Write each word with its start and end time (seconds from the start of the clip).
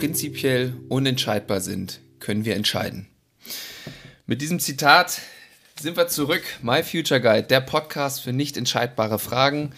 Prinzipiell 0.00 0.72
unentscheidbar 0.88 1.60
sind, 1.60 2.00
können 2.20 2.46
wir 2.46 2.56
entscheiden. 2.56 3.06
Mit 4.24 4.40
diesem 4.40 4.58
Zitat 4.58 5.20
sind 5.78 5.98
wir 5.98 6.08
zurück. 6.08 6.42
My 6.62 6.82
Future 6.82 7.20
Guide, 7.20 7.42
der 7.42 7.60
Podcast 7.60 8.22
für 8.22 8.32
nicht 8.32 8.56
entscheidbare 8.56 9.18
Fragen. 9.18 9.74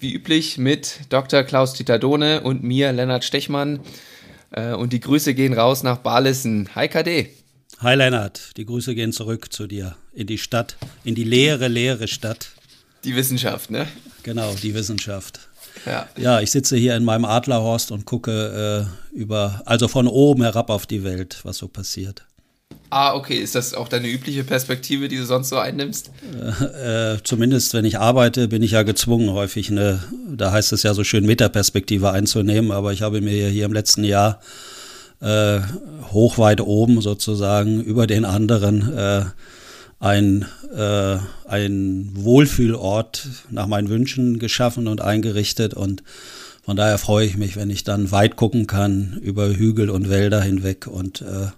Wie 0.00 0.12
üblich 0.12 0.58
mit 0.58 0.98
Dr. 1.10 1.44
Klaus-Dieter 1.44 2.00
Dohne 2.00 2.40
und 2.40 2.64
mir, 2.64 2.92
Lennart 2.92 3.22
Stechmann. 3.22 3.78
Äh, 4.50 4.72
und 4.72 4.92
die 4.92 4.98
Grüße 4.98 5.34
gehen 5.34 5.52
raus 5.52 5.84
nach 5.84 5.98
Barlissen. 5.98 6.74
Hi 6.74 6.88
KD. 6.88 7.30
Hi 7.78 7.94
Lennart, 7.94 8.56
die 8.56 8.66
Grüße 8.66 8.96
gehen 8.96 9.12
zurück 9.12 9.52
zu 9.52 9.68
dir 9.68 9.94
in 10.12 10.26
die 10.26 10.38
Stadt, 10.38 10.78
in 11.04 11.14
die 11.14 11.22
leere, 11.22 11.68
leere 11.68 12.08
Stadt. 12.08 12.50
Die 13.04 13.14
Wissenschaft, 13.14 13.70
ne? 13.70 13.86
Genau, 14.24 14.52
die 14.52 14.74
Wissenschaft. 14.74 15.48
Ja. 15.86 16.08
ja, 16.16 16.40
ich 16.40 16.50
sitze 16.50 16.76
hier 16.76 16.96
in 16.96 17.04
meinem 17.04 17.24
Adlerhorst 17.24 17.90
und 17.90 18.04
gucke 18.04 18.86
äh, 19.12 19.16
über, 19.16 19.62
also 19.64 19.88
von 19.88 20.06
oben 20.06 20.42
herab 20.42 20.70
auf 20.70 20.86
die 20.86 21.04
Welt, 21.04 21.40
was 21.42 21.58
so 21.58 21.68
passiert. 21.68 22.24
Ah, 22.90 23.14
okay. 23.14 23.36
Ist 23.36 23.54
das 23.54 23.72
auch 23.72 23.88
deine 23.88 24.08
übliche 24.08 24.42
Perspektive, 24.42 25.08
die 25.08 25.16
du 25.16 25.24
sonst 25.24 25.48
so 25.48 25.58
einnimmst? 25.58 26.10
Äh, 26.60 27.14
äh, 27.14 27.18
zumindest, 27.22 27.72
wenn 27.72 27.84
ich 27.84 27.98
arbeite, 27.98 28.48
bin 28.48 28.62
ich 28.62 28.72
ja 28.72 28.82
gezwungen, 28.82 29.30
häufig 29.30 29.70
eine, 29.70 30.00
da 30.28 30.50
heißt 30.50 30.72
es 30.72 30.82
ja 30.82 30.92
so 30.92 31.04
schön, 31.04 31.24
Metaperspektive 31.24 32.10
einzunehmen. 32.10 32.72
Aber 32.72 32.92
ich 32.92 33.02
habe 33.02 33.20
mir 33.20 33.48
hier 33.48 33.64
im 33.64 33.72
letzten 33.72 34.02
Jahr 34.02 34.40
äh, 35.20 35.60
hochweit 36.12 36.60
oben 36.60 37.00
sozusagen 37.00 37.80
über 37.80 38.08
den 38.08 38.24
anderen 38.24 38.92
äh, 38.92 39.24
ein, 40.00 40.46
äh, 40.74 41.18
ein 41.46 42.10
Wohlfühlort 42.14 43.28
nach 43.50 43.66
meinen 43.66 43.90
Wünschen 43.90 44.38
geschaffen 44.38 44.88
und 44.88 45.02
eingerichtet 45.02 45.74
und 45.74 46.02
von 46.64 46.76
daher 46.76 46.98
freue 46.98 47.26
ich 47.26 47.36
mich, 47.36 47.56
wenn 47.56 47.70
ich 47.70 47.84
dann 47.84 48.10
weit 48.10 48.36
gucken 48.36 48.66
kann 48.66 49.18
über 49.22 49.48
Hügel 49.48 49.90
und 49.90 50.10
Wälder 50.10 50.42
hinweg 50.42 50.86
und 50.86 51.22
äh, 51.22 51.48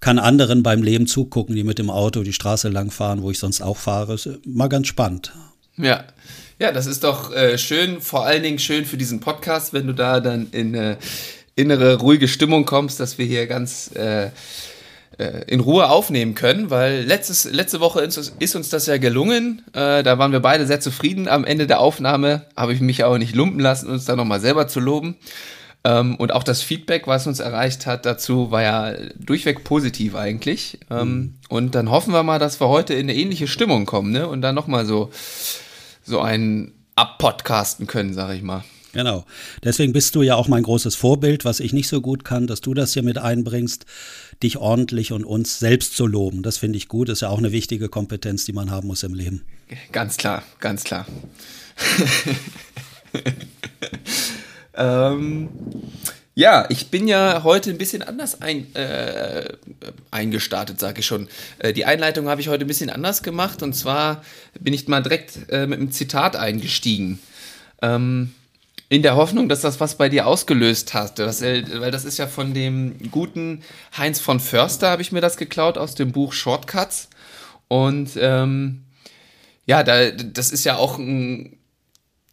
kann 0.00 0.18
anderen 0.18 0.62
beim 0.62 0.82
Leben 0.82 1.06
zugucken, 1.06 1.54
die 1.54 1.64
mit 1.64 1.78
dem 1.78 1.90
Auto 1.90 2.22
die 2.22 2.32
Straße 2.32 2.68
lang 2.68 2.90
fahren, 2.90 3.22
wo 3.22 3.30
ich 3.30 3.38
sonst 3.38 3.60
auch 3.60 3.76
fahre. 3.76 4.14
Ist 4.14 4.28
mal 4.46 4.68
ganz 4.68 4.86
spannend. 4.86 5.32
Ja, 5.76 6.04
ja, 6.58 6.72
das 6.72 6.86
ist 6.86 7.04
doch 7.04 7.32
äh, 7.34 7.58
schön, 7.58 8.00
vor 8.00 8.26
allen 8.26 8.42
Dingen 8.42 8.58
schön 8.58 8.84
für 8.86 8.96
diesen 8.96 9.20
Podcast, 9.20 9.72
wenn 9.72 9.86
du 9.86 9.92
da 9.92 10.20
dann 10.20 10.48
in 10.52 10.74
äh, 10.74 10.96
innere 11.54 11.96
ruhige 11.96 12.28
Stimmung 12.28 12.64
kommst, 12.64 13.00
dass 13.00 13.18
wir 13.18 13.26
hier 13.26 13.46
ganz 13.46 13.94
äh, 13.94 14.30
in 15.20 15.60
Ruhe 15.60 15.88
aufnehmen 15.88 16.34
können, 16.34 16.70
weil 16.70 17.02
letztes, 17.02 17.44
letzte 17.44 17.80
Woche 17.80 18.00
ist, 18.00 18.54
uns 18.56 18.68
das 18.70 18.86
ja 18.86 18.96
gelungen. 18.96 19.62
Äh, 19.72 20.02
da 20.02 20.18
waren 20.18 20.32
wir 20.32 20.40
beide 20.40 20.66
sehr 20.66 20.80
zufrieden. 20.80 21.28
Am 21.28 21.44
Ende 21.44 21.66
der 21.66 21.80
Aufnahme 21.80 22.46
habe 22.56 22.72
ich 22.72 22.80
mich 22.80 23.04
auch 23.04 23.18
nicht 23.18 23.34
lumpen 23.34 23.60
lassen, 23.60 23.88
uns 23.88 24.04
da 24.04 24.16
nochmal 24.16 24.40
selber 24.40 24.66
zu 24.66 24.80
loben. 24.80 25.16
Ähm, 25.82 26.16
und 26.16 26.32
auch 26.32 26.42
das 26.42 26.62
Feedback, 26.62 27.06
was 27.06 27.26
uns 27.26 27.40
erreicht 27.40 27.86
hat 27.86 28.04
dazu, 28.04 28.50
war 28.50 28.62
ja 28.62 28.94
durchweg 29.18 29.64
positiv 29.64 30.14
eigentlich. 30.14 30.78
Ähm, 30.90 31.08
mhm. 31.08 31.34
Und 31.48 31.74
dann 31.74 31.90
hoffen 31.90 32.12
wir 32.12 32.22
mal, 32.22 32.38
dass 32.38 32.60
wir 32.60 32.68
heute 32.68 32.94
in 32.94 33.08
eine 33.08 33.14
ähnliche 33.14 33.48
Stimmung 33.48 33.86
kommen 33.86 34.12
ne? 34.12 34.28
und 34.28 34.42
dann 34.42 34.54
nochmal 34.54 34.84
so, 34.84 35.10
so 36.02 36.20
einen 36.20 36.72
abpodcasten 36.96 37.86
können, 37.86 38.12
sag 38.12 38.34
ich 38.34 38.42
mal. 38.42 38.64
Genau. 38.92 39.24
Deswegen 39.62 39.92
bist 39.92 40.14
du 40.14 40.22
ja 40.22 40.34
auch 40.34 40.48
mein 40.48 40.64
großes 40.64 40.96
Vorbild, 40.96 41.44
was 41.44 41.60
ich 41.60 41.72
nicht 41.72 41.88
so 41.88 42.00
gut 42.00 42.24
kann, 42.24 42.46
dass 42.46 42.60
du 42.60 42.74
das 42.74 42.92
hier 42.92 43.02
mit 43.02 43.18
einbringst, 43.18 43.86
dich 44.42 44.56
ordentlich 44.58 45.12
und 45.12 45.24
uns 45.24 45.58
selbst 45.58 45.96
zu 45.96 46.06
loben. 46.06 46.42
Das 46.42 46.58
finde 46.58 46.78
ich 46.78 46.88
gut. 46.88 47.08
Das 47.08 47.18
ist 47.18 47.22
ja 47.22 47.28
auch 47.28 47.38
eine 47.38 47.52
wichtige 47.52 47.88
Kompetenz, 47.88 48.44
die 48.44 48.52
man 48.52 48.70
haben 48.70 48.88
muss 48.88 49.02
im 49.02 49.14
Leben. 49.14 49.44
Ganz 49.92 50.16
klar, 50.16 50.42
ganz 50.58 50.84
klar. 50.84 51.06
ähm, 54.74 55.48
ja, 56.34 56.66
ich 56.70 56.88
bin 56.88 57.06
ja 57.06 57.42
heute 57.44 57.70
ein 57.70 57.78
bisschen 57.78 58.02
anders 58.02 58.40
ein, 58.40 58.74
äh, 58.74 59.52
eingestartet, 60.10 60.80
sage 60.80 61.00
ich 61.00 61.06
schon. 61.06 61.28
Äh, 61.58 61.72
die 61.72 61.84
Einleitung 61.84 62.28
habe 62.28 62.40
ich 62.40 62.48
heute 62.48 62.64
ein 62.64 62.68
bisschen 62.68 62.90
anders 62.90 63.22
gemacht 63.22 63.62
und 63.62 63.74
zwar 63.74 64.24
bin 64.58 64.72
ich 64.72 64.88
mal 64.88 65.02
direkt 65.02 65.50
äh, 65.50 65.66
mit 65.66 65.78
einem 65.78 65.92
Zitat 65.92 66.36
eingestiegen. 66.36 67.18
Ähm, 67.82 68.32
in 68.90 69.02
der 69.02 69.14
Hoffnung, 69.14 69.48
dass 69.48 69.60
das 69.60 69.78
was 69.78 69.94
bei 69.94 70.08
dir 70.08 70.26
ausgelöst 70.26 70.94
hat. 70.94 71.18
Das, 71.20 71.40
äh, 71.40 71.62
weil 71.80 71.92
das 71.92 72.04
ist 72.04 72.18
ja 72.18 72.26
von 72.26 72.52
dem 72.52 72.96
guten 73.10 73.62
Heinz 73.96 74.18
von 74.20 74.40
Förster, 74.40 74.90
habe 74.90 75.00
ich 75.00 75.12
mir 75.12 75.20
das 75.20 75.36
geklaut, 75.38 75.78
aus 75.78 75.94
dem 75.94 76.12
Buch 76.12 76.32
Shortcuts. 76.32 77.08
Und 77.68 78.10
ähm, 78.20 78.82
ja, 79.64 79.84
da, 79.84 80.10
das 80.10 80.50
ist 80.50 80.64
ja 80.64 80.76
auch 80.76 80.98
ein, 80.98 81.56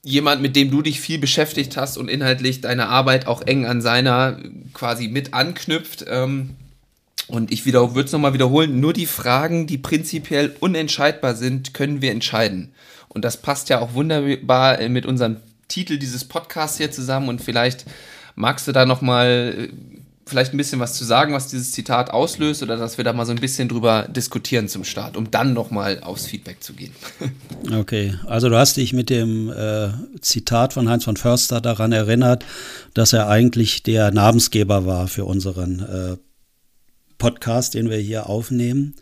jemand, 0.01 0.41
mit 0.41 0.55
dem 0.55 0.71
du 0.71 0.81
dich 0.81 0.99
viel 0.99 1.19
beschäftigt 1.19 1.77
hast 1.77 1.95
und 1.95 2.09
inhaltlich 2.09 2.59
deine 2.59 2.87
Arbeit 2.87 3.27
auch 3.27 3.43
eng 3.43 3.67
an 3.67 3.79
seiner 3.79 4.39
quasi 4.73 5.09
mit 5.09 5.35
anknüpft. 5.35 6.05
Ähm, 6.09 6.55
und 7.27 7.51
ich 7.51 7.67
würde 7.67 8.01
es 8.01 8.11
nochmal 8.11 8.33
wiederholen, 8.33 8.79
nur 8.79 8.93
die 8.93 9.05
Fragen, 9.05 9.67
die 9.67 9.77
prinzipiell 9.77 10.55
unentscheidbar 10.59 11.35
sind, 11.35 11.75
können 11.75 12.01
wir 12.01 12.11
entscheiden. 12.11 12.73
Und 13.09 13.23
das 13.25 13.37
passt 13.37 13.69
ja 13.69 13.79
auch 13.79 13.93
wunderbar 13.93 14.79
mit 14.89 15.05
unserem 15.05 15.37
Titel 15.67 15.97
dieses 15.97 16.25
Podcasts 16.25 16.77
hier 16.77 16.91
zusammen 16.91 17.29
und 17.29 17.41
vielleicht 17.41 17.85
magst 18.35 18.67
du 18.67 18.71
da 18.71 18.85
noch 18.85 19.01
mal 19.01 19.55
äh, 19.57 19.69
vielleicht 20.27 20.53
ein 20.53 20.57
bisschen 20.57 20.79
was 20.79 20.93
zu 20.93 21.03
sagen, 21.05 21.33
was 21.33 21.47
dieses 21.47 21.71
Zitat 21.71 22.11
auslöst 22.11 22.61
oder 22.61 22.77
dass 22.77 22.97
wir 22.97 23.03
da 23.03 23.13
mal 23.13 23.25
so 23.25 23.31
ein 23.31 23.39
bisschen 23.39 23.69
drüber 23.69 24.07
diskutieren 24.09 24.67
zum 24.67 24.83
Start, 24.83 25.17
um 25.17 25.31
dann 25.31 25.53
noch 25.53 25.71
mal 25.71 26.01
aufs 26.01 26.25
Feedback 26.25 26.63
zu 26.63 26.73
gehen. 26.73 26.93
Okay, 27.73 28.13
also 28.25 28.47
du 28.47 28.57
hast 28.57 28.77
dich 28.77 28.93
mit 28.93 29.09
dem 29.09 29.49
äh, 29.49 29.89
Zitat 30.21 30.71
von 30.71 30.87
Heinz 30.87 31.03
von 31.03 31.17
Förster 31.17 31.59
daran 31.59 31.91
erinnert, 31.91 32.45
dass 32.93 33.11
er 33.11 33.27
eigentlich 33.27 33.83
der 33.83 34.11
Namensgeber 34.11 34.85
war 34.85 35.09
für 35.09 35.25
unseren 35.25 35.79
äh, 35.81 36.17
Podcast, 37.17 37.73
den 37.73 37.89
wir 37.89 37.97
hier 37.97 38.29
aufnehmen. 38.29 38.95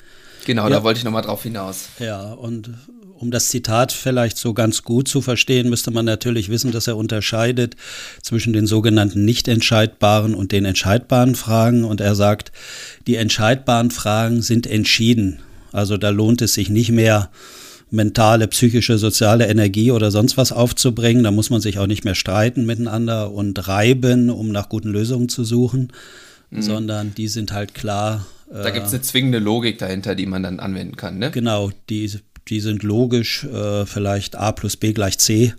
Genau, 0.46 0.64
ja. 0.64 0.70
da 0.70 0.84
wollte 0.84 0.98
ich 0.98 1.04
noch 1.04 1.12
mal 1.12 1.22
drauf 1.22 1.44
hinaus. 1.44 1.90
Ja, 2.00 2.34
und 2.34 2.72
um 3.18 3.31
das 3.31 3.48
Zitat 3.48 3.92
vielleicht 3.92 4.38
so 4.38 4.53
ganz 4.53 4.84
gut 4.84 5.08
zu 5.08 5.22
verstehen, 5.22 5.70
müsste 5.70 5.92
man 5.92 6.06
natürlich 6.06 6.50
wissen, 6.50 6.72
dass 6.72 6.88
er 6.88 6.98
unterscheidet 6.98 7.76
zwischen 8.22 8.53
den 8.53 8.68
sogenannten 8.68 9.24
nicht 9.24 9.48
entscheidbaren 9.48 10.36
und 10.36 10.52
den 10.52 10.66
entscheidbaren 10.66 11.36
Fragen. 11.36 11.86
Und 11.86 12.02
er 12.02 12.16
sagt, 12.16 12.52
die 13.08 13.16
entscheidbaren 13.16 13.92
Fragen 13.92 14.42
sind 14.42 14.68
entschieden. 14.68 15.40
Also 15.72 15.98
da 15.98 16.09
lohnt 16.09 16.42
es 16.42 16.54
sich 16.54 16.70
nicht 16.70 16.92
mehr, 16.92 17.30
mentale, 17.92 18.48
psychische, 18.48 18.98
soziale 18.98 19.48
Energie 19.48 19.92
oder 19.92 20.12
sonst 20.12 20.38
was 20.38 20.52
aufzubringen. 20.52 21.24
Da 21.24 21.31
muss 21.31 21.50
man 21.50 21.62
sich 21.62 21.80
auch 21.80 21.88
nicht 21.88 22.04
mehr 22.04 22.16
streiten 22.16 22.66
miteinander 22.66 23.31
und 23.31 23.68
reiben, 23.68 24.30
um 24.30 24.50
nach 24.50 24.70
guten 24.70 24.90
Lösungen 24.90 25.30
zu 25.30 25.44
suchen, 25.44 25.94
mhm. 26.50 26.62
sondern 26.62 27.16
die 27.16 27.28
sind 27.28 27.54
halt 27.54 27.74
klar. 27.74 28.25
Da 28.52 28.70
gibt 28.70 28.88
es 28.88 28.94
eine 28.94 29.02
zwingende 29.02 29.40
Logik 29.40 29.80
dahinter, 29.80 30.16
die 30.16 30.25
man 30.25 30.44
dann 30.44 30.59
anwenden 30.59 30.96
kann, 30.96 31.18
ne? 31.18 31.31
Genau, 31.31 31.72
die 31.90 32.09
die 32.47 32.59
sind 32.59 32.83
logisch, 32.83 33.44
äh, 33.45 33.85
vielleicht 33.85 34.35
a 34.35 34.51
plus 34.51 34.78
b 34.78 34.94
gleich 34.94 35.17
c. 35.17 35.53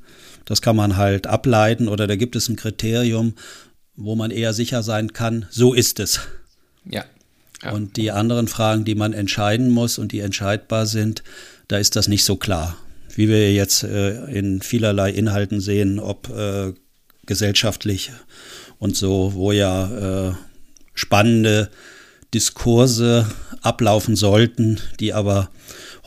Das 0.44 0.62
kann 0.62 0.76
man 0.76 0.97
halt 0.97 1.26
ableiten 1.26 1.88
oder 1.88 2.06
da 2.06 2.16
gibt 2.16 2.36
es 2.36 2.48
ein 2.48 2.56
Kriterium, 2.56 3.34
wo 3.97 4.14
man 4.14 4.30
eher 4.30 4.52
sicher 4.52 4.82
sein 4.82 5.12
kann, 5.12 5.47
so 5.50 5.74
ist 5.74 5.98
es. 5.98 6.20
Ja. 6.84 7.04
ja. 7.62 7.72
Und 7.72 7.97
die 7.97 8.10
anderen 8.10 8.47
Fragen, 8.47 8.84
die 8.84 8.94
man 8.94 9.12
entscheiden 9.12 9.70
muss 9.70 9.98
und 9.98 10.12
die 10.12 10.20
entscheidbar 10.20 10.86
sind, 10.86 11.22
da 11.69 11.78
ist 11.78 11.97
das 11.97 12.06
nicht 12.06 12.24
so 12.24 12.36
klar. 12.36 12.76
Wie 13.14 13.28
wir 13.28 13.53
jetzt 13.53 13.82
äh, 13.82 14.26
in 14.26 14.60
vielerlei 14.60 15.10
Inhalten 15.10 15.60
sehen, 15.60 15.98
ob 15.98 16.28
äh, 16.28 16.74
gesellschaftlich 17.24 18.12
und 18.78 18.94
so, 18.97 19.32
wo 19.34 19.53
ja 19.53 20.28
äh, 20.28 20.34
spannende 20.94 21.71
Diskurse 22.34 23.27
ablaufen 23.62 24.16
sollten, 24.16 24.78
die 25.00 25.12
aber 25.12 25.50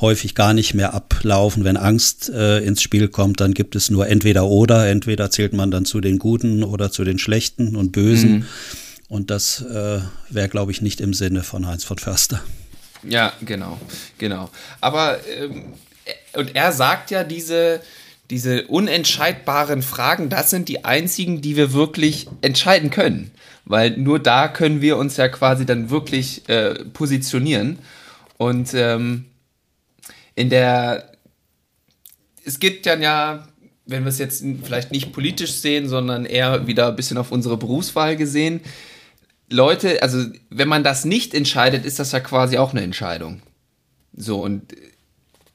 häufig 0.02 0.36
gar 0.36 0.54
nicht 0.54 0.74
mehr 0.74 0.94
ablaufen. 0.94 1.64
Wenn 1.64 1.78
Angst 1.78 2.30
äh, 2.30 2.60
ins 2.60 2.82
Spiel 2.82 3.08
kommt, 3.08 3.40
dann 3.40 3.54
gibt 3.54 3.76
es 3.76 3.90
nur 3.90 4.08
entweder 4.08 4.46
oder. 4.46 4.88
Entweder 4.88 5.32
zählt 5.32 5.54
man 5.54 5.72
dann 5.72 5.86
zu 5.86 6.02
den 6.02 6.20
Guten 6.20 6.64
oder 6.64 6.92
zu 6.92 7.04
den 7.04 7.20
Schlechten 7.20 7.76
und 7.76 7.92
Bösen. 7.92 8.32
Mhm. 8.32 8.46
Und 9.10 9.32
das 9.32 9.62
äh, 9.62 10.00
wäre, 10.30 10.50
glaube 10.50 10.72
ich, 10.72 10.82
nicht 10.82 11.02
im 11.02 11.14
Sinne 11.14 11.44
von 11.44 11.68
Heinz 11.68 11.84
von 11.84 11.98
Förster. 11.98 12.42
Ja, 13.04 13.34
genau, 13.42 13.80
genau. 14.18 14.50
Aber 14.82 15.18
ähm, 15.28 15.74
und 16.34 16.56
er 16.56 16.72
sagt 16.72 17.12
ja, 17.12 17.24
diese, 17.24 17.82
diese 18.30 18.68
unentscheidbaren 18.68 19.82
Fragen, 19.82 20.30
das 20.30 20.50
sind 20.50 20.70
die 20.70 20.86
einzigen, 20.86 21.42
die 21.42 21.56
wir 21.56 21.74
wirklich 21.74 22.28
entscheiden 22.42 22.90
können. 22.90 23.32
Weil 23.66 23.98
nur 23.98 24.20
da 24.20 24.48
können 24.48 24.82
wir 24.82 24.98
uns 24.98 25.18
ja 25.18 25.28
quasi 25.28 25.66
dann 25.66 25.90
wirklich 25.90 26.48
äh, 26.50 26.86
positionieren. 26.86 27.80
Und 28.38 28.74
ähm, 28.74 29.26
in 30.40 30.50
der, 30.50 31.12
es 32.46 32.62
gibt 32.62 32.86
dann 32.86 33.02
ja, 33.02 33.46
wenn 33.86 34.04
wir 34.04 34.10
es 34.10 34.20
jetzt 34.20 34.42
vielleicht 34.64 34.90
nicht 34.92 35.12
politisch 35.12 35.52
sehen, 35.52 35.90
sondern 35.90 36.26
eher 36.26 36.66
wieder 36.66 36.88
ein 36.88 36.96
bisschen 36.96 37.18
auf 37.18 37.34
unsere 37.34 37.58
Berufswahl 37.58 38.16
gesehen, 38.16 38.62
Leute, 39.50 40.02
also 40.02 40.26
wenn 40.50 40.70
man 40.70 40.86
das 40.86 41.04
nicht 41.04 41.34
entscheidet, 41.34 41.84
ist 41.84 42.00
das 42.00 42.14
ja 42.14 42.22
quasi 42.22 42.58
auch 42.58 42.72
eine 42.72 42.84
Entscheidung. 42.84 43.42
So 44.16 44.42
und 44.42 44.74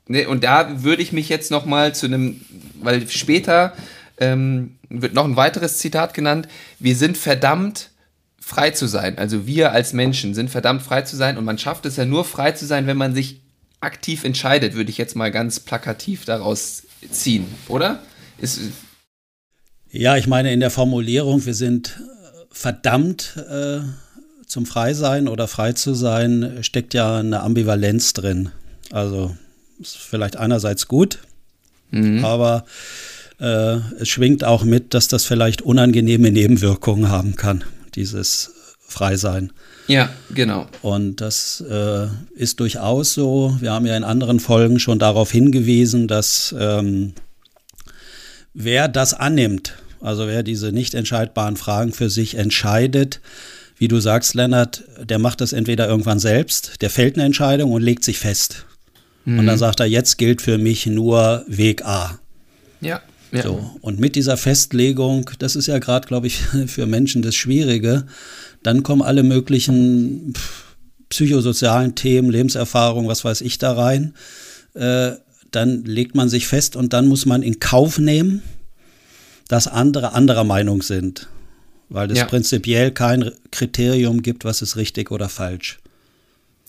ne, 0.06 0.26
und 0.26 0.44
da 0.44 0.82
würde 0.82 1.00
ich 1.00 1.12
mich 1.12 1.30
jetzt 1.30 1.50
noch 1.50 1.64
mal 1.64 1.94
zu 1.94 2.04
einem, 2.04 2.44
weil 2.82 3.08
später 3.08 3.72
ähm, 4.18 4.76
wird 4.90 5.14
noch 5.14 5.24
ein 5.24 5.36
weiteres 5.36 5.78
Zitat 5.78 6.12
genannt: 6.12 6.46
Wir 6.78 6.96
sind 6.96 7.16
verdammt 7.16 7.90
frei 8.38 8.70
zu 8.72 8.86
sein. 8.86 9.16
Also 9.16 9.46
wir 9.46 9.72
als 9.72 9.94
Menschen 9.94 10.34
sind 10.34 10.50
verdammt 10.50 10.82
frei 10.82 11.02
zu 11.02 11.16
sein 11.16 11.38
und 11.38 11.46
man 11.46 11.56
schafft 11.56 11.86
es 11.86 11.96
ja 11.96 12.04
nur 12.04 12.26
frei 12.26 12.52
zu 12.52 12.66
sein, 12.66 12.86
wenn 12.86 12.98
man 12.98 13.14
sich 13.14 13.43
aktiv 13.84 14.24
entscheidet, 14.24 14.74
würde 14.74 14.90
ich 14.90 14.98
jetzt 14.98 15.16
mal 15.16 15.30
ganz 15.30 15.60
plakativ 15.60 16.24
daraus 16.24 16.82
ziehen, 17.10 17.46
oder? 17.68 18.02
Ist, 18.38 18.60
ja, 19.90 20.16
ich 20.16 20.26
meine 20.26 20.52
in 20.52 20.58
der 20.58 20.70
Formulierung, 20.70 21.46
wir 21.46 21.54
sind 21.54 22.00
verdammt 22.50 23.36
äh, 23.48 23.78
zum 24.46 24.66
Freisein 24.66 25.28
oder 25.28 25.46
frei 25.46 25.72
zu 25.72 25.94
sein, 25.94 26.58
steckt 26.62 26.94
ja 26.94 27.18
eine 27.18 27.40
Ambivalenz 27.42 28.12
drin. 28.12 28.50
Also 28.90 29.36
ist 29.80 29.96
vielleicht 29.96 30.36
einerseits 30.36 30.88
gut, 30.88 31.18
mhm. 31.90 32.24
aber 32.24 32.64
äh, 33.38 33.76
es 34.00 34.08
schwingt 34.08 34.42
auch 34.42 34.64
mit, 34.64 34.94
dass 34.94 35.08
das 35.08 35.24
vielleicht 35.24 35.62
unangenehme 35.62 36.30
Nebenwirkungen 36.30 37.08
haben 37.08 37.36
kann, 37.36 37.64
dieses 37.94 38.50
Freisein. 38.86 39.52
Ja, 39.86 40.08
genau. 40.34 40.66
Und 40.82 41.20
das 41.20 41.62
äh, 41.68 42.06
ist 42.34 42.60
durchaus 42.60 43.14
so. 43.14 43.56
Wir 43.60 43.72
haben 43.72 43.86
ja 43.86 43.96
in 43.96 44.04
anderen 44.04 44.40
Folgen 44.40 44.78
schon 44.78 44.98
darauf 44.98 45.30
hingewiesen, 45.30 46.08
dass 46.08 46.54
ähm, 46.58 47.12
wer 48.54 48.88
das 48.88 49.14
annimmt, 49.14 49.74
also 50.00 50.26
wer 50.26 50.42
diese 50.42 50.72
nicht 50.72 50.94
entscheidbaren 50.94 51.56
Fragen 51.56 51.92
für 51.92 52.08
sich 52.08 52.36
entscheidet, 52.36 53.20
wie 53.76 53.88
du 53.88 54.00
sagst, 54.00 54.34
Lennart, 54.34 54.84
der 55.02 55.18
macht 55.18 55.40
das 55.40 55.52
entweder 55.52 55.88
irgendwann 55.88 56.18
selbst, 56.18 56.80
der 56.80 56.90
fällt 56.90 57.16
eine 57.16 57.24
Entscheidung 57.24 57.72
und 57.72 57.82
legt 57.82 58.04
sich 58.04 58.18
fest. 58.18 58.64
Mhm. 59.24 59.40
Und 59.40 59.46
dann 59.46 59.58
sagt 59.58 59.80
er, 59.80 59.86
jetzt 59.86 60.16
gilt 60.16 60.40
für 60.40 60.58
mich 60.58 60.86
nur 60.86 61.44
Weg 61.46 61.84
A. 61.84 62.18
Ja. 62.80 63.02
Ja. 63.34 63.42
So. 63.42 63.70
Und 63.80 64.00
mit 64.00 64.16
dieser 64.16 64.36
Festlegung, 64.36 65.30
das 65.38 65.56
ist 65.56 65.66
ja 65.66 65.78
gerade, 65.78 66.06
glaube 66.06 66.26
ich, 66.26 66.38
für 66.66 66.86
Menschen 66.86 67.22
das 67.22 67.34
Schwierige, 67.34 68.06
dann 68.62 68.82
kommen 68.82 69.02
alle 69.02 69.22
möglichen 69.22 70.34
psychosozialen 71.08 71.94
Themen, 71.94 72.30
Lebenserfahrung, 72.30 73.08
was 73.08 73.24
weiß 73.24 73.40
ich 73.42 73.58
da 73.58 73.72
rein. 73.72 74.14
Äh, 74.74 75.12
dann 75.50 75.84
legt 75.84 76.14
man 76.14 76.28
sich 76.28 76.46
fest 76.46 76.74
und 76.74 76.92
dann 76.92 77.06
muss 77.06 77.26
man 77.26 77.42
in 77.42 77.60
Kauf 77.60 77.98
nehmen, 77.98 78.42
dass 79.48 79.68
andere 79.68 80.12
anderer 80.12 80.44
Meinung 80.44 80.82
sind. 80.82 81.28
Weil 81.88 82.10
es 82.10 82.18
ja. 82.18 82.24
prinzipiell 82.24 82.90
kein 82.90 83.30
Kriterium 83.50 84.22
gibt, 84.22 84.44
was 84.44 84.62
ist 84.62 84.76
richtig 84.76 85.10
oder 85.10 85.28
falsch. 85.28 85.78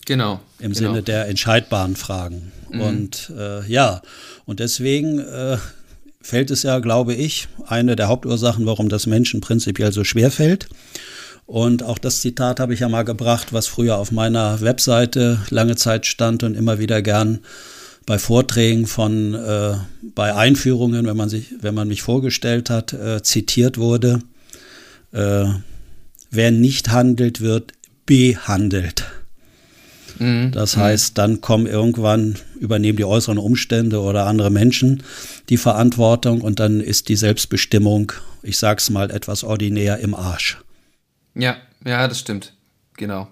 Genau. 0.04 0.40
Im 0.60 0.72
genau. 0.72 0.90
Sinne 0.90 1.02
der 1.02 1.26
entscheidbaren 1.26 1.96
Fragen. 1.96 2.52
Mhm. 2.70 2.80
Und 2.80 3.32
äh, 3.36 3.66
ja, 3.66 4.02
und 4.44 4.60
deswegen 4.60 5.18
äh, 5.18 5.56
fällt 6.26 6.50
es 6.50 6.64
ja, 6.64 6.80
glaube 6.80 7.14
ich, 7.14 7.48
eine 7.66 7.94
der 7.94 8.08
Hauptursachen, 8.08 8.66
warum 8.66 8.88
das 8.88 9.06
Menschen 9.06 9.40
prinzipiell 9.40 9.92
so 9.92 10.02
schwer 10.02 10.30
fällt. 10.32 10.68
Und 11.46 11.84
auch 11.84 11.98
das 11.98 12.20
Zitat 12.20 12.58
habe 12.58 12.74
ich 12.74 12.80
ja 12.80 12.88
mal 12.88 13.04
gebracht, 13.04 13.52
was 13.52 13.68
früher 13.68 13.96
auf 13.96 14.10
meiner 14.10 14.60
Webseite 14.60 15.38
lange 15.50 15.76
Zeit 15.76 16.04
stand 16.04 16.42
und 16.42 16.56
immer 16.56 16.80
wieder 16.80 17.00
gern 17.00 17.38
bei 18.06 18.18
Vorträgen 18.18 18.86
von, 18.86 19.34
äh, 19.34 19.74
bei 20.14 20.34
Einführungen, 20.34 21.06
wenn 21.06 21.16
man 21.16 21.28
sich, 21.28 21.54
wenn 21.60 21.74
man 21.74 21.86
mich 21.86 22.02
vorgestellt 22.02 22.70
hat, 22.70 22.92
äh, 22.92 23.22
zitiert 23.22 23.78
wurde. 23.78 24.20
Äh, 25.12 25.44
wer 26.30 26.50
nicht 26.50 26.90
handelt, 26.90 27.40
wird 27.40 27.72
behandelt. 28.04 29.04
Mhm. 30.18 30.52
Das 30.52 30.76
heißt, 30.76 31.18
dann 31.18 31.40
kommen 31.40 31.66
irgendwann, 31.66 32.36
übernehmen 32.58 32.96
die 32.96 33.04
äußeren 33.04 33.38
Umstände 33.38 34.00
oder 34.00 34.26
andere 34.26 34.50
Menschen 34.50 35.02
die 35.48 35.56
Verantwortung 35.56 36.40
und 36.40 36.60
dann 36.60 36.80
ist 36.80 37.08
die 37.08 37.16
Selbstbestimmung, 37.16 38.12
ich 38.42 38.58
sag's 38.58 38.90
mal 38.90 39.10
etwas 39.10 39.44
ordinär, 39.44 39.98
im 39.98 40.14
Arsch. 40.14 40.58
Ja, 41.34 41.56
ja, 41.84 42.08
das 42.08 42.20
stimmt. 42.20 42.54
Genau. 42.96 43.28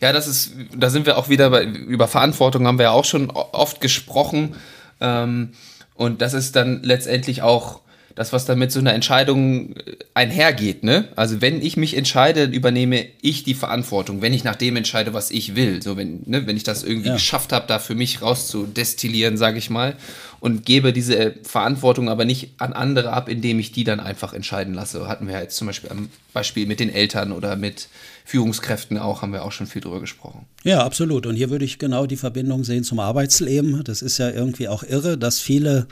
Ja, 0.00 0.12
das 0.12 0.26
ist, 0.26 0.52
da 0.76 0.90
sind 0.90 1.06
wir 1.06 1.18
auch 1.18 1.28
wieder 1.28 1.50
bei, 1.50 1.64
über 1.64 2.08
Verantwortung 2.08 2.66
haben 2.66 2.78
wir 2.78 2.84
ja 2.84 2.90
auch 2.90 3.04
schon 3.04 3.30
oft 3.30 3.80
gesprochen. 3.80 4.56
Ähm, 5.00 5.50
und 5.94 6.22
das 6.22 6.34
ist 6.34 6.56
dann 6.56 6.82
letztendlich 6.82 7.42
auch 7.42 7.80
das, 8.14 8.32
was 8.32 8.44
dann 8.44 8.58
mit 8.58 8.70
so 8.70 8.78
einer 8.78 8.94
Entscheidung 8.94 9.76
äh, 9.76 9.96
einhergeht, 10.14 10.84
ne? 10.84 11.08
Also 11.16 11.40
wenn 11.40 11.60
ich 11.60 11.76
mich 11.76 11.96
entscheide, 11.96 12.44
übernehme 12.44 13.06
ich 13.22 13.42
die 13.42 13.54
Verantwortung, 13.54 14.22
wenn 14.22 14.32
ich 14.32 14.44
nach 14.44 14.56
dem 14.56 14.76
entscheide, 14.76 15.12
was 15.14 15.30
ich 15.30 15.56
will. 15.56 15.82
So 15.82 15.96
wenn, 15.96 16.22
ne, 16.26 16.46
wenn 16.46 16.56
ich 16.56 16.62
das 16.62 16.84
irgendwie 16.84 17.08
ja. 17.08 17.14
geschafft 17.14 17.52
habe, 17.52 17.66
da 17.66 17.78
für 17.78 17.94
mich 17.94 18.22
rauszudestillieren, 18.22 19.36
sage 19.36 19.58
ich 19.58 19.68
mal, 19.68 19.96
und 20.40 20.64
gebe 20.64 20.92
diese 20.92 21.34
Verantwortung 21.42 22.08
aber 22.08 22.24
nicht 22.24 22.52
an 22.58 22.72
andere 22.72 23.12
ab, 23.12 23.28
indem 23.28 23.58
ich 23.58 23.72
die 23.72 23.84
dann 23.84 23.98
einfach 23.98 24.32
entscheiden 24.32 24.74
lasse. 24.74 25.08
Hatten 25.08 25.26
wir 25.26 25.40
jetzt 25.40 25.56
zum 25.56 25.66
Beispiel 25.66 25.90
am 25.90 26.08
Beispiel 26.32 26.66
mit 26.66 26.80
den 26.80 26.90
Eltern 26.90 27.32
oder 27.32 27.56
mit 27.56 27.88
Führungskräften 28.24 28.96
auch, 28.98 29.22
haben 29.22 29.32
wir 29.32 29.44
auch 29.44 29.52
schon 29.52 29.66
viel 29.66 29.82
drüber 29.82 30.00
gesprochen. 30.00 30.46
Ja, 30.62 30.84
absolut. 30.84 31.26
Und 31.26 31.34
hier 31.34 31.50
würde 31.50 31.64
ich 31.64 31.78
genau 31.78 32.06
die 32.06 32.16
Verbindung 32.16 32.64
sehen 32.64 32.84
zum 32.84 33.00
Arbeitsleben. 33.00 33.82
Das 33.84 34.02
ist 34.02 34.18
ja 34.18 34.30
irgendwie 34.30 34.68
auch 34.68 34.82
irre, 34.82 35.18
dass 35.18 35.40
viele 35.40 35.88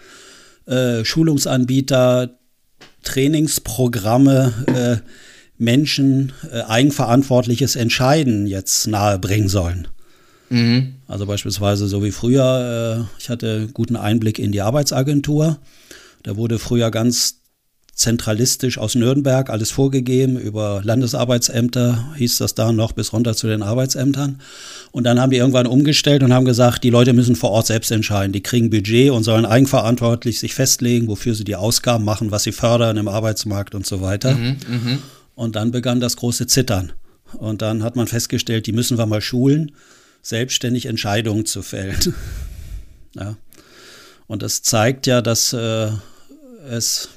äh, 0.67 1.05
Schulungsanbieter, 1.05 2.38
Trainingsprogramme 3.03 4.53
äh, 5.03 5.09
Menschen 5.59 6.32
äh, 6.50 6.62
eigenverantwortliches 6.62 7.76
Entscheiden 7.76 8.47
jetzt 8.47 8.87
nahebringen 8.87 9.49
sollen. 9.49 9.88
Mhm. 10.50 10.94
Also 11.09 11.26
beispielsweise 11.26 11.87
so 11.88 12.03
wie 12.05 12.11
früher, 12.11 13.06
äh, 13.09 13.20
ich 13.20 13.31
hatte 13.31 13.69
guten 13.73 13.97
Einblick 13.97 14.38
in 14.38 14.53
die 14.53 14.61
Arbeitsagentur. 14.61 15.59
Da 16.23 16.37
wurde 16.37 16.59
früher 16.59 16.91
ganz 16.91 17.42
zentralistisch 18.02 18.78
aus 18.78 18.94
Nürnberg 18.94 19.49
alles 19.49 19.70
vorgegeben. 19.70 20.38
Über 20.38 20.82
Landesarbeitsämter 20.84 22.12
hieß 22.16 22.38
das 22.38 22.54
da 22.54 22.72
noch 22.72 22.93
bis 22.93 23.12
runter 23.12 23.34
zu 23.34 23.46
den 23.46 23.62
Arbeitsämtern. 23.62 24.40
Und 24.90 25.04
dann 25.04 25.20
haben 25.20 25.31
die 25.31 25.38
irgendwann 25.38 25.66
umgestellt 25.66 26.22
und 26.22 26.32
haben 26.32 26.44
gesagt, 26.44 26.84
die 26.84 26.90
Leute 26.90 27.12
müssen 27.12 27.37
vor 27.37 27.50
Ort 27.50 27.66
selbst 27.66 27.90
entscheiden. 27.90 28.32
Die 28.32 28.43
kriegen 28.43 28.70
Budget 28.70 29.10
und 29.10 29.22
sollen 29.22 29.46
eigenverantwortlich 29.46 30.38
sich 30.38 30.54
festlegen, 30.54 31.08
wofür 31.08 31.34
sie 31.34 31.44
die 31.44 31.56
Ausgaben 31.56 32.04
machen, 32.04 32.31
was 32.31 32.43
sie 32.43 32.52
fördern 32.52 32.96
im 32.96 33.08
Arbeitsmarkt 33.08 33.75
und 33.75 33.87
so 33.87 34.00
weiter. 34.02 34.34
Mhm, 34.34 34.56
mh. 34.69 34.99
Und 35.34 35.56
dann 35.56 35.70
begann 35.70 36.00
das 36.00 36.16
große 36.16 36.46
Zittern. 36.46 36.93
Und 37.38 37.62
dann 37.62 37.82
hat 37.82 37.96
man 37.96 38.06
festgestellt, 38.06 38.66
die 38.66 38.72
müssen 38.72 38.99
wir 38.99 39.06
mal 39.06 39.23
schulen, 39.23 39.73
selbstständig 40.21 40.87
Entscheidungen 40.87 41.47
zu 41.47 41.62
fällen. 41.62 41.99
ja. 43.14 43.37
Und 44.26 44.42
das 44.42 44.62
zeigt 44.62 45.06
ja, 45.06 45.23
dass 45.23 45.52
äh, 45.52 45.90
es 46.71 47.09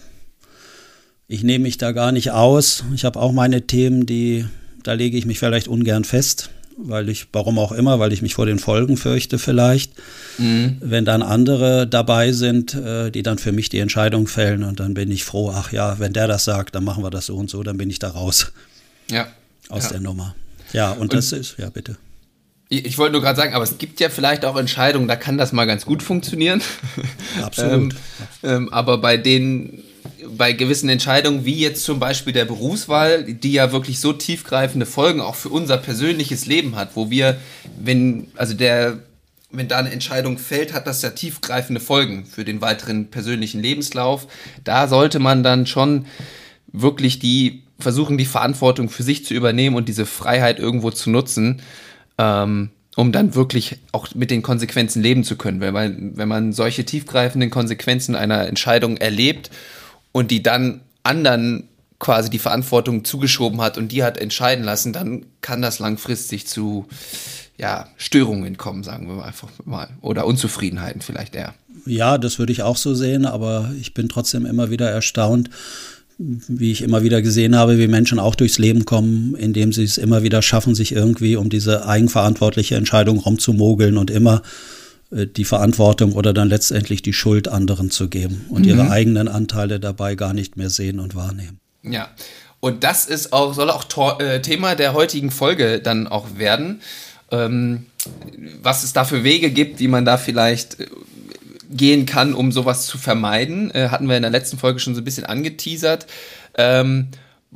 ich 1.28 1.44
nehme 1.44 1.64
mich 1.64 1.78
da 1.78 1.92
gar 1.92 2.12
nicht 2.12 2.32
aus. 2.32 2.84
Ich 2.94 3.06
habe 3.06 3.20
auch 3.20 3.32
meine 3.32 3.66
Themen, 3.66 4.06
die, 4.06 4.46
da 4.84 4.94
lege 4.94 5.18
ich 5.18 5.26
mich 5.26 5.40
vielleicht 5.40 5.68
ungern 5.68 6.04
fest, 6.04 6.50
weil 6.78 7.10
ich, 7.10 7.28
warum 7.34 7.58
auch 7.58 7.72
immer, 7.72 8.00
weil 8.00 8.14
ich 8.14 8.22
mich 8.22 8.36
vor 8.36 8.46
den 8.46 8.60
Folgen 8.60 8.98
fürchte 8.98 9.40
vielleicht. 9.40 9.94
Mhm. 10.38 10.78
Wenn 10.82 11.06
dann 11.06 11.24
andere 11.24 11.88
dabei 11.88 12.32
sind, 12.32 12.76
äh, 12.76 13.10
die 13.12 13.24
dann 13.24 13.38
für 13.38 13.52
mich 13.52 13.70
die 13.70 13.80
Entscheidung 13.80 14.28
fällen 14.28 14.64
und 14.64 14.80
dann 14.80 14.94
bin 14.94 15.10
ich 15.10 15.24
froh, 15.24 15.52
ach 15.54 15.72
ja, 15.72 16.00
wenn 16.00 16.14
der 16.14 16.28
das 16.28 16.44
sagt, 16.44 16.76
dann 16.76 16.84
machen 16.84 17.04
wir 17.04 17.10
das 17.10 17.28
so 17.28 17.36
und 17.36 17.50
so, 17.50 17.64
dann 17.64 17.78
bin 17.78 17.90
ich 17.90 18.00
da 18.00 18.10
raus. 18.10 18.52
Ja. 19.10 19.28
Aus 19.70 19.86
ja. 19.86 19.90
ja. 19.90 19.92
der 19.94 20.02
Nummer. 20.02 20.36
Ja, 20.74 20.92
und, 20.92 21.02
und 21.02 21.14
das 21.14 21.32
ist, 21.32 21.58
ja, 21.58 21.70
bitte. 21.70 21.98
Ich 22.68 22.98
wollte 22.98 23.14
nur 23.14 23.22
gerade 23.22 23.38
sagen, 23.38 23.54
aber 23.54 23.64
es 23.64 23.78
gibt 23.78 24.00
ja 24.00 24.10
vielleicht 24.10 24.44
auch 24.44 24.58
Entscheidungen, 24.58 25.08
da 25.08 25.16
kann 25.16 25.38
das 25.38 25.54
mal 25.54 25.66
ganz 25.66 25.86
gut 25.86 26.02
funktionieren. 26.02 26.62
Absolut. 27.42 27.94
ähm, 28.44 28.52
ähm, 28.52 28.74
aber 28.74 28.98
bei 28.98 29.18
denen 29.18 29.84
bei 30.38 30.54
gewissen 30.54 30.90
Entscheidungen, 30.90 31.46
wie 31.46 31.56
jetzt 31.56 31.84
zum 31.84 32.00
Beispiel 32.00 32.34
der 32.34 32.46
Berufswahl, 32.46 33.24
die 33.24 33.54
ja 33.54 33.72
wirklich 33.72 34.00
so 34.00 34.14
tiefgreifende 34.14 34.86
Folgen 34.86 35.22
auch 35.22 35.36
für 35.36 35.50
unser 35.50 35.78
persönliches 35.78 36.46
Leben 36.46 36.76
hat, 36.76 36.96
wo 36.96 37.10
wir, 37.10 37.38
wenn, 37.80 38.28
also 38.36 38.54
der, 38.54 39.00
wenn 39.52 39.68
da 39.68 39.78
eine 39.78 39.92
Entscheidung 39.92 40.38
fällt, 40.38 40.74
hat 40.74 40.88
das 40.88 41.02
ja 41.02 41.12
tiefgreifende 41.12 41.80
Folgen 41.80 42.26
für 42.26 42.46
den 42.46 42.62
weiteren 42.62 43.08
persönlichen 43.08 43.62
Lebenslauf. 43.62 44.28
Da 44.64 44.88
sollte 44.88 45.20
man 45.20 45.44
dann 45.44 45.66
schon 45.66 46.06
wirklich 46.68 47.20
die 47.20 47.64
versuchen, 47.80 48.18
die 48.18 48.26
Verantwortung 48.26 48.90
für 48.90 49.04
sich 49.04 49.26
zu 49.26 49.34
übernehmen 49.34 49.76
und 49.76 49.90
diese 49.90 50.06
Freiheit 50.06 50.60
irgendwo 50.60 50.92
zu 50.92 51.10
nutzen, 51.10 51.62
ähm, 52.18 52.70
um 52.96 53.12
dann 53.12 53.36
wirklich 53.36 53.78
auch 53.92 54.16
mit 54.16 54.32
den 54.32 54.42
Konsequenzen 54.42 55.02
leben 55.02 55.26
zu 55.26 55.36
können. 55.36 55.60
Wenn 55.60 55.74
man, 55.74 56.12
wenn 56.16 56.30
man 56.30 56.54
solche 56.54 56.86
tiefgreifenden 56.86 57.50
Konsequenzen 57.50 58.16
einer 58.16 58.48
Entscheidung 58.48 58.98
erlebt 58.98 59.52
und 60.16 60.32
die 60.32 60.42
dann 60.42 60.80
anderen 61.04 61.68
quasi 62.00 62.30
die 62.30 62.40
Verantwortung 62.40 63.04
zugeschoben 63.04 63.60
hat 63.60 63.78
und 63.78 63.92
die 63.92 64.02
hat 64.02 64.18
entscheiden 64.18 64.64
lassen, 64.64 64.94
dann 64.94 65.26
kann 65.42 65.62
das 65.62 65.80
langfristig 65.80 66.48
zu 66.48 66.86
ja, 67.58 67.90
Störungen 67.98 68.56
kommen, 68.56 68.82
sagen 68.82 69.10
wir 69.10 69.26
einfach 69.26 69.50
mal. 69.66 69.90
Oder 70.00 70.26
Unzufriedenheiten 70.26 71.02
vielleicht 71.02 71.36
eher. 71.36 71.54
Ja, 71.86 72.18
das 72.18 72.40
würde 72.40 72.54
ich 72.54 72.64
auch 72.64 72.78
so 72.78 72.96
sehen, 72.96 73.26
aber 73.26 73.74
ich 73.78 73.94
bin 73.94 74.08
trotzdem 74.08 74.46
immer 74.46 74.70
wieder 74.70 74.90
erstaunt, 74.90 75.50
wie 76.18 76.72
ich 76.72 76.82
immer 76.82 77.04
wieder 77.04 77.22
gesehen 77.22 77.54
habe, 77.54 77.78
wie 77.78 77.90
Menschen 77.90 78.18
auch 78.18 78.36
durchs 78.36 78.58
Leben 78.58 78.86
kommen, 78.86 79.36
indem 79.36 79.74
sie 79.74 79.84
es 79.84 79.98
immer 79.98 80.24
wieder 80.24 80.42
schaffen, 80.42 80.76
sich 80.76 80.94
irgendwie 80.94 81.36
um 81.36 81.50
diese 81.50 81.90
eigenverantwortliche 81.90 82.76
Entscheidung 82.76 83.20
rumzumogeln 83.20 83.98
und 83.98 84.12
immer 84.12 84.44
die 85.16 85.46
Verantwortung 85.46 86.14
oder 86.14 86.34
dann 86.34 86.50
letztendlich 86.50 87.02
die 87.02 87.14
Schuld 87.14 87.48
anderen 87.48 87.90
zu 87.90 88.10
geben 88.10 88.46
und 88.50 88.64
mhm. 88.64 88.70
ihre 88.70 88.92
eigenen 88.92 89.28
Anteile 89.28 89.80
dabei 89.80 90.16
gar 90.16 90.34
nicht 90.34 90.58
mehr 90.58 90.70
sehen 90.70 91.00
und 91.00 91.16
wahrnehmen. 91.16 91.60
Ja. 91.84 92.10
Und 92.60 92.84
das 92.84 93.06
ist 93.06 93.32
auch, 93.32 93.54
soll 93.54 93.70
auch 93.70 94.20
äh, 94.20 94.42
Thema 94.42 94.76
der 94.76 94.94
heutigen 94.94 95.32
Folge 95.32 95.80
dann 95.80 96.08
auch 96.08 96.38
werden. 96.38 96.82
Ähm, 97.32 97.86
was 98.62 98.84
es 98.84 98.94
da 98.94 99.04
für 99.04 99.24
Wege 99.24 99.52
gibt, 99.52 99.80
wie 99.80 99.88
man 99.88 100.06
da 100.06 100.18
vielleicht 100.18 100.80
äh, 100.80 100.88
gehen 101.70 102.06
kann, 102.06 102.34
um 102.34 102.52
sowas 102.52 102.86
zu 102.86 102.98
vermeiden. 102.98 103.72
Äh, 103.72 103.90
hatten 103.90 104.08
wir 104.08 104.18
in 104.18 104.24
der 104.24 104.32
letzten 104.32 104.58
Folge 104.58 104.80
schon 104.80 104.96
so 104.96 105.02
ein 105.02 105.06
bisschen 105.06 105.26
angeteasert. 105.26 106.08
Ähm, 106.58 107.08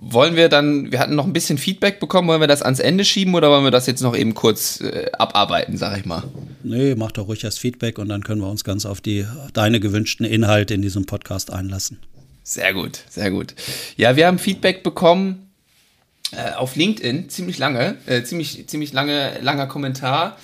wollen 0.01 0.35
wir 0.35 0.47
dann, 0.47 0.91
wir 0.91 0.99
hatten 0.99 1.15
noch 1.15 1.25
ein 1.25 1.33
bisschen 1.33 1.57
Feedback 1.57 1.99
bekommen, 1.99 2.27
wollen 2.29 2.39
wir 2.39 2.47
das 2.47 2.61
ans 2.61 2.79
Ende 2.79 3.03
schieben 3.03 3.35
oder 3.35 3.49
wollen 3.49 3.65
wir 3.65 3.71
das 3.71 3.85
jetzt 3.85 4.01
noch 4.01 4.15
eben 4.15 4.33
kurz 4.33 4.79
äh, 4.79 5.11
abarbeiten, 5.17 5.77
sag 5.77 5.97
ich 5.97 6.05
mal? 6.05 6.23
Nee, 6.63 6.95
mach 6.95 7.11
doch 7.11 7.27
ruhig 7.27 7.41
das 7.41 7.57
Feedback 7.57 7.99
und 7.99 8.07
dann 8.07 8.23
können 8.23 8.41
wir 8.41 8.49
uns 8.49 8.63
ganz 8.63 8.85
auf 8.85 9.01
die 9.01 9.25
deine 9.53 9.79
gewünschten 9.79 10.25
Inhalte 10.25 10.73
in 10.73 10.81
diesem 10.81 11.05
Podcast 11.05 11.51
einlassen. 11.51 11.99
Sehr 12.43 12.73
gut, 12.73 13.01
sehr 13.09 13.29
gut. 13.29 13.55
Ja, 13.97 14.15
wir 14.15 14.25
haben 14.25 14.39
Feedback 14.39 14.83
bekommen 14.83 15.49
äh, 16.31 16.53
auf 16.53 16.75
LinkedIn, 16.75 17.29
ziemlich 17.29 17.57
lange, 17.57 17.95
äh, 18.05 18.23
ziemlich, 18.23 18.67
ziemlich 18.67 18.93
lange, 18.93 19.39
langer 19.41 19.67
Kommentar. 19.67 20.37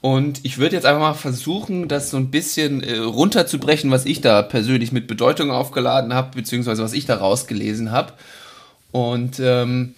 Und 0.00 0.44
ich 0.44 0.58
würde 0.58 0.74
jetzt 0.74 0.84
einfach 0.84 1.00
mal 1.00 1.14
versuchen, 1.14 1.88
das 1.88 2.10
so 2.10 2.16
ein 2.16 2.30
bisschen 2.30 2.82
äh, 2.82 2.98
runterzubrechen, 2.98 3.90
was 3.90 4.04
ich 4.04 4.20
da 4.20 4.42
persönlich 4.42 4.92
mit 4.92 5.06
Bedeutung 5.06 5.50
aufgeladen 5.50 6.12
habe, 6.12 6.36
beziehungsweise 6.36 6.82
was 6.82 6.92
ich 6.92 7.06
da 7.06 7.16
rausgelesen 7.16 7.92
habe. 7.92 8.12
Und 8.92 9.40
ähm, 9.40 9.94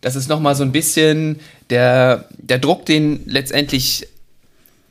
das 0.00 0.16
ist 0.16 0.28
nochmal 0.28 0.54
so 0.54 0.64
ein 0.64 0.72
bisschen 0.72 1.40
der, 1.68 2.26
der 2.38 2.58
Druck, 2.58 2.86
den 2.86 3.22
letztendlich 3.26 4.08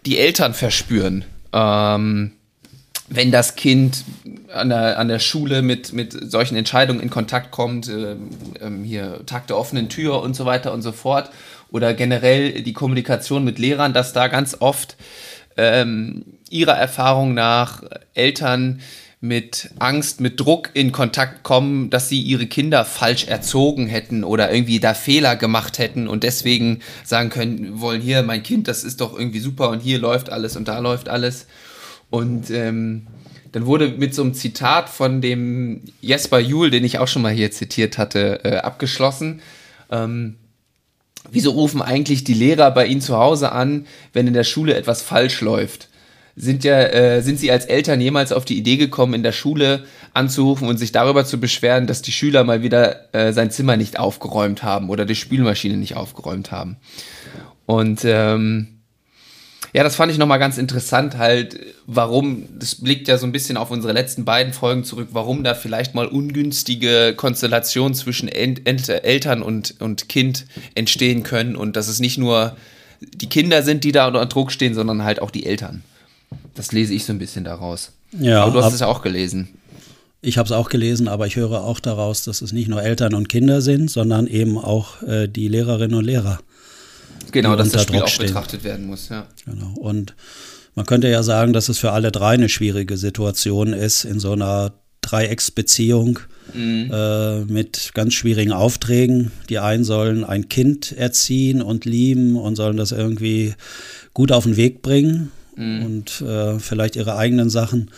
die 0.05 0.17
Eltern 0.17 0.53
verspüren. 0.53 1.25
Ähm, 1.51 2.31
wenn 3.09 3.31
das 3.31 3.55
Kind 3.55 4.05
an 4.53 4.69
der, 4.69 4.99
an 4.99 5.07
der 5.07 5.19
Schule 5.19 5.61
mit, 5.61 5.93
mit 5.93 6.31
solchen 6.31 6.55
Entscheidungen 6.55 7.01
in 7.01 7.09
Kontakt 7.09 7.51
kommt, 7.51 7.89
äh, 7.89 8.11
äh, 8.11 8.17
hier 8.83 9.25
Tag 9.25 9.47
der 9.47 9.57
offenen 9.57 9.89
Tür 9.89 10.21
und 10.21 10.35
so 10.35 10.45
weiter 10.45 10.71
und 10.73 10.81
so 10.81 10.91
fort, 10.91 11.31
oder 11.71 11.93
generell 11.93 12.61
die 12.61 12.73
Kommunikation 12.73 13.43
mit 13.43 13.59
Lehrern, 13.59 13.93
dass 13.93 14.13
da 14.13 14.27
ganz 14.27 14.57
oft 14.59 14.95
ähm, 15.57 16.25
ihrer 16.49 16.77
Erfahrung 16.77 17.33
nach 17.33 17.83
Eltern 18.13 18.81
mit 19.21 19.71
Angst, 19.79 20.21
mit 20.21 20.39
Druck 20.39 20.69
in 20.73 20.93
Kontakt 20.93 21.43
kommen, 21.43 21.89
dass 21.89 22.07
sie 22.07 22.21
ihre 22.21 22.47
Kinder 22.47 22.85
falsch 22.85 23.25
erzogen 23.27 23.87
hätten 23.87 24.23
oder 24.23 24.51
irgendwie 24.51 24.79
da 24.79 24.93
Fehler 24.93 25.35
gemacht 25.35 25.77
hätten 25.77 26.07
und 26.07 26.23
deswegen 26.23 26.79
sagen 27.03 27.29
können, 27.29 27.81
wollen 27.81 28.01
hier 28.01 28.23
mein 28.23 28.43
Kind, 28.43 28.69
das 28.69 28.85
ist 28.85 29.01
doch 29.01 29.17
irgendwie 29.17 29.39
super 29.39 29.69
und 29.69 29.81
hier 29.81 29.99
läuft 29.99 30.29
alles 30.29 30.55
und 30.55 30.69
da 30.69 30.79
läuft 30.79 31.09
alles. 31.09 31.47
Und 32.09 32.49
ähm, 32.49 33.07
dann 33.51 33.65
wurde 33.65 33.89
mit 33.89 34.15
so 34.15 34.21
einem 34.21 34.33
Zitat 34.33 34.89
von 34.89 35.21
dem 35.21 35.81
Jesper 36.01 36.39
Juhl, 36.39 36.69
den 36.71 36.85
ich 36.85 36.99
auch 36.99 37.07
schon 37.07 37.21
mal 37.21 37.33
hier 37.33 37.51
zitiert 37.51 37.97
hatte, 37.97 38.43
äh, 38.45 38.57
abgeschlossen. 38.57 39.41
Ähm, 39.91 40.37
wieso 41.29 41.51
rufen 41.51 41.81
eigentlich 41.81 42.23
die 42.23 42.33
Lehrer 42.33 42.71
bei 42.71 42.85
Ihnen 42.85 43.01
zu 43.01 43.17
Hause 43.17 43.51
an, 43.51 43.85
wenn 44.13 44.27
in 44.27 44.33
der 44.33 44.43
Schule 44.45 44.75
etwas 44.75 45.01
falsch 45.01 45.41
läuft? 45.41 45.89
Sind 46.39 46.63
ja, 46.63 46.79
äh, 46.79 47.21
sind 47.21 47.37
Sie 47.37 47.51
als 47.51 47.65
Eltern 47.65 47.99
jemals 47.99 48.31
auf 48.31 48.45
die 48.45 48.57
Idee 48.57 48.77
gekommen, 48.77 49.13
in 49.13 49.23
der 49.23 49.33
Schule 49.33 49.83
anzurufen 50.13 50.69
und 50.69 50.77
sich 50.77 50.93
darüber 50.93 51.25
zu 51.25 51.37
beschweren, 51.37 51.85
dass 51.85 52.01
die 52.01 52.13
Schüler 52.13 52.45
mal 52.45 52.63
wieder 52.63 53.13
äh, 53.13 53.33
sein 53.33 53.51
Zimmer 53.51 53.75
nicht 53.75 53.99
aufgeräumt 53.99 54.63
haben 54.63 54.89
oder 54.89 55.05
die 55.05 55.15
Spülmaschine 55.15 55.75
nicht 55.75 55.97
aufgeräumt 55.97 56.49
haben? 56.51 56.77
Und 57.65 58.05
ähm, 58.05 58.79
ja, 59.73 59.83
das 59.83 59.97
fand 59.97 60.13
ich 60.13 60.17
nochmal 60.17 60.39
ganz 60.39 60.57
interessant, 60.57 61.17
halt, 61.17 61.59
warum, 61.85 62.47
das 62.57 62.75
blickt 62.75 63.09
ja 63.09 63.17
so 63.17 63.27
ein 63.27 63.33
bisschen 63.33 63.57
auf 63.57 63.69
unsere 63.69 63.91
letzten 63.91 64.23
beiden 64.23 64.53
Folgen 64.53 64.85
zurück, 64.85 65.09
warum 65.11 65.43
da 65.43 65.53
vielleicht 65.55 65.93
mal 65.93 66.07
ungünstige 66.07 67.15
Konstellationen 67.17 67.93
zwischen 67.93 68.29
El 68.29 68.55
Eltern 68.65 69.41
und, 69.43 69.75
und 69.81 70.07
Kind 70.07 70.45
entstehen 70.73 71.23
können 71.23 71.57
und 71.57 71.75
dass 71.75 71.89
es 71.89 71.99
nicht 71.99 72.17
nur 72.17 72.55
die 73.01 73.29
Kinder 73.29 73.61
sind, 73.61 73.83
die 73.83 73.91
da 73.91 74.07
unter 74.07 74.25
Druck 74.25 74.53
stehen, 74.53 74.73
sondern 74.73 75.03
halt 75.03 75.21
auch 75.21 75.31
die 75.31 75.45
Eltern. 75.45 75.83
Das 76.59 76.73
lese 76.73 76.93
ich 76.93 77.05
so 77.05 77.13
ein 77.13 77.19
bisschen 77.19 77.45
daraus. 77.45 77.93
Ja, 78.19 78.43
aber 78.43 78.51
du 78.51 78.57
hast 78.57 78.65
ab, 78.65 78.73
es 78.73 78.79
ja 78.81 78.87
auch 78.87 79.01
gelesen. 79.01 79.47
Ich 80.21 80.37
habe 80.37 80.45
es 80.45 80.51
auch 80.51 80.67
gelesen, 80.67 81.07
aber 81.07 81.25
ich 81.25 81.37
höre 81.37 81.63
auch 81.63 81.79
daraus, 81.79 82.25
dass 82.25 82.41
es 82.41 82.51
nicht 82.51 82.67
nur 82.67 82.83
Eltern 82.83 83.13
und 83.13 83.29
Kinder 83.29 83.61
sind, 83.61 83.89
sondern 83.89 84.27
eben 84.27 84.57
auch 84.57 85.01
äh, 85.03 85.29
die 85.29 85.47
Lehrerinnen 85.47 85.97
und 85.97 86.03
Lehrer. 86.03 86.39
Genau, 87.31 87.55
dass 87.55 87.69
das 87.69 87.83
Spiel 87.83 87.95
Druck 87.95 88.03
auch 88.03 88.09
stehen. 88.09 88.25
betrachtet 88.25 88.65
werden 88.65 88.87
muss, 88.87 89.07
ja. 89.07 89.25
Genau. 89.45 89.71
Und 89.79 90.15
man 90.75 90.85
könnte 90.85 91.07
ja 91.07 91.23
sagen, 91.23 91.53
dass 91.53 91.69
es 91.69 91.77
für 91.77 91.93
alle 91.93 92.11
drei 92.11 92.33
eine 92.33 92.49
schwierige 92.49 92.97
Situation 92.97 93.71
ist, 93.71 94.03
in 94.03 94.19
so 94.19 94.33
einer 94.33 94.73
Dreiecksbeziehung 94.99 96.19
mhm. 96.53 96.91
äh, 96.91 97.39
mit 97.45 97.91
ganz 97.93 98.15
schwierigen 98.15 98.51
Aufträgen. 98.51 99.31
Die 99.47 99.59
einen 99.59 99.85
sollen 99.85 100.25
ein 100.25 100.49
Kind 100.49 100.91
erziehen 100.91 101.61
und 101.61 101.85
lieben 101.85 102.35
und 102.35 102.57
sollen 102.57 102.75
das 102.75 102.91
irgendwie 102.91 103.53
gut 104.13 104.33
auf 104.33 104.43
den 104.43 104.57
Weg 104.57 104.81
bringen 104.81 105.31
mhm. 105.59 105.85
und 105.85 106.21
äh, 106.21 106.59
vielleicht 106.59 106.95
ihre 106.95 107.15
eigenen 107.15 107.49
Sachen 107.49 107.91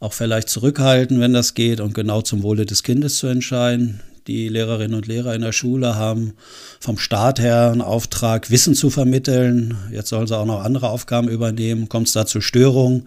auch 0.00 0.12
vielleicht 0.12 0.50
zurückhalten, 0.50 1.20
wenn 1.20 1.32
das 1.32 1.54
geht 1.54 1.80
und 1.80 1.94
genau 1.94 2.20
zum 2.20 2.42
Wohle 2.42 2.66
des 2.66 2.82
Kindes 2.82 3.16
zu 3.16 3.26
entscheiden. 3.26 4.00
Die 4.26 4.48
Lehrerinnen 4.48 4.94
und 4.94 5.06
Lehrer 5.06 5.34
in 5.34 5.42
der 5.42 5.52
Schule 5.52 5.96
haben 5.96 6.32
vom 6.80 6.98
Staat 6.98 7.40
her 7.40 7.70
einen 7.70 7.82
Auftrag, 7.82 8.50
Wissen 8.50 8.74
zu 8.74 8.90
vermitteln. 8.90 9.76
Jetzt 9.92 10.08
sollen 10.08 10.26
sie 10.26 10.36
auch 10.36 10.46
noch 10.46 10.64
andere 10.64 10.88
Aufgaben 10.88 11.28
übernehmen. 11.28 11.88
Kommt 11.88 12.06
es 12.06 12.14
da 12.14 12.26
zu 12.26 12.40
Störungen? 12.40 13.06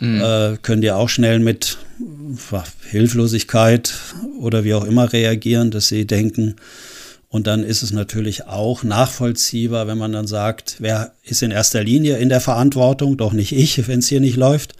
Mhm. 0.00 0.20
Äh, 0.20 0.56
können 0.62 0.82
die 0.82 0.90
auch 0.90 1.08
schnell 1.08 1.38
mit 1.38 1.78
Hilflosigkeit 2.88 3.94
oder 4.40 4.64
wie 4.64 4.74
auch 4.74 4.84
immer 4.84 5.12
reagieren, 5.12 5.70
dass 5.70 5.88
sie 5.88 6.06
denken, 6.06 6.56
und 7.30 7.46
dann 7.46 7.62
ist 7.62 7.82
es 7.82 7.92
natürlich 7.92 8.46
auch 8.46 8.82
nachvollziehbar, 8.82 9.86
wenn 9.86 9.98
man 9.98 10.12
dann 10.12 10.26
sagt, 10.26 10.76
wer 10.78 11.12
ist 11.24 11.42
in 11.42 11.50
erster 11.50 11.84
Linie 11.84 12.16
in 12.16 12.30
der 12.30 12.40
Verantwortung, 12.40 13.18
doch 13.18 13.34
nicht 13.34 13.52
ich, 13.52 13.86
wenn 13.86 13.98
es 13.98 14.08
hier 14.08 14.20
nicht 14.20 14.36
läuft, 14.36 14.74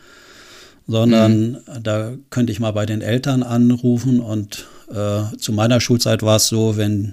sondern 0.87 1.51
mhm. 1.51 1.83
da 1.83 2.13
könnte 2.31 2.51
ich 2.51 2.61
mal 2.61 2.71
bei 2.71 2.87
den 2.87 3.03
Eltern 3.03 3.43
anrufen. 3.43 4.21
Und 4.21 4.67
äh, 4.91 5.37
zu 5.37 5.53
meiner 5.53 5.81
Schulzeit 5.81 6.23
war 6.23 6.37
es 6.37 6.49
so, 6.49 6.79
wenn 6.79 7.13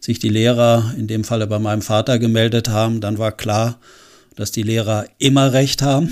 sich 0.00 0.18
die 0.18 0.28
Lehrer, 0.28 0.94
in 0.98 1.06
dem 1.06 1.24
Falle 1.24 1.46
bei 1.46 1.58
meinem 1.58 1.80
Vater, 1.80 2.18
gemeldet 2.18 2.68
haben, 2.68 3.00
dann 3.00 3.16
war 3.16 3.32
klar, 3.32 3.78
dass 4.36 4.52
die 4.52 4.62
Lehrer 4.62 5.06
immer 5.18 5.54
recht 5.54 5.80
haben. 5.80 6.10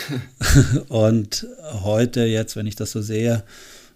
und 0.88 1.46
heute 1.82 2.24
jetzt, 2.24 2.56
wenn 2.56 2.66
ich 2.66 2.76
das 2.76 2.92
so 2.92 3.02
sehe, 3.02 3.42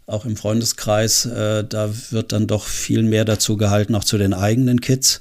auch 0.08 0.24
im 0.24 0.36
Freundeskreis, 0.36 1.26
äh, 1.26 1.64
da 1.64 1.90
wird 2.10 2.32
dann 2.32 2.46
doch 2.46 2.64
viel 2.64 3.02
mehr 3.02 3.24
dazu 3.24 3.56
gehalten, 3.56 3.94
auch 3.94 4.04
zu 4.04 4.16
den 4.16 4.32
eigenen 4.32 4.80
Kids, 4.80 5.20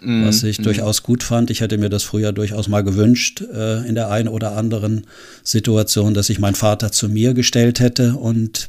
mm, 0.00 0.26
was 0.26 0.42
ich 0.42 0.60
mm. 0.60 0.64
durchaus 0.64 1.02
gut 1.02 1.22
fand. 1.22 1.50
Ich 1.50 1.62
hätte 1.62 1.78
mir 1.78 1.88
das 1.88 2.02
früher 2.02 2.32
durchaus 2.32 2.68
mal 2.68 2.84
gewünscht, 2.84 3.40
äh, 3.40 3.88
in 3.88 3.94
der 3.94 4.10
einen 4.10 4.28
oder 4.28 4.52
anderen 4.52 5.06
Situation, 5.42 6.12
dass 6.12 6.28
ich 6.28 6.38
meinen 6.38 6.54
Vater 6.54 6.92
zu 6.92 7.08
mir 7.08 7.32
gestellt 7.32 7.80
hätte 7.80 8.16
und 8.16 8.68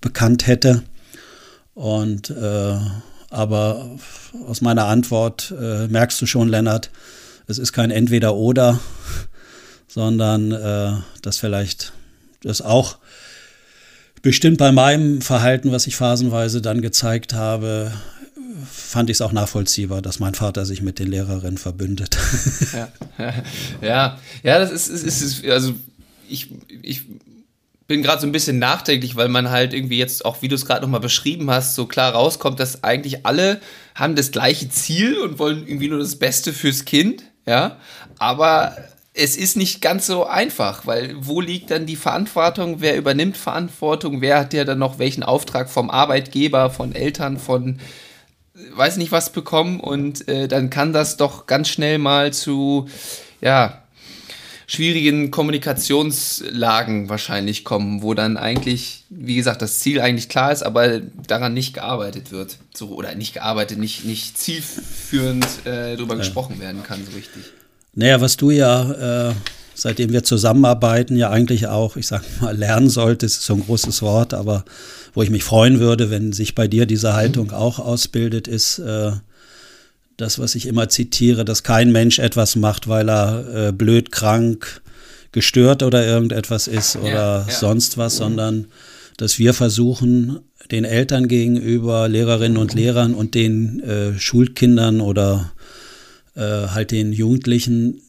bekannt 0.00 0.46
hätte. 0.46 0.82
Und 1.74 2.30
äh, 2.30 2.76
aber 3.28 3.98
aus 4.46 4.62
meiner 4.62 4.86
Antwort 4.86 5.52
äh, 5.60 5.88
merkst 5.88 6.22
du 6.22 6.26
schon, 6.26 6.48
Lennart, 6.48 6.90
es 7.46 7.58
ist 7.58 7.74
kein 7.74 7.90
Entweder-Oder, 7.90 8.80
sondern 9.88 10.52
äh, 10.52 10.92
dass 11.20 11.38
vielleicht 11.38 11.92
das 12.42 12.62
auch 12.62 12.96
bestimmt 14.26 14.58
bei 14.58 14.72
meinem 14.72 15.20
Verhalten, 15.20 15.70
was 15.70 15.86
ich 15.86 15.94
phasenweise 15.94 16.60
dann 16.60 16.82
gezeigt 16.82 17.32
habe, 17.32 17.92
fand 18.68 19.08
ich 19.08 19.18
es 19.18 19.20
auch 19.20 19.30
nachvollziehbar, 19.30 20.02
dass 20.02 20.18
mein 20.18 20.34
Vater 20.34 20.66
sich 20.66 20.82
mit 20.82 20.98
den 20.98 21.06
Lehrerinnen 21.06 21.58
verbündet. 21.58 22.18
Ja, 22.72 22.88
ja, 23.80 24.18
ja, 24.42 24.58
das 24.58 24.72
ist, 24.72 24.88
ist, 24.88 25.22
ist 25.22 25.44
also 25.48 25.74
ich, 26.28 26.50
ich 26.82 27.02
bin 27.86 28.02
gerade 28.02 28.20
so 28.20 28.26
ein 28.26 28.32
bisschen 28.32 28.58
nachdenklich, 28.58 29.14
weil 29.14 29.28
man 29.28 29.50
halt 29.50 29.72
irgendwie 29.72 29.98
jetzt 29.98 30.24
auch, 30.24 30.42
wie 30.42 30.48
du 30.48 30.56
es 30.56 30.66
gerade 30.66 30.82
nochmal 30.82 30.98
beschrieben 30.98 31.48
hast, 31.48 31.76
so 31.76 31.86
klar 31.86 32.12
rauskommt, 32.12 32.58
dass 32.58 32.82
eigentlich 32.82 33.24
alle 33.26 33.60
haben 33.94 34.16
das 34.16 34.32
gleiche 34.32 34.68
Ziel 34.68 35.18
und 35.18 35.38
wollen 35.38 35.68
irgendwie 35.68 35.88
nur 35.88 36.00
das 36.00 36.16
Beste 36.16 36.52
fürs 36.52 36.84
Kind, 36.84 37.22
ja, 37.46 37.76
aber 38.18 38.76
es 39.16 39.36
ist 39.36 39.56
nicht 39.56 39.80
ganz 39.80 40.06
so 40.06 40.26
einfach, 40.26 40.86
weil 40.86 41.14
wo 41.18 41.40
liegt 41.40 41.70
dann 41.70 41.86
die 41.86 41.96
Verantwortung? 41.96 42.80
Wer 42.80 42.96
übernimmt 42.98 43.36
Verantwortung? 43.36 44.20
Wer 44.20 44.38
hat 44.38 44.52
ja 44.52 44.64
dann 44.64 44.78
noch 44.78 44.98
welchen 44.98 45.22
Auftrag 45.22 45.70
vom 45.70 45.90
Arbeitgeber, 45.90 46.68
von 46.70 46.94
Eltern, 46.94 47.38
von 47.38 47.78
weiß 48.74 48.98
nicht 48.98 49.12
was 49.12 49.32
bekommen? 49.32 49.80
Und 49.80 50.28
äh, 50.28 50.48
dann 50.48 50.68
kann 50.68 50.92
das 50.92 51.16
doch 51.16 51.46
ganz 51.46 51.68
schnell 51.68 51.98
mal 51.98 52.32
zu, 52.34 52.88
ja, 53.40 53.82
schwierigen 54.66 55.30
Kommunikationslagen 55.30 57.08
wahrscheinlich 57.08 57.64
kommen, 57.64 58.02
wo 58.02 58.12
dann 58.12 58.36
eigentlich, 58.36 59.04
wie 59.08 59.36
gesagt, 59.36 59.62
das 59.62 59.78
Ziel 59.78 60.00
eigentlich 60.00 60.28
klar 60.28 60.52
ist, 60.52 60.62
aber 60.62 60.98
daran 60.98 61.54
nicht 61.54 61.72
gearbeitet 61.72 62.32
wird. 62.32 62.58
So, 62.74 62.90
oder 62.90 63.14
nicht 63.14 63.32
gearbeitet, 63.32 63.78
nicht, 63.78 64.04
nicht 64.04 64.36
zielführend 64.36 65.46
äh, 65.64 65.96
darüber 65.96 66.14
ja. 66.14 66.18
gesprochen 66.18 66.60
werden 66.60 66.82
kann, 66.82 67.02
so 67.06 67.16
richtig. 67.16 67.44
Naja, 67.96 68.20
was 68.20 68.36
du 68.36 68.50
ja 68.50 69.30
äh, 69.30 69.34
seitdem 69.76 70.12
wir 70.12 70.24
zusammenarbeiten, 70.24 71.16
ja 71.16 71.30
eigentlich 71.30 71.66
auch, 71.66 71.96
ich 71.96 72.06
sag 72.06 72.22
mal, 72.40 72.56
lernen 72.56 72.88
sollte, 72.88 73.26
das 73.26 73.32
ist 73.32 73.44
so 73.44 73.54
ein 73.54 73.64
großes 73.64 74.02
Wort, 74.02 74.34
aber 74.34 74.64
wo 75.14 75.22
ich 75.22 75.30
mich 75.30 75.44
freuen 75.44 75.80
würde, 75.80 76.10
wenn 76.10 76.32
sich 76.32 76.54
bei 76.54 76.66
dir 76.66 76.86
diese 76.86 77.14
Haltung 77.14 77.52
auch 77.52 77.78
ausbildet, 77.78 78.48
ist 78.48 78.78
äh, 78.78 79.12
das, 80.16 80.38
was 80.38 80.54
ich 80.54 80.66
immer 80.66 80.88
zitiere, 80.88 81.44
dass 81.44 81.62
kein 81.62 81.92
Mensch 81.92 82.18
etwas 82.18 82.56
macht, 82.56 82.88
weil 82.88 83.08
er 83.08 83.68
äh, 83.68 83.72
blöd, 83.72 84.12
krank, 84.12 84.80
gestört 85.32 85.82
oder 85.82 86.06
irgendetwas 86.06 86.66
ist 86.66 86.96
oder 86.96 87.10
ja, 87.10 87.46
ja. 87.46 87.50
sonst 87.50 87.98
was, 87.98 88.16
sondern 88.16 88.66
dass 89.18 89.38
wir 89.38 89.52
versuchen, 89.52 90.40
den 90.70 90.84
Eltern 90.84 91.28
gegenüber, 91.28 92.08
Lehrerinnen 92.08 92.56
und 92.56 92.72
Lehrern 92.74 93.14
und 93.14 93.34
den 93.34 93.80
äh, 93.80 94.18
Schulkindern 94.18 95.00
oder 95.00 95.52
äh, 96.36 96.68
halt 96.68 96.90
den 96.90 97.12
Jugendlichen 97.12 98.02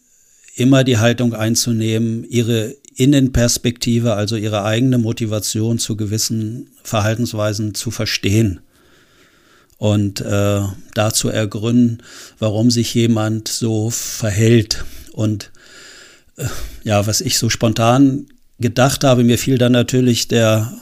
immer 0.56 0.84
die 0.84 0.98
Haltung 0.98 1.34
einzunehmen, 1.34 2.26
ihre 2.30 2.76
Innenperspektive, 2.96 4.14
also 4.14 4.36
ihre 4.36 4.64
eigene 4.64 4.98
Motivation 4.98 5.78
zu 5.78 5.96
gewissen 5.96 6.68
Verhaltensweisen 6.84 7.76
zu 7.76 7.92
verstehen 7.92 8.60
und 9.78 10.22
äh, 10.22 10.62
dazu 10.94 11.30
ergründen, 11.30 12.02
warum 12.40 12.72
sich 12.72 12.94
jemand 12.96 13.48
so 13.48 13.92
verhält. 13.92 14.84
Und 15.14 15.52
äh, 16.38 16.46
ja, 16.84 17.06
was 17.06 17.22
ich 17.22 17.38
so 17.38 17.50
spontan 17.50 18.26
gedacht 18.60 19.04
habe, 19.04 19.24
mir 19.24 19.38
fiel 19.38 19.60
dann 19.60 19.74
natürlich 19.74 20.28
der 20.28 20.74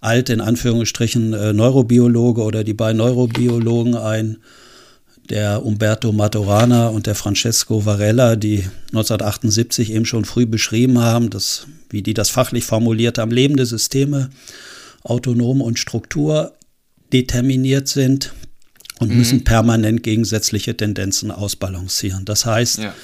alte, 0.00 0.32
in 0.32 0.40
Anführungsstrichen, 0.40 1.32
äh, 1.32 1.52
Neurobiologe 1.52 2.42
oder 2.42 2.62
die 2.62 2.74
beiden 2.74 2.98
Neurobiologen 2.98 3.96
ein, 3.96 4.38
der 5.30 5.64
Umberto 5.64 6.12
Maturana 6.12 6.88
und 6.88 7.06
der 7.06 7.14
Francesco 7.14 7.84
Varela, 7.84 8.36
die 8.36 8.64
1978 8.88 9.92
eben 9.92 10.06
schon 10.06 10.24
früh 10.24 10.46
beschrieben 10.46 11.00
haben, 11.00 11.30
dass, 11.30 11.66
wie 11.90 12.02
die 12.02 12.14
das 12.14 12.30
fachlich 12.30 12.64
formuliert 12.64 13.18
haben, 13.18 13.30
lebende 13.30 13.66
Systeme, 13.66 14.30
autonom 15.02 15.60
und 15.60 15.78
Struktur 15.78 16.54
determiniert 17.12 17.88
sind 17.88 18.32
und 18.98 19.10
mhm. 19.10 19.18
müssen 19.18 19.44
permanent 19.44 20.02
gegensätzliche 20.02 20.76
Tendenzen 20.76 21.30
ausbalancieren. 21.30 22.24
Das 22.24 22.46
heißt, 22.46 22.78
ja. 22.78 22.94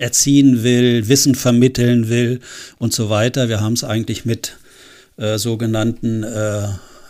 erziehen 0.00 0.62
will, 0.62 1.08
Wissen 1.08 1.34
vermitteln 1.34 2.08
will 2.08 2.40
und 2.78 2.92
so 2.92 3.10
weiter. 3.10 3.48
Wir 3.48 3.60
haben 3.60 3.74
es 3.74 3.84
eigentlich 3.84 4.24
mit 4.24 4.56
äh, 5.16 5.38
sogenannten 5.38 6.22
äh, 6.22 6.64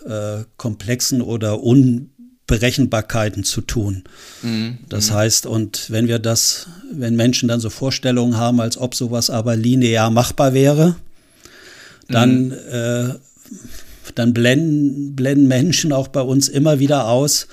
äh, 0.07 0.45
komplexen 0.57 1.23
oder 1.23 1.63
Unberechenbarkeiten 1.63 3.45
zu 3.45 3.61
tun. 3.61 4.05
Mhm. 4.43 4.79
Das 4.89 5.11
mhm. 5.11 5.15
heißt, 5.15 5.47
und 5.47 5.91
wenn 5.91 6.09
wir 6.09 6.19
das, 6.19 6.67
wenn 6.93 7.15
Menschen 7.15 7.49
dann 7.49 7.61
so 7.61 7.71
Vorstellungen 7.71 8.37
haben, 8.37 8.61
als 8.61 8.77
ob 8.77 8.95
sowas 8.95 9.31
aber 9.31 9.57
linear 9.57 10.11
machbar 10.11 10.53
wäre, 10.53 10.97
dann, 12.09 12.47
mhm. 12.47 12.53
äh, 12.53 13.15
dann 14.17 14.35
blenden, 14.35 15.15
blenden 15.15 15.47
Menschen 15.47 15.93
auch 15.93 16.09
bei 16.09 16.23
uns 16.23 16.49
immer 16.49 16.81
wieder 16.81 17.07
aus, 17.07 17.47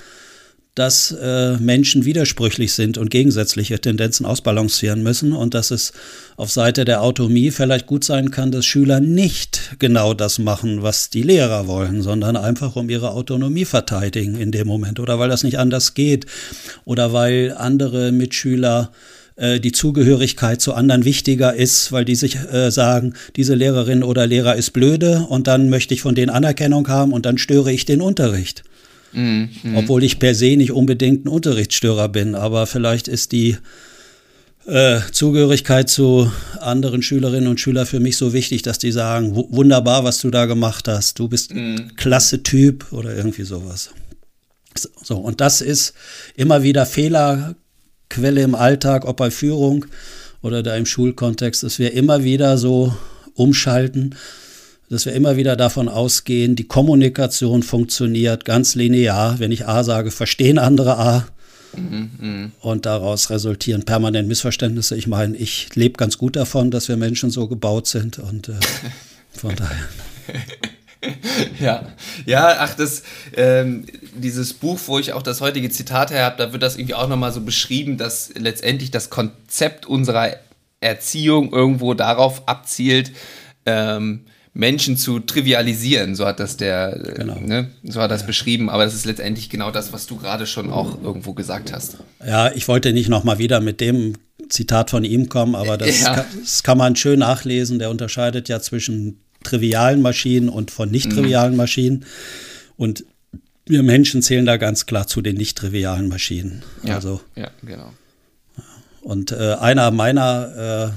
dass 0.78 1.10
äh, 1.10 1.56
Menschen 1.58 2.04
widersprüchlich 2.04 2.72
sind 2.72 2.98
und 2.98 3.10
gegensätzliche 3.10 3.80
Tendenzen 3.80 4.24
ausbalancieren 4.24 5.02
müssen 5.02 5.32
und 5.32 5.54
dass 5.54 5.70
es 5.70 5.92
auf 6.36 6.52
Seite 6.52 6.84
der 6.84 7.02
Autonomie 7.02 7.50
vielleicht 7.50 7.86
gut 7.86 8.04
sein 8.04 8.30
kann, 8.30 8.52
dass 8.52 8.64
Schüler 8.64 9.00
nicht 9.00 9.76
genau 9.78 10.14
das 10.14 10.38
machen, 10.38 10.82
was 10.82 11.10
die 11.10 11.22
Lehrer 11.22 11.66
wollen, 11.66 12.02
sondern 12.02 12.36
einfach 12.36 12.76
um 12.76 12.88
ihre 12.90 13.10
Autonomie 13.10 13.64
verteidigen 13.64 14.38
in 14.38 14.52
dem 14.52 14.68
Moment 14.68 15.00
oder 15.00 15.18
weil 15.18 15.28
das 15.28 15.42
nicht 15.42 15.58
anders 15.58 15.94
geht 15.94 16.26
oder 16.84 17.12
weil 17.12 17.54
andere 17.56 18.12
Mitschüler 18.12 18.92
äh, 19.38 19.60
die 19.60 19.72
Zugehörigkeit 19.72 20.60
zu 20.60 20.74
anderen 20.74 21.04
wichtiger 21.04 21.54
ist, 21.54 21.92
weil 21.92 22.04
die 22.04 22.16
sich 22.16 22.36
äh, 22.36 22.70
sagen, 22.70 23.14
diese 23.36 23.54
Lehrerin 23.54 24.02
oder 24.02 24.26
Lehrer 24.26 24.56
ist 24.56 24.72
blöde 24.72 25.26
und 25.28 25.46
dann 25.46 25.70
möchte 25.70 25.94
ich 25.94 26.02
von 26.02 26.14
denen 26.14 26.30
Anerkennung 26.30 26.88
haben 26.88 27.12
und 27.12 27.24
dann 27.24 27.38
störe 27.38 27.72
ich 27.72 27.84
den 27.84 28.00
Unterricht. 28.00 28.64
Mhm, 29.12 29.48
Obwohl 29.74 30.04
ich 30.04 30.18
per 30.18 30.34
se 30.34 30.56
nicht 30.56 30.72
unbedingt 30.72 31.24
ein 31.24 31.28
Unterrichtsstörer 31.28 32.08
bin, 32.08 32.34
aber 32.34 32.66
vielleicht 32.66 33.08
ist 33.08 33.32
die 33.32 33.56
äh, 34.66 35.00
Zugehörigkeit 35.12 35.88
zu 35.88 36.30
anderen 36.60 37.00
Schülerinnen 37.00 37.48
und 37.48 37.58
Schülern 37.58 37.86
für 37.86 38.00
mich 38.00 38.16
so 38.16 38.32
wichtig, 38.32 38.62
dass 38.62 38.78
die 38.78 38.92
sagen, 38.92 39.34
wunderbar, 39.34 40.04
was 40.04 40.18
du 40.18 40.30
da 40.30 40.44
gemacht 40.44 40.88
hast, 40.88 41.18
du 41.18 41.28
bist 41.28 41.54
mhm. 41.54 41.96
klasse 41.96 42.42
Typ 42.42 42.92
oder 42.92 43.16
irgendwie 43.16 43.44
sowas. 43.44 43.90
So, 45.02 45.16
und 45.16 45.40
das 45.40 45.60
ist 45.60 45.94
immer 46.36 46.62
wieder 46.62 46.86
Fehlerquelle 46.86 48.42
im 48.42 48.54
Alltag, 48.54 49.06
ob 49.06 49.16
bei 49.16 49.30
Führung 49.30 49.86
oder 50.42 50.62
da 50.62 50.76
im 50.76 50.86
Schulkontext, 50.86 51.62
dass 51.62 51.78
wir 51.78 51.94
immer 51.94 52.22
wieder 52.22 52.58
so 52.58 52.94
umschalten, 53.34 54.14
dass 54.90 55.06
wir 55.06 55.12
immer 55.12 55.36
wieder 55.36 55.56
davon 55.56 55.88
ausgehen, 55.88 56.56
die 56.56 56.66
Kommunikation 56.66 57.62
funktioniert 57.62 58.44
ganz 58.44 58.74
linear. 58.74 59.38
Wenn 59.38 59.52
ich 59.52 59.66
A 59.66 59.84
sage, 59.84 60.10
verstehen 60.10 60.58
andere 60.58 60.98
A. 60.98 61.28
Mhm, 61.76 62.10
mh. 62.18 62.50
Und 62.60 62.86
daraus 62.86 63.30
resultieren 63.30 63.84
permanent 63.84 64.28
Missverständnisse. 64.28 64.96
Ich 64.96 65.06
meine, 65.06 65.36
ich 65.36 65.74
lebe 65.74 65.98
ganz 65.98 66.16
gut 66.16 66.36
davon, 66.36 66.70
dass 66.70 66.88
wir 66.88 66.96
Menschen 66.96 67.30
so 67.30 67.46
gebaut 67.46 67.86
sind 67.86 68.18
und 68.18 68.48
äh, 68.48 68.54
von 69.32 69.54
daher. 69.54 69.88
ja, 71.60 71.86
ja, 72.24 72.56
ach, 72.58 72.74
das, 72.74 73.02
ähm, 73.36 73.84
dieses 74.14 74.54
Buch, 74.54 74.80
wo 74.86 74.98
ich 74.98 75.12
auch 75.12 75.22
das 75.22 75.40
heutige 75.40 75.70
Zitat 75.70 76.10
her 76.10 76.24
habe, 76.24 76.36
da 76.38 76.52
wird 76.52 76.62
das 76.62 76.76
irgendwie 76.76 76.94
auch 76.94 77.08
nochmal 77.08 77.32
so 77.32 77.42
beschrieben, 77.42 77.98
dass 77.98 78.32
letztendlich 78.34 78.90
das 78.90 79.10
Konzept 79.10 79.86
unserer 79.86 80.36
Erziehung 80.80 81.52
irgendwo 81.52 81.94
darauf 81.94 82.48
abzielt, 82.48 83.12
ähm, 83.66 84.24
Menschen 84.58 84.96
zu 84.96 85.20
trivialisieren, 85.20 86.16
so 86.16 86.26
hat 86.26 86.40
das 86.40 86.56
der, 86.56 87.12
genau. 87.14 87.38
ne, 87.38 87.70
so 87.84 88.00
hat 88.00 88.10
das 88.10 88.22
ja. 88.22 88.26
beschrieben, 88.26 88.68
aber 88.68 88.84
das 88.84 88.92
ist 88.92 89.06
letztendlich 89.06 89.50
genau 89.50 89.70
das, 89.70 89.92
was 89.92 90.08
du 90.08 90.16
gerade 90.16 90.48
schon 90.48 90.72
auch 90.72 91.00
irgendwo 91.00 91.32
gesagt 91.32 91.72
hast. 91.72 91.98
Ja, 92.26 92.50
ich 92.50 92.66
wollte 92.66 92.92
nicht 92.92 93.08
nochmal 93.08 93.38
wieder 93.38 93.60
mit 93.60 93.80
dem 93.80 94.14
Zitat 94.48 94.90
von 94.90 95.04
ihm 95.04 95.28
kommen, 95.28 95.54
aber 95.54 95.78
das, 95.78 96.00
ja. 96.00 96.12
kann, 96.12 96.26
das, 96.40 96.64
kann, 96.64 96.76
man 96.76 96.96
schön 96.96 97.20
nachlesen. 97.20 97.78
Der 97.78 97.88
unterscheidet 97.88 98.48
ja 98.48 98.60
zwischen 98.60 99.20
trivialen 99.44 100.02
Maschinen 100.02 100.48
und 100.48 100.72
von 100.72 100.90
nicht 100.90 101.12
trivialen 101.12 101.52
mhm. 101.52 101.58
Maschinen. 101.58 102.04
Und 102.76 103.04
wir 103.64 103.84
Menschen 103.84 104.22
zählen 104.22 104.44
da 104.44 104.56
ganz 104.56 104.86
klar 104.86 105.06
zu 105.06 105.22
den 105.22 105.36
nicht 105.36 105.56
trivialen 105.56 106.08
Maschinen. 106.08 106.64
Ja, 106.82 106.96
also, 106.96 107.20
ja 107.36 107.50
genau. 107.62 107.92
Und 109.02 109.30
äh, 109.30 109.54
einer 109.60 109.92
meiner, 109.92 110.92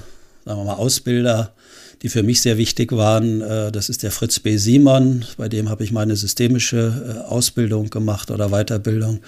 äh, 0.45 0.47
sagen 0.49 0.61
wir 0.61 0.65
mal, 0.65 0.73
Ausbilder, 0.73 1.53
die 2.01 2.09
für 2.09 2.23
mich 2.23 2.41
sehr 2.41 2.57
wichtig 2.57 2.91
waren. 2.91 3.41
Äh, 3.41 3.71
das 3.71 3.89
ist 3.89 4.03
der 4.03 4.11
Fritz 4.11 4.39
B. 4.39 4.57
Simon, 4.57 5.25
bei 5.37 5.49
dem 5.49 5.69
habe 5.69 5.83
ich 5.83 5.91
meine 5.91 6.15
systemische 6.15 7.23
äh, 7.27 7.29
Ausbildung 7.29 7.89
gemacht 7.89 8.31
oder 8.31 8.49
Weiterbildung. 8.49 9.19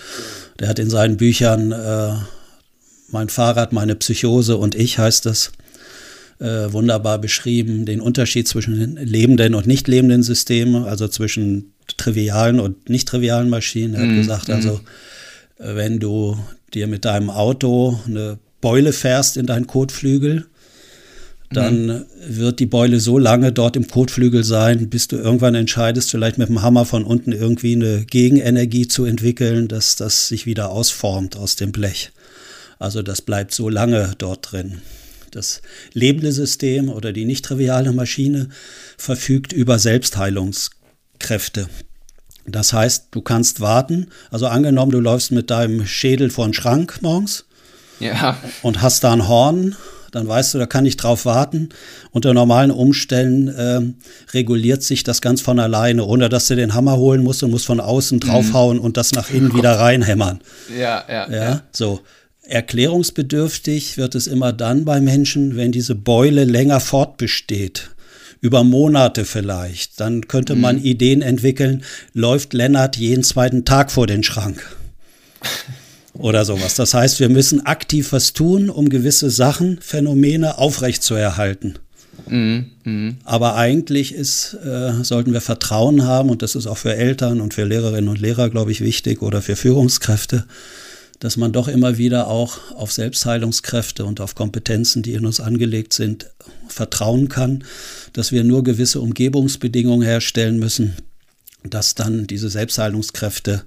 Der 0.60 0.68
hat 0.68 0.80
in 0.80 0.90
seinen 0.90 1.18
Büchern 1.18 1.72
äh, 1.72 2.14
Mein 3.10 3.30
Fahrrad, 3.30 3.74
meine 3.74 3.96
Psychose 3.96 4.58
und 4.58 4.76
ich 4.76 4.98
heißt 4.98 5.28
es, 5.28 5.52
wunderbar 6.40 7.20
beschrieben, 7.20 7.86
den 7.86 8.02
Unterschied 8.02 8.50
zwischen 8.50 8.98
lebenden 8.98 9.56
und 9.56 9.66
nicht 9.66 9.88
lebenden 9.88 10.24
Systemen, 10.24 10.84
also 10.84 11.08
zwischen 11.08 11.72
trivialen 11.96 12.60
und 12.60 12.90
nicht 12.90 13.08
trivialen 13.08 13.50
Maschinen. 13.50 13.94
Er 13.94 14.02
hat 14.02 14.10
mm, 14.10 14.18
gesagt, 14.18 14.48
mm. 14.50 14.52
also 14.52 14.82
wenn 15.58 16.00
du 16.00 16.38
dir 16.74 16.88
mit 16.88 17.06
deinem 17.06 17.30
Auto 17.30 17.98
eine 18.08 18.40
Beule 18.60 18.92
fährst 18.92 19.38
in 19.38 19.46
deinen 19.46 19.68
Kotflügel, 19.68 20.48
dann 21.54 21.86
mhm. 21.86 22.06
wird 22.28 22.60
die 22.60 22.66
Beule 22.66 23.00
so 23.00 23.18
lange 23.18 23.52
dort 23.52 23.76
im 23.76 23.88
Kotflügel 23.88 24.44
sein, 24.44 24.90
bis 24.90 25.08
du 25.08 25.18
irgendwann 25.18 25.56
entscheidest, 25.56 26.12
vielleicht 26.12 26.38
mit 26.38 26.50
dem 26.50 26.62
Hammer 26.62 26.86
von 26.86 27.04
unten 27.04 27.32
irgendwie 27.32 27.76
eine 27.76 28.06
Gegenenergie 28.06 28.88
zu 28.88 29.06
entwickeln, 29.06 29.68
dass 29.68 29.96
das 29.96 30.28
sich 30.28 30.46
wieder 30.46 30.70
ausformt 30.70 31.36
aus 31.36 31.56
dem 31.56 31.72
Blech. 31.72 32.12
Also 32.80 33.02
das 33.02 33.22
bleibt 33.22 33.54
so 33.54 33.70
lange 33.70 34.14
dort 34.18 34.52
drin. 34.52 34.82
Das 35.32 35.62
lebende 35.94 36.32
System 36.32 36.90
oder 36.90 37.12
die 37.12 37.26
nicht 37.26 37.46
triviale 37.46 37.92
Maschine 37.92 38.50
verfügt 38.98 39.52
über 39.52 39.80
Selbstheilungskräfte. 39.80 41.68
Das 42.46 42.74
heißt, 42.74 43.08
du 43.12 43.22
kannst 43.22 43.62
warten. 43.62 44.08
Also 44.30 44.48
angenommen, 44.48 44.92
du 44.92 45.00
läufst 45.00 45.32
mit 45.32 45.50
deinem 45.50 45.86
Schädel 45.88 46.30
vor 46.30 46.46
den 46.46 46.54
Schrank 46.54 47.00
morgens 47.02 47.46
ja. 48.00 48.38
und 48.62 48.82
hast 48.82 49.04
da 49.04 49.14
ein 49.14 49.28
Horn 49.28 49.76
dann 50.14 50.28
weißt 50.28 50.54
du, 50.54 50.60
da 50.60 50.68
kann 50.68 50.86
ich 50.86 50.96
drauf 50.96 51.26
warten. 51.26 51.70
Unter 52.12 52.34
normalen 52.34 52.70
Umständen 52.70 53.48
äh, 53.48 53.82
reguliert 54.34 54.84
sich 54.84 55.04
das 55.04 55.22
ganz 55.22 55.42
von 55.42 55.60
alleine, 55.60 56.06
ohne 56.06 56.30
dass 56.30 56.48
du 56.48 56.56
den 56.56 56.76
Hammer 56.76 56.98
holen 56.98 57.24
musst 57.24 57.42
und 57.42 57.50
musst 57.50 57.66
von 57.66 57.80
außen 57.80 58.20
draufhauen 58.20 58.78
mhm. 58.78 58.84
und 58.84 58.96
das 58.96 59.14
nach 59.14 59.32
innen 59.32 59.56
wieder 59.56 59.80
reinhämmern. 59.80 60.40
Ja, 60.78 61.04
ja, 61.10 61.30
ja. 61.30 61.44
ja. 61.44 61.62
So. 61.72 62.02
erklärungsbedürftig 62.44 63.98
wird 63.98 64.14
es 64.14 64.28
immer 64.28 64.54
dann 64.54 64.86
bei 64.86 65.02
Menschen, 65.02 65.56
wenn 65.56 65.72
diese 65.72 65.96
Beule 65.96 66.44
länger 66.44 66.80
fortbesteht. 66.80 67.90
Über 68.40 68.64
Monate 68.64 69.26
vielleicht. 69.26 70.00
Dann 70.00 70.28
könnte 70.28 70.56
man 70.56 70.76
mhm. 70.76 70.84
Ideen 70.84 71.22
entwickeln, 71.24 71.84
läuft 72.14 72.54
Lennart 72.54 72.98
jeden 72.98 73.24
zweiten 73.24 73.66
Tag 73.66 73.90
vor 73.90 74.06
den 74.06 74.22
Schrank. 74.22 74.76
Oder 76.14 76.46
sowas. 76.46 76.76
Das 76.76 76.94
heißt, 76.94 77.20
wir 77.20 77.30
müssen 77.30 77.66
aktiv 77.66 78.12
was 78.12 78.34
tun, 78.34 78.70
um 78.70 78.90
gewisse 78.90 79.30
Sachen, 79.30 79.80
Phänomene 79.82 80.58
aufrechtzuerhalten. 80.60 81.80
Mhm, 82.28 82.66
mh. 82.84 83.14
Aber 83.24 83.56
eigentlich 83.56 84.14
ist, 84.14 84.56
äh, 84.64 85.04
sollten 85.04 85.34
wir 85.34 85.42
Vertrauen 85.42 86.04
haben, 86.04 86.30
und 86.30 86.42
das 86.42 86.56
ist 86.56 86.68
auch 86.68 86.78
für 86.78 86.96
Eltern 86.96 87.42
und 87.42 87.54
für 87.54 87.64
Lehrerinnen 87.64 88.10
und 88.10 88.22
Lehrer, 88.22 88.50
glaube 88.50 88.72
ich, 88.72 88.82
wichtig, 88.82 89.22
oder 89.22 89.42
für 89.42 89.56
Führungskräfte, 89.56 90.46
dass 91.20 91.38
man 91.38 91.52
doch 91.52 91.68
immer 91.68 91.98
wieder 91.98 92.28
auch 92.28 92.58
auf 92.76 92.92
Selbstheilungskräfte 92.92 94.06
und 94.06 94.22
auf 94.22 94.36
Kompetenzen, 94.36 95.02
die 95.02 95.14
in 95.14 95.26
uns 95.26 95.40
angelegt 95.40 95.94
sind, 95.94 96.28
vertrauen 96.68 97.30
kann, 97.30 97.64
dass 98.14 98.32
wir 98.32 98.44
nur 98.44 98.64
gewisse 98.64 99.02
Umgebungsbedingungen 99.02 100.06
herstellen 100.06 100.60
müssen, 100.60 100.94
dass 101.64 101.96
dann 101.96 102.28
diese 102.28 102.50
Selbstheilungskräfte 102.50 103.64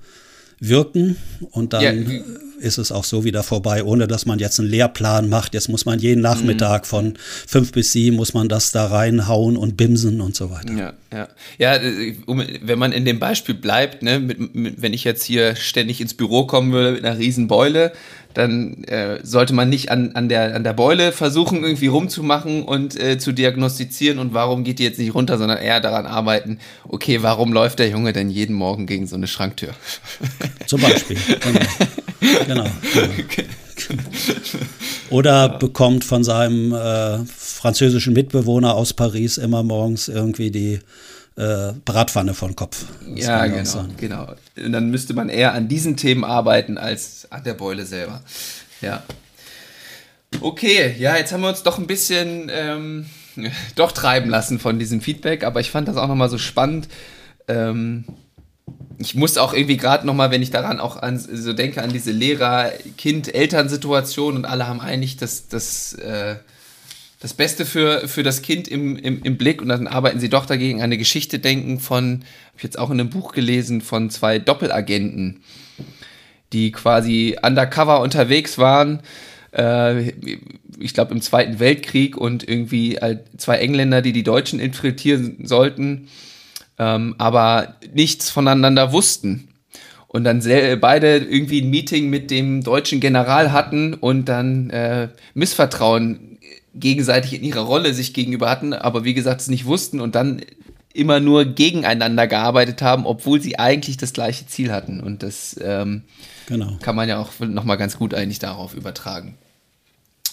wirken 0.60 1.16
und 1.50 1.72
dann 1.72 1.82
ja. 1.82 2.20
Ist 2.58 2.78
es 2.78 2.92
auch 2.92 3.04
so 3.04 3.24
wieder 3.24 3.42
vorbei, 3.42 3.84
ohne 3.84 4.06
dass 4.06 4.26
man 4.26 4.38
jetzt 4.38 4.58
einen 4.58 4.68
Lehrplan 4.68 5.28
macht. 5.28 5.54
Jetzt 5.54 5.68
muss 5.68 5.84
man 5.84 5.98
jeden 5.98 6.22
Nachmittag 6.22 6.82
mhm. 6.82 6.86
von 6.86 7.14
fünf 7.46 7.72
bis 7.72 7.92
sieben 7.92 8.16
muss 8.16 8.34
man 8.34 8.48
das 8.48 8.72
da 8.72 8.86
reinhauen 8.86 9.56
und 9.56 9.76
bimsen 9.76 10.20
und 10.20 10.34
so 10.34 10.50
weiter. 10.50 10.72
Ja, 10.72 10.92
ja. 11.12 11.28
Ja, 11.58 11.76
äh, 11.76 12.14
wenn 12.62 12.78
man 12.78 12.92
in 12.92 13.04
dem 13.04 13.18
Beispiel 13.18 13.54
bleibt, 13.54 14.02
ne, 14.02 14.20
mit, 14.20 14.54
mit, 14.54 14.82
wenn 14.82 14.92
ich 14.92 15.04
jetzt 15.04 15.24
hier 15.24 15.56
ständig 15.56 16.00
ins 16.00 16.14
Büro 16.14 16.46
kommen 16.46 16.72
würde 16.72 16.92
mit 16.92 17.04
einer 17.04 17.18
riesen 17.18 17.46
Beule, 17.48 17.92
dann 18.36 18.84
äh, 18.84 19.20
sollte 19.22 19.54
man 19.54 19.70
nicht 19.70 19.90
an, 19.90 20.12
an, 20.12 20.28
der, 20.28 20.54
an 20.54 20.62
der 20.62 20.74
Beule 20.74 21.12
versuchen, 21.12 21.64
irgendwie 21.64 21.86
rumzumachen 21.86 22.64
und 22.64 23.00
äh, 23.00 23.18
zu 23.18 23.32
diagnostizieren 23.32 24.18
und 24.18 24.34
warum 24.34 24.62
geht 24.62 24.78
die 24.78 24.84
jetzt 24.84 24.98
nicht 24.98 25.14
runter, 25.14 25.38
sondern 25.38 25.56
eher 25.56 25.80
daran 25.80 26.04
arbeiten, 26.04 26.58
okay, 26.86 27.22
warum 27.22 27.52
läuft 27.52 27.78
der 27.78 27.88
Junge 27.88 28.12
denn 28.12 28.28
jeden 28.28 28.54
Morgen 28.54 28.86
gegen 28.86 29.06
so 29.06 29.16
eine 29.16 29.26
Schranktür? 29.26 29.70
Zum 30.66 30.80
Beispiel. 30.80 31.16
Genau. 31.46 31.60
Genau. 32.46 32.64
genau. 33.88 34.02
Oder 35.10 35.48
bekommt 35.48 36.04
von 36.04 36.24
seinem 36.24 36.72
äh, 36.72 37.24
französischen 37.26 38.12
Mitbewohner 38.12 38.74
aus 38.74 38.92
Paris 38.92 39.38
immer 39.38 39.62
morgens 39.62 40.08
irgendwie 40.08 40.50
die 40.50 40.80
äh, 41.36 41.72
Bratpfanne 41.84 42.34
von 42.34 42.56
Kopf. 42.56 42.86
Das 43.14 43.26
ja, 43.26 43.46
genau, 43.46 43.86
genau. 43.96 44.34
Und 44.56 44.72
dann 44.72 44.90
müsste 44.90 45.14
man 45.14 45.28
eher 45.28 45.52
an 45.52 45.68
diesen 45.68 45.96
Themen 45.96 46.24
arbeiten 46.24 46.78
als 46.78 47.28
an 47.30 47.44
der 47.44 47.54
Beule 47.54 47.84
selber. 47.84 48.22
Ja. 48.80 49.02
Okay, 50.40 50.94
ja, 50.98 51.16
jetzt 51.16 51.32
haben 51.32 51.42
wir 51.42 51.48
uns 51.48 51.62
doch 51.62 51.78
ein 51.78 51.86
bisschen 51.86 52.50
ähm, 52.52 53.06
doch 53.76 53.92
treiben 53.92 54.30
lassen 54.30 54.58
von 54.58 54.78
diesem 54.78 55.00
Feedback, 55.00 55.44
aber 55.44 55.60
ich 55.60 55.70
fand 55.70 55.88
das 55.88 55.96
auch 55.96 56.08
nochmal 56.08 56.30
so 56.30 56.38
spannend. 56.38 56.88
Ähm, 57.48 58.04
ich 58.98 59.14
muss 59.14 59.38
auch 59.38 59.52
irgendwie 59.52 59.76
gerade 59.76 60.06
nochmal, 60.06 60.30
wenn 60.30 60.42
ich 60.42 60.50
daran 60.50 60.80
auch 60.80 60.96
an, 60.96 61.18
so 61.18 61.52
denke, 61.52 61.82
an 61.82 61.92
diese 61.92 62.12
Lehrer-Kind-Eltern-Situation 62.12 64.36
und 64.36 64.44
alle 64.44 64.66
haben 64.66 64.80
eigentlich 64.80 65.16
das, 65.16 65.48
das 65.48 65.94
äh, 65.94 66.36
das 67.20 67.34
Beste 67.34 67.64
für, 67.64 68.08
für 68.08 68.22
das 68.22 68.42
Kind 68.42 68.68
im, 68.68 68.96
im, 68.96 69.22
im 69.22 69.36
Blick 69.36 69.62
und 69.62 69.68
dann 69.68 69.86
arbeiten 69.86 70.20
sie 70.20 70.28
doch 70.28 70.46
dagegen 70.46 70.82
eine 70.82 70.98
Geschichte 70.98 71.38
denken 71.38 71.80
von, 71.80 72.24
habe 72.46 72.58
ich 72.58 72.62
jetzt 72.62 72.78
auch 72.78 72.90
in 72.90 73.00
einem 73.00 73.10
Buch 73.10 73.32
gelesen, 73.32 73.80
von 73.80 74.10
zwei 74.10 74.38
Doppelagenten, 74.38 75.42
die 76.52 76.72
quasi 76.72 77.36
undercover 77.42 78.00
unterwegs 78.00 78.58
waren, 78.58 79.00
äh, 79.52 80.12
ich 80.78 80.92
glaube 80.92 81.14
im 81.14 81.22
Zweiten 81.22 81.58
Weltkrieg 81.58 82.16
und 82.16 82.46
irgendwie 82.46 82.98
zwei 83.38 83.58
Engländer, 83.58 84.02
die 84.02 84.12
die 84.12 84.22
Deutschen 84.22 84.60
infiltrieren 84.60 85.46
sollten, 85.46 86.08
ähm, 86.78 87.14
aber 87.18 87.76
nichts 87.92 88.30
voneinander 88.30 88.92
wussten 88.92 89.48
und 90.08 90.24
dann 90.24 90.40
beide 90.80 91.18
irgendwie 91.18 91.62
ein 91.62 91.70
Meeting 91.70 92.08
mit 92.08 92.30
dem 92.30 92.62
deutschen 92.62 93.00
General 93.00 93.52
hatten 93.52 93.94
und 93.94 94.26
dann 94.26 94.70
äh, 94.70 95.08
Missvertrauen 95.34 96.38
gegenseitig 96.74 97.34
in 97.34 97.44
ihrer 97.44 97.62
Rolle 97.62 97.92
sich 97.94 98.14
gegenüber 98.14 98.50
hatten, 98.50 98.72
aber 98.72 99.04
wie 99.04 99.14
gesagt 99.14 99.40
es 99.40 99.48
nicht 99.48 99.64
wussten 99.64 100.00
und 100.00 100.14
dann 100.14 100.42
immer 100.96 101.20
nur 101.20 101.44
gegeneinander 101.44 102.26
gearbeitet 102.26 102.82
haben, 102.82 103.06
obwohl 103.06 103.40
sie 103.40 103.58
eigentlich 103.58 103.96
das 103.96 104.12
gleiche 104.12 104.46
Ziel 104.46 104.72
hatten. 104.72 105.00
Und 105.00 105.22
das 105.22 105.56
ähm, 105.62 106.02
genau. 106.46 106.78
kann 106.80 106.96
man 106.96 107.08
ja 107.08 107.18
auch 107.18 107.32
nochmal 107.40 107.76
ganz 107.76 107.98
gut 107.98 108.14
eigentlich 108.14 108.38
darauf 108.38 108.74
übertragen. 108.74 109.36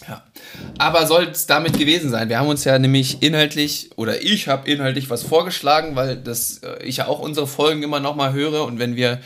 Ja. 0.07 0.23
Aber 0.77 1.07
soll 1.07 1.29
es 1.31 1.45
damit 1.45 1.77
gewesen 1.77 2.09
sein? 2.09 2.29
Wir 2.29 2.39
haben 2.39 2.47
uns 2.47 2.63
ja 2.63 2.77
nämlich 2.77 3.21
inhaltlich, 3.21 3.91
oder 3.95 4.21
ich 4.21 4.47
habe 4.47 4.69
inhaltlich 4.69 5.09
was 5.09 5.23
vorgeschlagen, 5.23 5.95
weil 5.95 6.17
das, 6.17 6.59
äh, 6.59 6.83
ich 6.83 6.97
ja 6.97 7.07
auch 7.07 7.19
unsere 7.19 7.47
Folgen 7.47 7.83
immer 7.83 7.99
nochmal 7.99 8.33
höre 8.33 8.65
und 8.65 8.79
wenn 8.79 8.95
wir, 8.95 9.19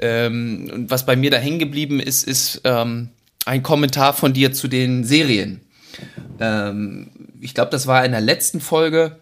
ähm, 0.00 0.70
und 0.72 0.90
was 0.90 1.06
bei 1.06 1.16
mir 1.16 1.30
da 1.30 1.38
hängen 1.38 1.58
geblieben 1.58 2.00
ist, 2.00 2.24
ist 2.24 2.60
ähm, 2.64 3.10
ein 3.46 3.62
Kommentar 3.62 4.12
von 4.12 4.32
dir 4.32 4.52
zu 4.52 4.68
den 4.68 5.04
Serien. 5.04 5.60
Ähm, 6.38 7.10
ich 7.40 7.54
glaube, 7.54 7.70
das 7.70 7.86
war 7.86 8.04
in 8.04 8.12
der 8.12 8.20
letzten 8.20 8.60
Folge. 8.60 9.16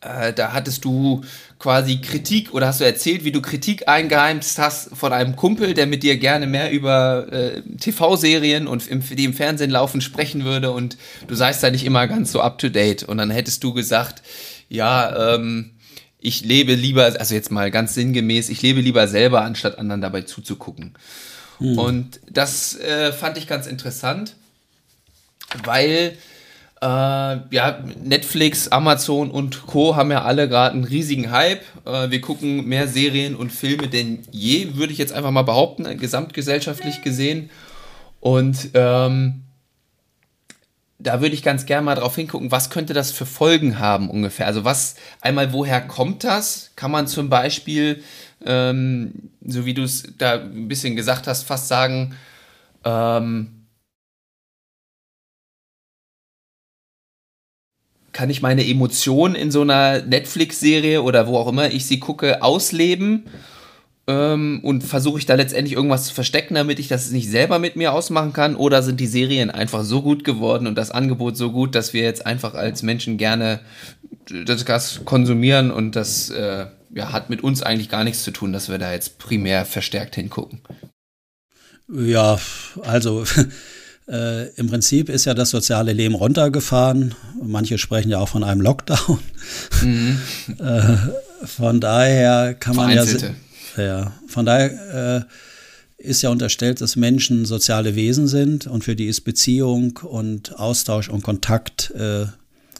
Äh, 0.00 0.32
da 0.32 0.52
hattest 0.52 0.84
du 0.84 1.22
quasi 1.58 2.00
Kritik 2.00 2.54
oder 2.54 2.68
hast 2.68 2.80
du 2.80 2.84
erzählt, 2.84 3.24
wie 3.24 3.32
du 3.32 3.42
Kritik 3.42 3.88
eingeheimst 3.88 4.58
hast 4.58 4.96
von 4.96 5.12
einem 5.12 5.34
Kumpel, 5.34 5.74
der 5.74 5.86
mit 5.86 6.02
dir 6.02 6.16
gerne 6.16 6.46
mehr 6.46 6.70
über 6.70 7.32
äh, 7.32 7.62
TV-Serien 7.80 8.68
und 8.68 8.86
im, 8.86 9.02
die 9.02 9.24
im 9.24 9.34
Fernsehen 9.34 9.70
laufen 9.70 10.00
sprechen 10.00 10.44
würde 10.44 10.70
und 10.70 10.96
du 11.26 11.34
seist 11.34 11.62
da 11.62 11.70
nicht 11.70 11.84
immer 11.84 12.06
ganz 12.06 12.32
so 12.32 12.40
up 12.40 12.58
to 12.58 12.68
date. 12.68 13.02
Und 13.02 13.18
dann 13.18 13.30
hättest 13.30 13.64
du 13.64 13.74
gesagt, 13.74 14.22
ja, 14.68 15.34
ähm, 15.34 15.72
ich 16.20 16.44
lebe 16.44 16.74
lieber, 16.74 17.04
also 17.18 17.34
jetzt 17.34 17.50
mal 17.50 17.70
ganz 17.70 17.94
sinngemäß, 17.94 18.48
ich 18.50 18.62
lebe 18.62 18.80
lieber 18.80 19.08
selber, 19.08 19.42
anstatt 19.42 19.78
anderen 19.78 20.00
dabei 20.00 20.22
zuzugucken. 20.22 20.94
Hm. 21.58 21.78
Und 21.78 22.20
das 22.30 22.76
äh, 22.76 23.12
fand 23.12 23.36
ich 23.36 23.46
ganz 23.46 23.66
interessant 23.66 24.34
weil 25.64 26.16
äh, 26.80 26.86
ja, 26.86 27.82
Netflix, 28.02 28.68
Amazon 28.68 29.30
und 29.30 29.66
Co. 29.66 29.96
haben 29.96 30.10
ja 30.10 30.22
alle 30.22 30.48
gerade 30.48 30.74
einen 30.74 30.84
riesigen 30.84 31.30
Hype. 31.30 31.62
Äh, 31.84 32.10
wir 32.10 32.20
gucken 32.20 32.66
mehr 32.66 32.86
Serien 32.88 33.34
und 33.34 33.50
Filme 33.50 33.88
denn 33.88 34.22
je, 34.30 34.74
würde 34.74 34.92
ich 34.92 34.98
jetzt 34.98 35.12
einfach 35.12 35.30
mal 35.30 35.42
behaupten, 35.42 35.84
gesamtgesellschaftlich 35.98 37.02
gesehen. 37.02 37.50
Und 38.20 38.70
ähm, 38.74 39.44
da 40.98 41.20
würde 41.20 41.34
ich 41.34 41.42
ganz 41.42 41.66
gerne 41.66 41.84
mal 41.84 41.94
drauf 41.94 42.16
hingucken, 42.16 42.50
was 42.50 42.70
könnte 42.70 42.92
das 42.92 43.12
für 43.12 43.26
Folgen 43.26 43.78
haben 43.78 44.10
ungefähr? 44.10 44.46
Also 44.46 44.64
was, 44.64 44.96
einmal 45.20 45.52
woher 45.52 45.80
kommt 45.80 46.24
das? 46.24 46.72
Kann 46.76 46.90
man 46.90 47.06
zum 47.06 47.28
Beispiel, 47.28 48.02
ähm, 48.44 49.30
so 49.44 49.64
wie 49.64 49.74
du 49.74 49.82
es 49.82 50.12
da 50.18 50.40
ein 50.40 50.68
bisschen 50.68 50.96
gesagt 50.96 51.26
hast, 51.26 51.44
fast 51.44 51.68
sagen, 51.68 52.16
ähm, 52.84 53.57
kann 58.18 58.30
ich 58.30 58.42
meine 58.42 58.66
Emotionen 58.66 59.36
in 59.36 59.52
so 59.52 59.60
einer 59.60 60.02
Netflix-Serie 60.02 61.04
oder 61.04 61.28
wo 61.28 61.36
auch 61.36 61.46
immer 61.46 61.70
ich 61.70 61.86
sie 61.86 62.00
gucke, 62.00 62.42
ausleben? 62.42 63.26
Ähm, 64.08 64.58
und 64.64 64.82
versuche 64.82 65.20
ich 65.20 65.26
da 65.26 65.36
letztendlich 65.36 65.76
irgendwas 65.76 66.06
zu 66.06 66.14
verstecken, 66.14 66.56
damit 66.56 66.80
ich 66.80 66.88
das 66.88 67.12
nicht 67.12 67.30
selber 67.30 67.60
mit 67.60 67.76
mir 67.76 67.92
ausmachen 67.92 68.32
kann? 68.32 68.56
Oder 68.56 68.82
sind 68.82 68.98
die 68.98 69.06
Serien 69.06 69.52
einfach 69.52 69.84
so 69.84 70.02
gut 70.02 70.24
geworden 70.24 70.66
und 70.66 70.74
das 70.74 70.90
Angebot 70.90 71.36
so 71.36 71.52
gut, 71.52 71.76
dass 71.76 71.92
wir 71.92 72.02
jetzt 72.02 72.26
einfach 72.26 72.54
als 72.54 72.82
Menschen 72.82 73.18
gerne 73.18 73.60
das 74.46 74.64
Gas 74.64 75.02
konsumieren 75.04 75.70
und 75.70 75.94
das 75.94 76.28
äh, 76.30 76.66
ja, 76.92 77.12
hat 77.12 77.30
mit 77.30 77.44
uns 77.44 77.62
eigentlich 77.62 77.88
gar 77.88 78.02
nichts 78.02 78.24
zu 78.24 78.32
tun, 78.32 78.52
dass 78.52 78.68
wir 78.68 78.78
da 78.78 78.92
jetzt 78.92 79.20
primär 79.20 79.64
verstärkt 79.64 80.16
hingucken? 80.16 80.62
Ja, 81.88 82.40
also 82.82 83.24
Äh, 84.08 84.48
Im 84.54 84.68
Prinzip 84.68 85.08
ist 85.08 85.26
ja 85.26 85.34
das 85.34 85.50
soziale 85.50 85.92
Leben 85.92 86.14
runtergefahren. 86.14 87.14
Manche 87.42 87.76
sprechen 87.78 88.10
ja 88.10 88.18
auch 88.18 88.28
von 88.28 88.42
einem 88.42 88.60
Lockdown. 88.60 89.18
Mhm. 89.82 90.18
äh, 90.58 90.96
von 91.46 91.80
daher 91.80 92.54
kann 92.54 92.76
man 92.76 92.90
ja, 92.90 93.04
ja, 93.76 94.12
von 94.26 94.46
daher 94.46 95.26
äh, 95.98 96.02
ist 96.02 96.22
ja 96.22 96.30
unterstellt, 96.30 96.80
dass 96.80 96.96
Menschen 96.96 97.44
soziale 97.44 97.94
Wesen 97.94 98.28
sind 98.28 98.66
und 98.66 98.84
für 98.84 98.96
die 98.96 99.06
ist 99.06 99.22
Beziehung 99.22 99.98
und 99.98 100.58
Austausch 100.58 101.08
und 101.08 101.22
Kontakt 101.22 101.90
äh, 101.90 102.26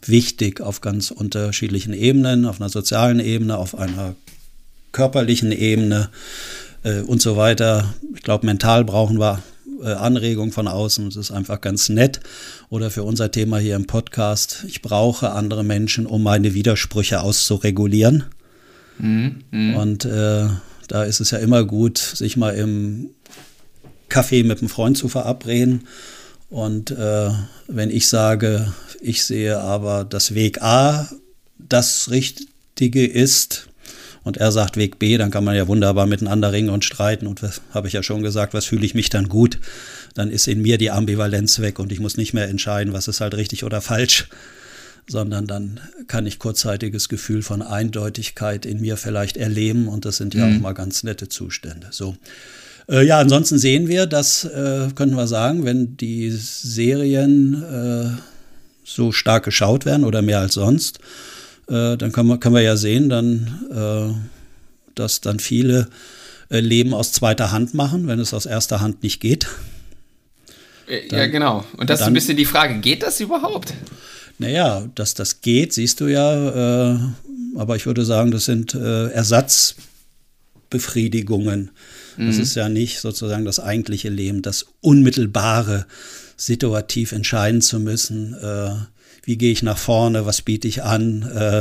wichtig 0.07 0.61
auf 0.61 0.81
ganz 0.81 1.11
unterschiedlichen 1.11 1.93
Ebenen, 1.93 2.47
auf 2.47 2.61
einer 2.61 2.71
sozialen 2.71 3.21
Ebene, 3.21 3.59
auf 3.59 3.77
einer 3.77 4.14
körperlichen 4.93 5.53
Ebene 5.53 6.09
äh, 6.85 7.01
und 7.01 7.21
so 7.21 7.37
weiter. 7.37 7.95
Ich 8.14 8.23
glaube, 8.23 8.47
mental 8.47 8.85
brauchen 8.85 9.19
wir 9.19 9.43
Anregung 9.87 10.53
von 10.53 10.69
außen. 10.69 11.09
Es 11.09 11.17
ist 11.17 11.31
einfach 11.31 11.61
ganz 11.61 11.88
nett. 11.88 12.21
Oder 12.69 12.91
für 12.91 13.03
unser 13.03 13.31
Thema 13.31 13.59
hier 13.59 13.77
im 13.77 13.87
Podcast, 13.87 14.64
ich 14.67 14.83
brauche 14.83 15.31
andere 15.31 15.64
Menschen, 15.64 16.07
um 16.07 16.23
meine 16.23 16.55
Widersprüche 16.55 17.21
auszuregulieren. 17.21 18.25
Mhm, 18.99 19.45
mh. 19.51 19.81
Und 19.81 20.05
äh, 20.05 20.49
da 20.88 21.05
ist 21.05 21.21
es 21.21 21.31
ja 21.31 21.38
immer 21.38 21.64
gut, 21.64 21.99
sich 21.99 22.37
mal 22.37 22.55
im 22.55 23.11
Kaffee 24.09 24.43
mit 24.43 24.59
einem 24.61 24.69
Freund 24.69 24.97
zu 24.97 25.09
verabreden. 25.09 25.87
Und 26.51 26.91
äh, 26.91 27.31
wenn 27.67 27.91
ich 27.91 28.09
sage, 28.09 28.73
ich 29.01 29.23
sehe 29.25 29.61
aber, 29.61 30.05
dass 30.05 30.35
Weg 30.35 30.62
A 30.62 31.09
das 31.59 32.11
Richtige 32.11 33.07
ist 33.07 33.68
und 34.29 34.37
er 34.37 34.53
sagt 34.53 34.77
Weg 34.77 34.99
B, 34.99 35.17
dann 35.17 35.31
kann 35.31 35.43
man 35.43 35.57
ja 35.57 35.67
wunderbar 35.67 36.07
miteinander 36.07 36.53
ringen 36.53 36.69
und 36.69 36.85
streiten. 36.85 37.27
Und 37.27 37.43
was 37.43 37.62
habe 37.73 37.88
ich 37.88 37.95
ja 37.95 38.03
schon 38.03 38.23
gesagt, 38.23 38.55
was 38.55 38.67
fühle 38.67 38.85
ich 38.85 38.95
mich 38.95 39.09
dann 39.09 39.29
gut? 39.29 39.59
Dann 40.14 40.31
ist 40.31 40.47
in 40.47 40.61
mir 40.61 40.77
die 40.79 40.91
Ambivalenz 40.91 41.61
weg 41.61 41.79
und 41.79 41.91
ich 41.91 41.99
muss 41.99 42.17
nicht 42.19 42.35
mehr 42.35 42.47
entscheiden, 42.49 42.93
was 42.93 43.09
ist 43.09 43.23
halt 43.23 43.35
richtig 43.35 43.64
oder 43.64 43.81
falsch, 43.81 44.29
sondern 45.09 45.47
dann 45.47 45.81
kann 46.07 46.27
ich 46.27 46.38
kurzzeitiges 46.38 47.09
Gefühl 47.09 47.43
von 47.43 47.62
Eindeutigkeit 47.62 48.67
in 48.67 48.83
mir 48.83 48.99
vielleicht 48.99 49.38
erleben 49.38 49.88
und 49.88 50.05
das 50.05 50.19
sind 50.19 50.35
ja 50.35 50.47
mhm. 50.47 50.57
auch 50.57 50.61
mal 50.61 50.75
ganz 50.75 51.03
nette 51.03 51.29
Zustände. 51.29 51.88
So. 51.91 52.14
Äh, 52.88 53.07
ja, 53.07 53.19
ansonsten 53.19 53.59
sehen 53.59 53.88
wir, 53.88 54.07
dass, 54.07 54.45
äh, 54.45 54.88
könnten 54.95 55.17
wir 55.17 55.27
sagen, 55.27 55.64
wenn 55.64 55.97
die 55.97 56.31
Serien 56.31 57.62
äh, 57.62 58.11
so 58.85 59.11
stark 59.11 59.45
geschaut 59.45 59.87
werden 59.87 60.05
oder 60.05 60.21
mehr 60.21 60.41
als 60.41 60.55
sonst, 60.55 60.99
äh, 61.69 61.97
dann 61.97 62.13
können 62.13 62.29
wir, 62.29 62.39
können 62.39 62.55
wir 62.55 62.63
ja 62.63 62.77
sehen, 62.77 63.09
dann, 63.09 63.67
äh, 63.71 64.13
dass 64.95 65.21
dann 65.21 65.39
viele 65.39 65.89
äh, 66.51 66.61
Leben 66.61 66.95
aus 66.95 67.13
zweiter 67.13 67.53
Hand 67.53 67.75
machen, 67.75 68.07
wenn 68.07 68.21
es 68.21 68.33
aus 68.35 68.47
erster 68.47 68.81
Hand 68.81 69.03
nicht 69.03 69.21
geht. 69.21 69.47
Dann, 70.87 71.19
ja, 71.19 71.27
genau. 71.27 71.65
Und 71.77 71.91
das 71.91 71.99
dann, 72.01 72.07
ist 72.07 72.11
ein 72.11 72.15
bisschen 72.15 72.39
die 72.39 72.47
Frage, 72.47 72.81
geht 72.81 73.03
das 73.03 73.21
überhaupt? 73.21 73.75
Naja, 74.39 74.89
dass 74.95 75.15
das 75.15 75.43
geht, 75.43 75.73
siehst 75.73 76.01
du 76.01 76.07
ja, 76.07 76.95
äh, 76.95 76.99
aber 77.57 77.75
ich 77.77 77.87
würde 77.87 78.05
sagen, 78.05 78.31
das 78.31 78.45
sind 78.47 78.75
äh, 78.75 79.09
Ersatzbefriedigungen. 79.09 81.71
Das 82.17 82.37
mhm. 82.37 82.43
ist 82.43 82.55
ja 82.55 82.69
nicht 82.69 83.01
sozusagen 83.01 83.45
das 83.45 83.59
eigentliche 83.61 84.09
Leben, 84.09 84.43
das 84.43 84.67
unmittelbare, 84.81 85.87
situativ 86.37 87.13
entscheiden 87.13 87.61
zu 87.61 87.81
müssen. 87.81 88.35
Äh, 88.35 88.71
wie 89.29 89.37
gehe 89.37 89.53
ich 89.53 89.62
nach 89.62 89.77
vorne, 89.77 90.25
was 90.25 90.41
biete 90.41 90.67
ich 90.67 90.83
an, 90.83 91.21
äh, 91.23 91.61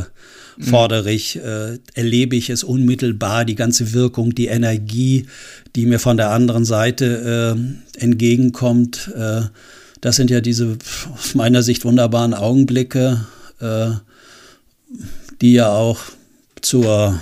mhm. 0.55 0.63
fordere 0.63 1.11
ich, 1.11 1.35
äh, 1.35 1.77
erlebe 1.95 2.37
ich 2.37 2.49
es 2.49 2.63
unmittelbar, 2.63 3.43
die 3.43 3.55
ganze 3.55 3.91
Wirkung, 3.91 4.33
die 4.33 4.47
Energie, 4.47 5.25
die 5.75 5.85
mir 5.85 5.99
von 5.99 6.15
der 6.15 6.29
anderen 6.29 6.63
Seite 6.63 7.57
äh, 7.57 8.01
entgegenkommt. 8.01 9.11
Äh, 9.13 9.41
das 9.99 10.15
sind 10.15 10.29
ja 10.29 10.39
diese 10.39 10.77
aus 11.13 11.35
meiner 11.35 11.61
Sicht 11.61 11.83
wunderbaren 11.83 12.33
Augenblicke, 12.33 13.25
äh, 13.59 13.89
die 15.41 15.51
ja 15.51 15.69
auch 15.69 15.99
zur 16.61 17.19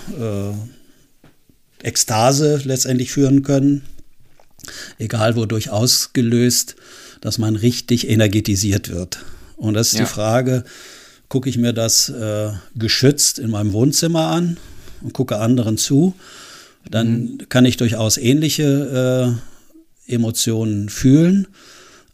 äh, 1.81 1.87
Ekstase 1.87 2.61
letztendlich 2.65 3.11
führen 3.11 3.41
können, 3.41 3.81
egal 4.99 5.35
wodurch 5.35 5.71
ausgelöst, 5.71 6.75
dass 7.19 7.39
man 7.39 7.55
richtig 7.55 8.07
energetisiert 8.07 8.91
wird. 8.91 9.25
Und 9.55 9.73
das 9.73 9.87
ist 9.87 9.93
ja. 9.93 10.01
die 10.01 10.09
Frage, 10.11 10.63
gucke 11.29 11.49
ich 11.49 11.57
mir 11.57 11.73
das 11.73 12.09
äh, 12.09 12.51
geschützt 12.75 13.39
in 13.39 13.51
meinem 13.51 13.73
Wohnzimmer 13.73 14.27
an 14.27 14.57
und 15.01 15.13
gucke 15.13 15.37
anderen 15.37 15.77
zu, 15.77 16.13
dann 16.89 17.07
mhm. 17.07 17.37
kann 17.49 17.65
ich 17.65 17.77
durchaus 17.77 18.17
ähnliche 18.17 19.37
äh, 20.07 20.13
Emotionen 20.13 20.89
fühlen, 20.89 21.47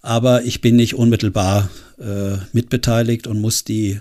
aber 0.02 0.44
ich 0.44 0.62
bin 0.62 0.76
nicht 0.76 0.96
unmittelbar 0.96 1.70
äh, 2.00 2.38
mitbeteiligt 2.54 3.28
und 3.28 3.42
muss 3.42 3.64
die 3.64 4.00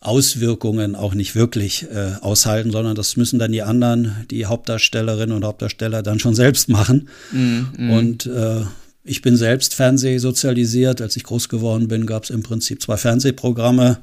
Auswirkungen 0.00 0.96
auch 0.96 1.14
nicht 1.14 1.34
wirklich 1.34 1.86
äh, 1.92 2.14
aushalten, 2.20 2.72
sondern 2.72 2.96
das 2.96 3.16
müssen 3.16 3.38
dann 3.38 3.52
die 3.52 3.62
anderen, 3.62 4.26
die 4.30 4.46
Hauptdarstellerinnen 4.46 5.36
und 5.36 5.44
Hauptdarsteller 5.44 6.02
dann 6.02 6.18
schon 6.18 6.34
selbst 6.34 6.68
machen. 6.68 7.08
Mm, 7.30 7.90
Und 7.90 8.26
äh, 8.26 8.62
ich 9.04 9.22
bin 9.22 9.36
selbst 9.36 9.74
Fernsehsozialisiert. 9.74 11.00
Als 11.00 11.16
ich 11.16 11.24
groß 11.24 11.48
geworden 11.48 11.88
bin, 11.88 12.06
gab 12.06 12.24
es 12.24 12.30
im 12.30 12.42
Prinzip 12.42 12.82
zwei 12.82 12.96
Fernsehprogramme 12.96 13.98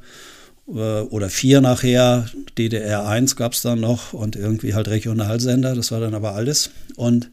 äh, 0.67 0.71
oder 0.71 1.29
vier 1.29 1.62
nachher. 1.62 2.29
DDR 2.57 3.07
1 3.07 3.35
gab 3.35 3.53
es 3.53 3.62
dann 3.62 3.79
noch 3.79 4.13
und 4.13 4.35
irgendwie 4.35 4.73
halt 4.73 4.89
Regionalsender. 4.89 5.75
Das 5.75 5.91
war 5.91 5.99
dann 5.99 6.13
aber 6.13 6.33
alles. 6.33 6.71
Und 6.95 7.29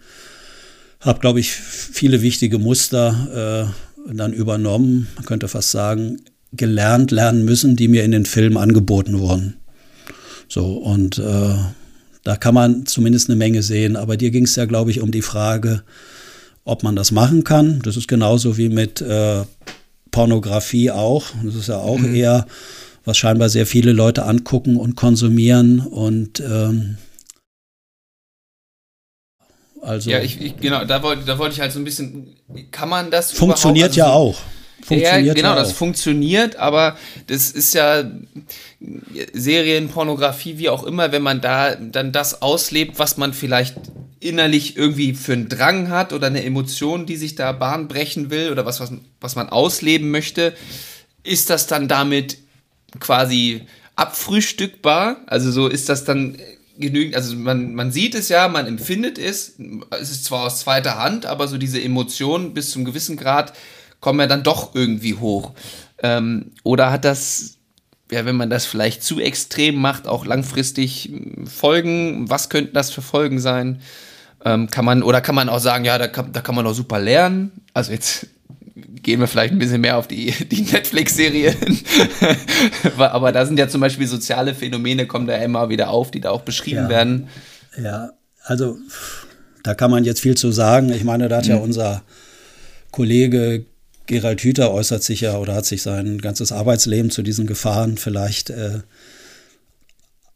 habe, 1.01 1.21
glaube 1.21 1.41
ich, 1.41 1.51
viele 1.53 2.23
wichtige 2.23 2.59
Muster 2.59 3.73
äh, 4.07 4.13
dann 4.15 4.33
übernommen. 4.33 5.09
Man 5.17 5.25
könnte 5.25 5.49
fast 5.49 5.71
sagen, 5.71 6.23
gelernt 6.53 7.11
lernen 7.11 7.45
müssen, 7.45 7.77
die 7.77 7.89
mir 7.89 8.05
in 8.05 8.13
den 8.13 8.25
Filmen 8.25 8.57
angeboten 8.57 9.19
wurden. 9.19 9.57
So, 10.49 10.77
und 10.77 11.19
äh, 11.19 11.55
da 12.23 12.37
kann 12.37 12.55
man 12.55 12.87
zumindest 12.87 13.29
eine 13.29 13.37
Menge 13.37 13.63
sehen. 13.63 13.97
Aber 13.97 14.17
dir 14.17 14.31
ging 14.31 14.45
es 14.45 14.57
ja, 14.57 14.65
glaube 14.65 14.91
ich, 14.93 15.01
um 15.01 15.11
die 15.11 15.23
Frage, 15.23 15.83
ob 16.67 16.83
man 16.83 16.97
das 16.97 17.13
machen 17.13 17.45
kann. 17.45 17.81
Das 17.83 17.97
ist 17.97 18.09
genauso 18.09 18.59
wie 18.59 18.69
mit 18.69 19.01
äh, 19.01 19.45
Pornografie 20.11 20.91
auch. 20.91 21.27
Das 21.43 21.55
ist 21.55 21.69
ja 21.69 21.79
auch 21.79 21.99
mhm. 21.99 22.15
eher, 22.15 22.47
was 23.05 23.17
scheinbar 23.17 23.49
sehr 23.49 23.67
viele 23.67 23.93
Leute 23.93 24.25
angucken 24.25 24.77
und 24.77 24.97
konsumieren. 24.97 25.81
Und 25.81 26.41
ähm, 26.41 26.99
also. 29.81 30.11
Ja, 30.11 30.21
ich, 30.21 30.41
ich, 30.41 30.57
genau, 30.57 30.85
da 30.85 31.03
wollte, 31.03 31.25
da 31.25 31.39
wollte 31.39 31.55
ich 31.55 31.61
halt 31.61 31.71
so 31.71 31.79
ein 31.79 31.85
bisschen, 31.85 32.35
kann 32.73 32.89
man 32.89 33.11
das 33.13 33.33
Funktioniert 33.33 33.91
also 33.91 34.01
ja 34.01 34.09
auch. 34.09 34.37
Funktioniert 34.87 35.27
ja, 35.27 35.35
genau, 35.35 35.49
ja 35.49 35.55
das 35.57 35.73
funktioniert, 35.73 36.57
aber 36.57 36.97
das 37.27 37.51
ist 37.51 37.75
ja 37.75 38.09
Serienpornografie, 39.33 40.59
wie 40.59 40.69
auch 40.69 40.85
immer, 40.85 41.11
wenn 41.11 41.23
man 41.23 41.41
da 41.41 41.75
dann 41.75 42.13
das 42.13 42.41
auslebt, 42.41 43.01
was 43.01 43.17
man 43.17 43.33
vielleicht 43.33 43.75
innerlich 44.21 44.77
irgendwie 44.77 45.15
für 45.15 45.33
einen 45.33 45.49
Drang 45.49 45.91
hat 45.91 46.13
oder 46.13 46.29
eine 46.29 46.45
Emotion, 46.45 47.05
die 47.05 47.17
sich 47.17 47.35
da 47.35 47.51
Bahn 47.51 47.89
brechen 47.89 48.31
will 48.31 48.53
oder 48.53 48.65
was, 48.65 48.79
was, 48.79 48.93
was 49.21 49.35
man 49.35 49.49
ausleben 49.49 50.13
möchte, 50.13 50.55
ist 51.25 51.51
das 51.51 51.67
dann 51.67 51.89
damit 51.89 52.39
quasi 53.01 53.63
abfrühstückbar? 53.97 55.17
Also 55.27 55.51
so 55.51 55.67
ist 55.67 55.89
das 55.89 56.05
dann 56.05 56.39
genügend, 56.79 57.17
also 57.17 57.35
man, 57.35 57.75
man 57.75 57.91
sieht 57.91 58.15
es 58.15 58.29
ja, 58.29 58.47
man 58.47 58.67
empfindet 58.67 59.19
es, 59.19 59.57
es 60.01 60.11
ist 60.11 60.25
zwar 60.27 60.45
aus 60.45 60.61
zweiter 60.61 60.97
Hand, 60.99 61.27
aber 61.27 61.49
so 61.49 61.59
diese 61.59 61.83
Emotionen 61.83 62.55
bis 62.55 62.71
zum 62.71 62.85
gewissen 62.85 63.17
Grad 63.17 63.53
kommen 64.01 64.21
ja 64.21 64.27
dann 64.27 64.43
doch 64.43 64.75
irgendwie 64.75 65.15
hoch. 65.15 65.53
Ähm, 66.03 66.53
oder 66.63 66.91
hat 66.91 67.05
das, 67.05 67.57
ja, 68.11 68.25
wenn 68.25 68.37
man 68.37 68.51
das 68.51 68.67
vielleicht 68.67 69.03
zu 69.03 69.21
extrem 69.21 69.77
macht, 69.77 70.07
auch 70.07 70.27
langfristig 70.27 71.13
Folgen? 71.45 72.29
Was 72.29 72.49
könnten 72.49 72.75
das 72.75 72.91
für 72.91 73.03
Folgen 73.03 73.41
sein? 73.41 73.81
Ähm, 74.45 74.71
kann 74.71 74.85
man, 74.85 75.03
oder 75.03 75.21
kann 75.21 75.35
man 75.35 75.49
auch 75.49 75.59
sagen, 75.59 75.85
ja, 75.85 75.99
da 75.99 76.09
kann, 76.09 76.33
da 76.33 76.41
kann 76.41 76.55
man 76.55 76.67
auch 76.67 76.75
super 76.75 77.01
lernen? 77.01 77.53
Also 77.73 77.93
jetzt 77.93 78.29
gehen 79.03 79.21
wir 79.21 79.27
vielleicht 79.27 79.53
ein 79.53 79.59
bisschen 79.59 79.81
mehr 79.81 79.97
auf 79.97 80.09
die, 80.09 80.31
die 80.51 80.63
Netflix-Serien. 80.63 81.57
Aber 82.99 83.33
da 83.33 83.47
sind 83.47 83.59
ja 83.59 83.69
zum 83.69 83.81
Beispiel 83.81 84.07
soziale 84.07 84.55
Phänomene, 84.55 85.07
kommen 85.07 85.27
da 85.27 85.37
immer 85.37 85.69
wieder 85.69 85.91
auf, 85.91 86.11
die 86.11 86.21
da 86.21 86.31
auch 86.31 86.43
beschrieben 86.43 86.85
ja. 86.85 86.89
werden. 86.89 87.29
Ja, 87.83 88.11
also 88.45 88.79
da 89.63 89.75
kann 89.75 89.91
man 89.91 90.05
jetzt 90.05 90.21
viel 90.21 90.37
zu 90.37 90.53
sagen. 90.53 90.91
Ich 90.93 91.05
meine, 91.05 91.29
da 91.29 91.39
hat 91.39 91.47
mhm. 91.47 91.51
ja 91.51 91.57
unser 91.57 92.03
Kollege 92.93 93.65
Gerald 94.07 94.41
Hüther 94.41 94.73
äußert 94.73 95.03
sich 95.03 95.23
ja 95.23 95.37
oder 95.39 95.55
hat 95.55 95.67
sich 95.67 95.83
sein 95.83 96.19
ganzes 96.19 96.53
Arbeitsleben 96.53 97.11
zu 97.11 97.23
diesen 97.23 97.47
Gefahren 97.47 97.97
vielleicht 97.97 98.51
äh, 98.51 98.81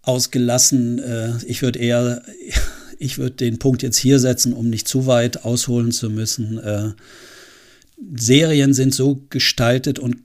ausgelassen. 0.02 0.98
Äh, 0.98 1.32
ich 1.46 1.62
würde 1.62 1.78
eher, 1.78 2.22
ich 2.98 3.18
würde 3.18 3.36
den 3.36 3.58
Punkt 3.58 3.82
jetzt 3.82 3.98
hier 3.98 4.18
setzen, 4.18 4.52
um 4.52 4.68
nicht 4.68 4.88
zu 4.88 5.06
weit 5.06 5.44
ausholen 5.44 5.92
zu 5.92 6.10
müssen. 6.10 6.58
Äh, 6.58 6.90
Serien 8.16 8.72
sind 8.72 8.94
so 8.94 9.22
gestaltet 9.28 9.98
und 9.98 10.16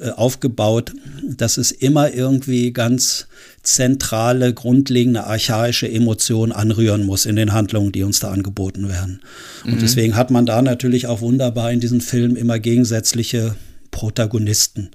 äh, 0.00 0.10
aufgebaut, 0.10 0.92
dass 1.22 1.56
es 1.56 1.70
immer 1.70 2.12
irgendwie 2.12 2.72
ganz 2.72 3.28
zentrale, 3.64 4.54
grundlegende, 4.54 5.24
archaische 5.24 5.90
Emotionen 5.90 6.52
anrühren 6.52 7.04
muss 7.04 7.26
in 7.26 7.36
den 7.36 7.52
Handlungen, 7.52 7.92
die 7.92 8.02
uns 8.02 8.20
da 8.20 8.30
angeboten 8.30 8.88
werden. 8.88 9.20
Und 9.64 9.76
mhm. 9.76 9.80
deswegen 9.80 10.16
hat 10.16 10.30
man 10.30 10.46
da 10.46 10.62
natürlich 10.62 11.06
auch 11.06 11.20
wunderbar 11.20 11.72
in 11.72 11.80
diesen 11.80 12.00
Filmen 12.00 12.36
immer 12.36 12.58
gegensätzliche 12.58 13.56
Protagonisten. 13.90 14.90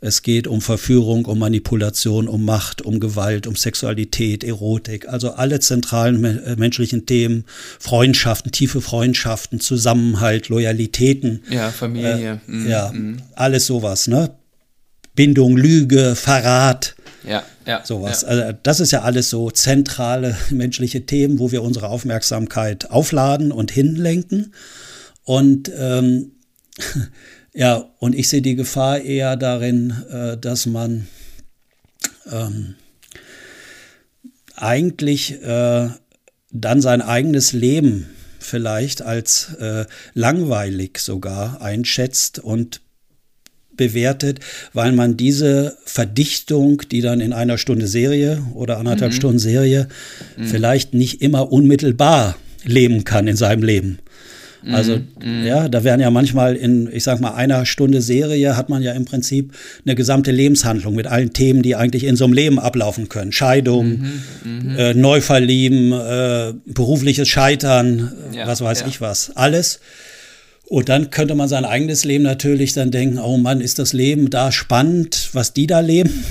Es 0.00 0.20
geht 0.20 0.46
um 0.46 0.60
Verführung, 0.60 1.24
um 1.24 1.38
Manipulation, 1.38 2.28
um 2.28 2.44
Macht, 2.44 2.82
um 2.82 3.00
Gewalt, 3.00 3.46
um 3.46 3.56
Sexualität, 3.56 4.44
Erotik, 4.44 5.08
also 5.08 5.32
alle 5.32 5.60
zentralen 5.60 6.22
äh, 6.22 6.56
menschlichen 6.56 7.06
Themen, 7.06 7.44
Freundschaften, 7.78 8.52
tiefe 8.52 8.82
Freundschaften, 8.82 9.60
Zusammenhalt, 9.60 10.50
Loyalitäten. 10.50 11.42
Ja, 11.48 11.70
Familie. 11.70 12.40
Äh, 12.46 12.50
mhm. 12.50 12.68
Ja, 12.68 12.92
mhm. 12.92 13.16
alles 13.34 13.66
sowas, 13.66 14.06
ne? 14.06 14.30
Bindung, 15.14 15.56
Lüge, 15.56 16.16
Verrat. 16.16 16.93
Ja, 17.26 17.44
ja. 17.66 17.84
Sowas. 17.84 18.22
Ja. 18.22 18.28
Also 18.28 18.58
das 18.62 18.80
ist 18.80 18.90
ja 18.90 19.02
alles 19.02 19.30
so 19.30 19.50
zentrale 19.50 20.36
menschliche 20.50 21.06
Themen, 21.06 21.38
wo 21.38 21.52
wir 21.52 21.62
unsere 21.62 21.88
Aufmerksamkeit 21.88 22.90
aufladen 22.90 23.52
und 23.52 23.70
hinlenken. 23.70 24.54
Und 25.24 25.70
ähm, 25.76 26.32
ja, 27.52 27.88
und 27.98 28.14
ich 28.14 28.28
sehe 28.28 28.42
die 28.42 28.56
Gefahr 28.56 29.00
eher 29.00 29.36
darin, 29.36 29.94
äh, 30.10 30.36
dass 30.36 30.66
man 30.66 31.06
ähm, 32.30 32.74
eigentlich 34.56 35.42
äh, 35.42 35.88
dann 36.50 36.80
sein 36.80 37.02
eigenes 37.02 37.52
Leben 37.52 38.08
vielleicht 38.38 39.02
als 39.02 39.54
äh, 39.54 39.86
langweilig 40.12 40.98
sogar 40.98 41.60
einschätzt 41.60 42.38
und 42.38 42.80
bewertet, 43.76 44.40
weil 44.72 44.92
man 44.92 45.16
diese 45.16 45.76
Verdichtung, 45.84 46.82
die 46.90 47.00
dann 47.00 47.20
in 47.20 47.32
einer 47.32 47.58
Stunde 47.58 47.86
Serie 47.86 48.42
oder 48.54 48.78
anderthalb 48.78 49.12
mhm. 49.12 49.16
Stunden 49.16 49.38
Serie 49.38 49.88
mhm. 50.36 50.46
vielleicht 50.46 50.94
nicht 50.94 51.22
immer 51.22 51.52
unmittelbar 51.52 52.36
leben 52.64 53.04
kann 53.04 53.28
in 53.28 53.36
seinem 53.36 53.62
Leben. 53.62 53.98
Also, 54.72 54.96
mm, 54.96 55.44
ja, 55.44 55.68
da 55.68 55.84
werden 55.84 56.00
ja 56.00 56.10
manchmal 56.10 56.56
in, 56.56 56.88
ich 56.90 57.04
sag 57.04 57.20
mal, 57.20 57.34
einer 57.34 57.66
Stunde 57.66 58.00
Serie 58.00 58.56
hat 58.56 58.68
man 58.70 58.82
ja 58.82 58.92
im 58.92 59.04
Prinzip 59.04 59.52
eine 59.84 59.94
gesamte 59.94 60.30
Lebenshandlung 60.30 60.94
mit 60.94 61.06
allen 61.06 61.32
Themen, 61.32 61.62
die 61.62 61.76
eigentlich 61.76 62.04
in 62.04 62.16
so 62.16 62.24
einem 62.24 62.32
Leben 62.32 62.58
ablaufen 62.58 63.08
können. 63.08 63.32
Scheidung, 63.32 63.88
mm 63.88 64.22
-hmm, 64.44 64.76
äh, 64.76 64.94
Neuverlieben, 64.94 65.92
äh, 65.92 66.54
berufliches 66.64 67.28
Scheitern, 67.28 68.12
ja, 68.32 68.46
was 68.46 68.60
weiß 68.62 68.80
ja. 68.80 68.86
ich 68.86 69.00
was. 69.00 69.36
Alles. 69.36 69.80
Und 70.66 70.88
dann 70.88 71.10
könnte 71.10 71.34
man 71.34 71.48
sein 71.48 71.64
eigenes 71.64 72.04
Leben 72.04 72.24
natürlich 72.24 72.72
dann 72.72 72.90
denken, 72.90 73.18
oh 73.18 73.36
Mann, 73.36 73.60
ist 73.60 73.78
das 73.78 73.92
Leben 73.92 74.30
da 74.30 74.50
spannend, 74.50 75.30
was 75.32 75.52
die 75.52 75.66
da 75.66 75.80
leben 75.80 76.24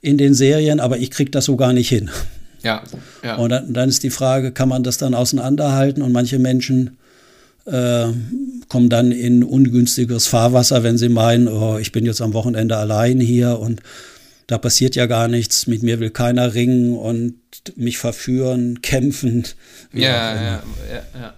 in 0.00 0.16
den 0.16 0.34
Serien, 0.34 0.80
aber 0.80 0.98
ich 0.98 1.10
krieg 1.10 1.32
das 1.32 1.46
so 1.46 1.56
gar 1.56 1.72
nicht 1.72 1.88
hin. 1.88 2.10
Ja, 2.62 2.82
ja. 3.22 3.36
Und 3.36 3.50
dann, 3.50 3.72
dann 3.72 3.88
ist 3.88 4.02
die 4.02 4.10
Frage, 4.10 4.52
kann 4.52 4.68
man 4.68 4.82
das 4.82 4.98
dann 4.98 5.14
auseinanderhalten? 5.14 6.02
Und 6.02 6.12
manche 6.12 6.38
Menschen 6.38 6.96
äh, 7.66 8.06
kommen 8.68 8.88
dann 8.88 9.12
in 9.12 9.42
ungünstiges 9.42 10.26
Fahrwasser, 10.26 10.82
wenn 10.82 10.98
sie 10.98 11.08
meinen, 11.08 11.48
oh, 11.48 11.78
ich 11.78 11.92
bin 11.92 12.04
jetzt 12.04 12.20
am 12.20 12.34
Wochenende 12.34 12.76
allein 12.76 13.20
hier 13.20 13.58
und 13.58 13.82
da 14.46 14.56
passiert 14.56 14.96
ja 14.96 15.06
gar 15.06 15.28
nichts, 15.28 15.66
mit 15.66 15.82
mir 15.82 16.00
will 16.00 16.10
keiner 16.10 16.54
ringen 16.54 16.96
und 16.96 17.34
mich 17.76 17.98
verführen, 17.98 18.80
kämpfen. 18.80 19.44
Ja, 19.92 20.34
ja, 20.34 20.42
ja, 20.42 20.62
ja, 21.20 21.34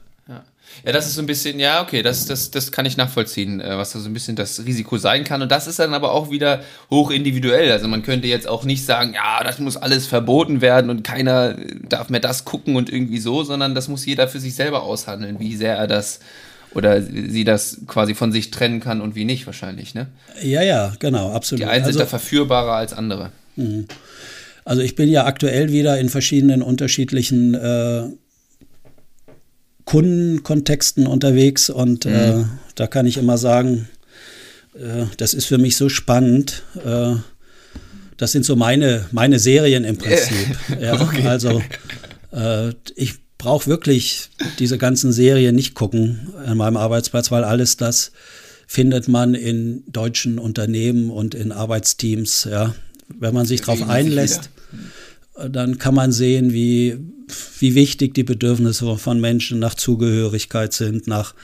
ja. 0.85 0.93
Das 0.93 1.07
ist 1.07 1.15
so 1.15 1.23
ein 1.23 1.27
bisschen, 1.27 1.59
ja, 1.59 1.83
okay, 1.83 2.03
das, 2.03 2.27
das, 2.27 2.51
das 2.51 2.73
kann 2.73 2.87
ich 2.87 2.97
nachvollziehen, 2.97 3.61
äh, 3.61 3.77
was 3.77 3.93
da 3.93 3.99
so 3.99 4.09
ein 4.09 4.13
bisschen 4.13 4.37
das 4.37 4.65
Risiko 4.65 4.99
sein 4.99 5.25
kann. 5.25 5.43
Und 5.43 5.51
das 5.51 5.67
ist 5.67 5.79
dann 5.79 5.95
aber 5.95 6.13
auch 6.13 6.31
wieder 6.31 6.63
hoch 6.91 7.11
individuell. 7.11 7.71
Also 7.73 7.89
man 7.89 8.03
könnte 8.03 8.29
jetzt 8.29 8.49
auch 8.49 8.65
nicht 8.65 8.85
sagen, 8.85 9.15
ja, 9.15 9.43
das 9.45 9.59
muss 9.59 9.77
alles 9.77 10.07
verboten 10.07 10.61
werden 10.61 10.91
und 10.91 11.05
keiner 11.05 11.57
darf 11.89 12.11
mehr 12.11 12.21
das 12.21 12.45
gucken 12.45 12.77
und 12.77 12.91
irgendwie 12.91 13.19
so, 13.19 13.43
sondern 13.45 13.75
das 13.75 13.89
muss 13.89 14.07
jeder 14.07 14.29
für 14.29 14.41
sich 14.41 14.55
selber 14.55 14.83
aushandeln, 14.83 15.41
wie 15.41 15.57
sehr 15.57 15.77
er 15.77 15.87
das 15.87 16.21
oder 16.75 17.03
sie 17.03 17.45
das 17.45 17.79
quasi 17.87 18.15
von 18.15 18.33
sich 18.33 18.51
trennen 18.51 18.81
kann 18.81 19.01
und 19.01 19.15
wie 19.15 19.25
nicht 19.25 19.47
wahrscheinlich, 19.47 19.95
ne? 19.95 20.07
Ja, 20.43 20.63
ja, 20.63 20.93
genau, 20.99 21.33
absolut. 21.33 21.63
Die 21.63 21.67
einen 21.67 21.85
sind 21.85 21.95
also, 21.95 21.99
da 22.01 22.07
verführbarer 22.07 22.75
als 22.75 22.93
andere. 22.93 23.33
Mhm. 23.57 23.87
Also 24.65 24.83
ich 24.83 24.95
bin 24.95 25.09
ja 25.09 25.25
aktuell 25.25 25.73
wieder 25.73 25.99
in 25.99 26.09
verschiedenen 26.09 26.63
unterschiedlichen 26.63 27.55
äh, 27.55 28.05
Kundenkontexten 29.91 31.09
unterwegs 31.09 31.69
und 31.69 32.05
mhm. 32.05 32.13
äh, 32.13 32.45
da 32.77 32.87
kann 32.87 33.07
ich 33.07 33.17
immer 33.17 33.39
sagen, 33.39 33.89
äh, 34.75 35.07
das 35.17 35.35
ist 35.35 35.47
für 35.47 35.59
mich 35.59 35.77
so 35.77 35.89
spannend. 35.89 36.63
Äh, 36.85 37.17
das 38.17 38.31
sind 38.31 38.45
so 38.45 38.55
meine, 38.55 39.07
meine 39.11 39.41
Serien 39.41 39.83
im 39.83 39.99
Prinzip. 39.99 40.57
ja, 40.81 41.01
okay. 41.01 41.27
Also 41.27 41.61
äh, 42.33 42.73
ich 42.95 43.15
brauche 43.37 43.67
wirklich 43.67 44.31
diese 44.61 44.79
ganzen 44.79 45.11
Serien 45.11 45.57
nicht 45.57 45.75
gucken 45.75 46.35
an 46.47 46.57
meinem 46.57 46.77
Arbeitsplatz, 46.77 47.33
weil 47.33 47.43
alles 47.43 47.77
das 47.77 48.13
findet 48.69 49.09
man 49.09 49.35
in 49.35 49.83
deutschen 49.89 50.39
Unternehmen 50.39 51.11
und 51.11 51.35
in 51.35 51.51
Arbeitsteams. 51.51 52.47
Ja. 52.49 52.77
Wenn 53.09 53.35
man 53.35 53.45
sich 53.45 53.63
darauf 53.63 53.89
einlässt, 53.89 54.51
dann 55.49 55.79
kann 55.79 55.95
man 55.95 56.13
sehen, 56.13 56.53
wie 56.53 56.99
wie 57.61 57.75
wichtig 57.75 58.15
die 58.15 58.25
Bedürfnisse 58.25 58.97
von 58.97 59.21
Menschen 59.21 59.59
nach 59.59 59.75
Zugehörigkeit 59.75 60.73
sind, 60.73 61.07
nach 61.07 61.35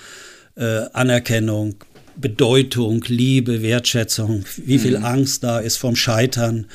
äh, 0.56 0.82
Anerkennung, 0.92 1.76
Bedeutung, 2.18 3.04
Liebe, 3.08 3.62
Wertschätzung, 3.62 4.44
wie 4.56 4.78
viel 4.78 4.98
mhm. 4.98 5.04
Angst 5.04 5.44
da 5.44 5.58
ist 5.58 5.76
vom 5.76 5.96
Scheitern, 5.96 6.66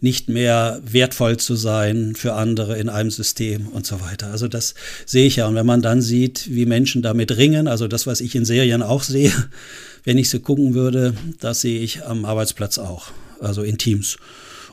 nicht 0.00 0.28
mehr 0.28 0.80
wertvoll 0.84 1.38
zu 1.38 1.56
sein 1.56 2.14
für 2.14 2.34
andere 2.34 2.78
in 2.78 2.90
einem 2.90 3.10
System 3.10 3.68
und 3.68 3.86
so 3.86 4.00
weiter. 4.02 4.30
Also 4.30 4.46
das 4.46 4.74
sehe 5.06 5.26
ich 5.26 5.36
ja. 5.36 5.46
Und 5.46 5.54
wenn 5.54 5.66
man 5.66 5.80
dann 5.80 6.02
sieht, 6.02 6.50
wie 6.50 6.66
Menschen 6.66 7.00
damit 7.00 7.36
ringen, 7.36 7.66
also 7.66 7.88
das, 7.88 8.06
was 8.06 8.20
ich 8.20 8.34
in 8.34 8.44
Serien 8.44 8.82
auch 8.82 9.02
sehe, 9.02 9.32
wenn 10.04 10.18
ich 10.18 10.28
sie 10.28 10.40
gucken 10.40 10.74
würde, 10.74 11.14
das 11.40 11.62
sehe 11.62 11.80
ich 11.80 12.04
am 12.04 12.26
Arbeitsplatz 12.26 12.78
auch, 12.78 13.10
also 13.40 13.62
in 13.62 13.78
Teams. 13.78 14.18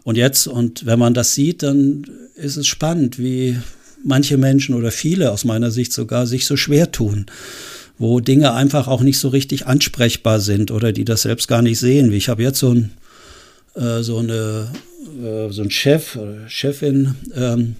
Und 0.07 0.15
jetzt, 0.15 0.47
und 0.47 0.85
wenn 0.85 0.99
man 0.99 1.13
das 1.13 1.33
sieht, 1.33 1.63
dann 1.63 2.05
ist 2.37 2.55
es 2.55 2.65
spannend, 2.65 3.19
wie 3.19 3.57
manche 4.05 4.37
Menschen 4.37 4.73
oder 4.73 4.89
viele 4.89 5.33
aus 5.33 5.43
meiner 5.43 5.69
Sicht 5.69 5.91
sogar 5.91 6.25
sich 6.27 6.45
so 6.45 6.55
schwer 6.55 6.93
tun, 6.93 7.25
wo 7.97 8.21
Dinge 8.21 8.53
einfach 8.53 8.87
auch 8.87 9.01
nicht 9.01 9.19
so 9.19 9.27
richtig 9.27 9.67
ansprechbar 9.67 10.39
sind 10.39 10.71
oder 10.71 10.93
die 10.93 11.03
das 11.03 11.23
selbst 11.23 11.49
gar 11.49 11.61
nicht 11.61 11.77
sehen. 11.77 12.09
Wie 12.09 12.15
ich 12.15 12.29
habe 12.29 12.41
jetzt 12.41 12.59
so 12.59 12.73
ein 12.73 12.91
äh, 13.75 14.01
so 14.01 14.19
eine 14.19 14.69
äh, 15.21 15.51
so 15.51 15.61
ein 15.61 15.71
Chef 15.71 16.15
oder 16.15 16.47
Chefin, 16.47 17.15
ähm, 17.35 17.75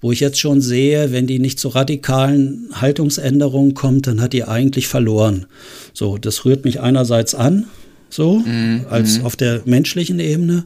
wo 0.00 0.12
ich 0.12 0.20
jetzt 0.20 0.40
schon 0.40 0.62
sehe, 0.62 1.12
wenn 1.12 1.26
die 1.26 1.40
nicht 1.40 1.60
zu 1.60 1.68
radikalen 1.68 2.70
Haltungsänderungen 2.72 3.74
kommt, 3.74 4.06
dann 4.06 4.22
hat 4.22 4.32
die 4.32 4.44
eigentlich 4.44 4.88
verloren. 4.88 5.44
So, 5.92 6.16
das 6.16 6.46
rührt 6.46 6.64
mich 6.64 6.80
einerseits 6.80 7.34
an, 7.34 7.66
so 8.08 8.38
mhm. 8.38 8.86
als 8.88 9.18
mhm. 9.18 9.26
auf 9.26 9.36
der 9.36 9.60
menschlichen 9.66 10.20
Ebene, 10.20 10.64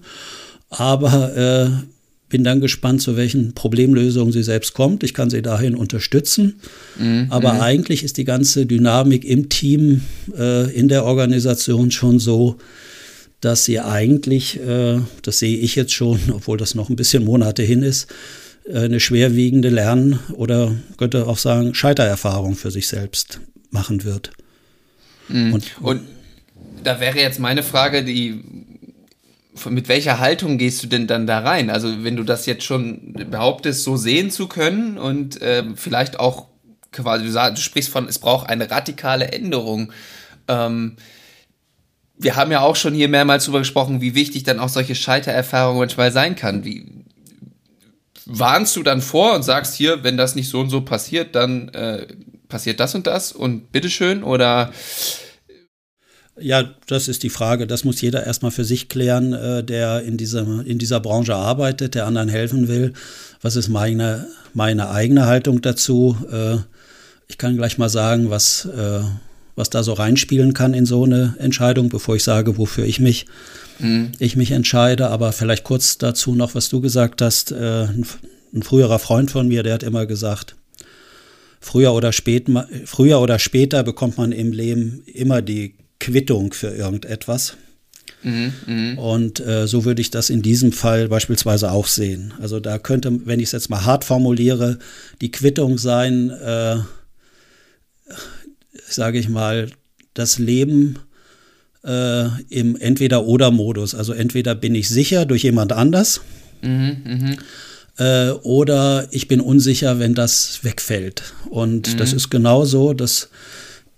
aber 0.78 1.37
äh, 1.37 1.70
bin 2.28 2.42
dann 2.42 2.60
gespannt, 2.60 3.00
zu 3.00 3.16
welchen 3.16 3.54
Problemlösungen 3.54 4.32
sie 4.32 4.42
selbst 4.42 4.74
kommt. 4.74 5.04
Ich 5.04 5.14
kann 5.14 5.30
sie 5.30 5.42
dahin 5.42 5.76
unterstützen. 5.76 6.60
Mhm. 6.98 7.26
Aber 7.30 7.54
mhm. 7.54 7.60
eigentlich 7.60 8.02
ist 8.02 8.16
die 8.16 8.24
ganze 8.24 8.66
Dynamik 8.66 9.24
im 9.24 9.48
Team, 9.48 10.02
äh, 10.37 10.70
in 10.74 10.88
der 10.88 11.04
Organisation 11.04 11.90
schon 11.90 12.18
so, 12.18 12.56
dass 13.40 13.64
sie 13.64 13.78
eigentlich, 13.78 14.58
äh, 14.60 15.00
das 15.22 15.38
sehe 15.38 15.58
ich 15.58 15.76
jetzt 15.76 15.92
schon, 15.92 16.18
obwohl 16.32 16.58
das 16.58 16.74
noch 16.74 16.90
ein 16.90 16.96
bisschen 16.96 17.24
Monate 17.24 17.62
hin 17.62 17.82
ist, 17.82 18.12
äh, 18.66 18.80
eine 18.80 19.00
schwerwiegende 19.00 19.68
Lern- 19.68 20.18
oder 20.32 20.74
könnte 20.96 21.26
auch 21.28 21.38
sagen 21.38 21.74
Scheitererfahrung 21.74 22.56
für 22.56 22.70
sich 22.70 22.88
selbst 22.88 23.40
machen 23.70 24.02
wird. 24.02 24.32
Mhm. 25.28 25.52
Und, 25.52 25.64
und 25.80 26.00
da 26.82 27.00
wäre 27.00 27.18
jetzt 27.18 27.38
meine 27.38 27.62
Frage, 27.62 28.02
die 28.04 28.42
mit 29.68 29.88
welcher 29.88 30.18
Haltung 30.18 30.58
gehst 30.58 30.82
du 30.82 30.86
denn 30.86 31.06
dann 31.06 31.26
da 31.26 31.40
rein? 31.40 31.70
Also 31.70 32.02
wenn 32.02 32.16
du 32.16 32.24
das 32.24 32.46
jetzt 32.46 32.64
schon 32.64 33.12
behauptest, 33.12 33.84
so 33.84 33.96
sehen 33.96 34.30
zu 34.30 34.48
können 34.48 34.98
und 34.98 35.40
äh, 35.40 35.64
vielleicht 35.76 36.18
auch 36.18 36.46
quasi, 36.92 37.24
du, 37.24 37.30
sagst, 37.30 37.58
du 37.58 37.62
sprichst 37.62 37.90
von, 37.90 38.08
es 38.08 38.18
braucht 38.18 38.48
eine 38.48 38.70
radikale 38.70 39.32
Änderung. 39.32 39.92
Ähm, 40.48 40.96
wir 42.16 42.36
haben 42.36 42.52
ja 42.52 42.60
auch 42.60 42.76
schon 42.76 42.94
hier 42.94 43.08
mehrmals 43.08 43.44
darüber 43.44 43.58
gesprochen, 43.60 44.00
wie 44.00 44.14
wichtig 44.14 44.44
dann 44.44 44.60
auch 44.60 44.68
solche 44.68 44.94
Scheitererfahrungen 44.94 45.80
manchmal 45.80 46.12
sein 46.12 46.36
kann. 46.36 46.64
Wie 46.64 46.86
warnst 48.26 48.76
du 48.76 48.82
dann 48.82 49.00
vor 49.00 49.34
und 49.34 49.42
sagst 49.42 49.74
hier, 49.74 50.02
wenn 50.02 50.16
das 50.16 50.34
nicht 50.34 50.48
so 50.48 50.60
und 50.60 50.70
so 50.70 50.80
passiert, 50.80 51.34
dann 51.34 51.68
äh, 51.70 52.06
passiert 52.48 52.80
das 52.80 52.94
und 52.94 53.06
das 53.06 53.32
und 53.32 53.72
bitteschön 53.72 54.22
oder 54.22 54.72
ja, 56.38 56.64
das 56.86 57.08
ist 57.08 57.22
die 57.22 57.30
Frage. 57.30 57.66
Das 57.66 57.84
muss 57.84 58.00
jeder 58.00 58.26
erstmal 58.26 58.50
für 58.50 58.64
sich 58.64 58.88
klären, 58.88 59.32
äh, 59.32 59.62
der 59.62 60.02
in 60.02 60.16
dieser, 60.16 60.66
in 60.66 60.78
dieser 60.78 61.00
Branche 61.00 61.34
arbeitet, 61.34 61.94
der 61.94 62.06
anderen 62.06 62.28
helfen 62.28 62.68
will. 62.68 62.92
Was 63.40 63.56
ist 63.56 63.68
meine, 63.68 64.26
meine 64.52 64.90
eigene 64.90 65.26
Haltung 65.26 65.62
dazu? 65.62 66.16
Äh, 66.30 66.56
ich 67.28 67.38
kann 67.38 67.56
gleich 67.56 67.78
mal 67.78 67.88
sagen, 67.88 68.30
was, 68.30 68.64
äh, 68.64 69.00
was 69.54 69.70
da 69.70 69.82
so 69.84 69.92
reinspielen 69.92 70.54
kann 70.54 70.74
in 70.74 70.86
so 70.86 71.04
eine 71.04 71.36
Entscheidung, 71.38 71.88
bevor 71.88 72.16
ich 72.16 72.24
sage, 72.24 72.58
wofür 72.58 72.84
ich 72.84 72.98
mich, 72.98 73.26
mhm. 73.78 74.12
ich 74.18 74.34
mich 74.34 74.50
entscheide. 74.50 75.10
Aber 75.10 75.32
vielleicht 75.32 75.62
kurz 75.62 75.98
dazu 75.98 76.34
noch, 76.34 76.56
was 76.56 76.68
du 76.68 76.80
gesagt 76.80 77.22
hast. 77.22 77.52
Ein, 77.52 78.04
ein 78.52 78.62
früherer 78.62 78.98
Freund 78.98 79.30
von 79.30 79.46
mir, 79.46 79.62
der 79.62 79.74
hat 79.74 79.82
immer 79.85 80.06
gesagt, 80.06 80.56
früher 81.60 81.92
oder, 81.92 82.12
spät, 82.12 82.48
früher 82.85 83.20
oder 83.20 83.38
später 83.38 83.85
bekommt 83.85 84.18
man 84.18 84.32
im 84.32 84.52
Leben 84.52 85.02
immer 85.06 85.40
die 85.40 85.74
Quittung 86.05 86.52
für 86.52 86.69
irgendetwas. 86.69 87.57
Mhm, 88.23 88.52
mh. 88.67 89.00
Und 89.00 89.40
äh, 89.40 89.67
so 89.67 89.85
würde 89.85 90.02
ich 90.02 90.11
das 90.11 90.31
in 90.31 90.42
diesem 90.42 90.73
Fall 90.73 91.09
beispielsweise 91.09 91.71
auch 91.71 91.87
sehen. 91.87 92.35
Also 92.40 92.61
da 92.61 92.79
könnte, 92.79 93.27
wenn 93.27 93.40
ich 93.40 93.46
es 93.46 93.52
jetzt 93.52 93.71
mal 93.71 93.85
hart 93.85 94.05
formuliere, 94.05 94.79
die 95.21 95.31
Quittung 95.31 95.79
sein, 95.79 96.31
äh, 96.31 96.77
sage 98.88 99.19
ich 99.19 99.29
mal, 99.29 99.71
das 100.15 100.38
Leben 100.38 100.98
äh, 101.85 102.27
im 102.48 102.77
Entweder-Oder-Modus. 102.77 103.94
Also 103.94 104.13
entweder 104.13 104.55
bin 104.55 104.75
ich 104.75 104.88
sicher 104.88 105.25
durch 105.25 105.42
jemand 105.42 105.73
anders 105.73 106.21
mhm, 106.63 106.96
mh. 107.05 107.37
Äh, 107.96 108.31
oder 108.42 109.07
ich 109.13 109.29
bin 109.29 109.40
unsicher, 109.40 109.98
wenn 110.00 110.15
das 110.15 110.61
wegfällt. 110.65 111.35
Und 111.48 111.92
mhm. 111.92 111.96
das 111.98 112.13
ist 112.13 112.29
genauso, 112.31 112.92
dass 112.92 113.31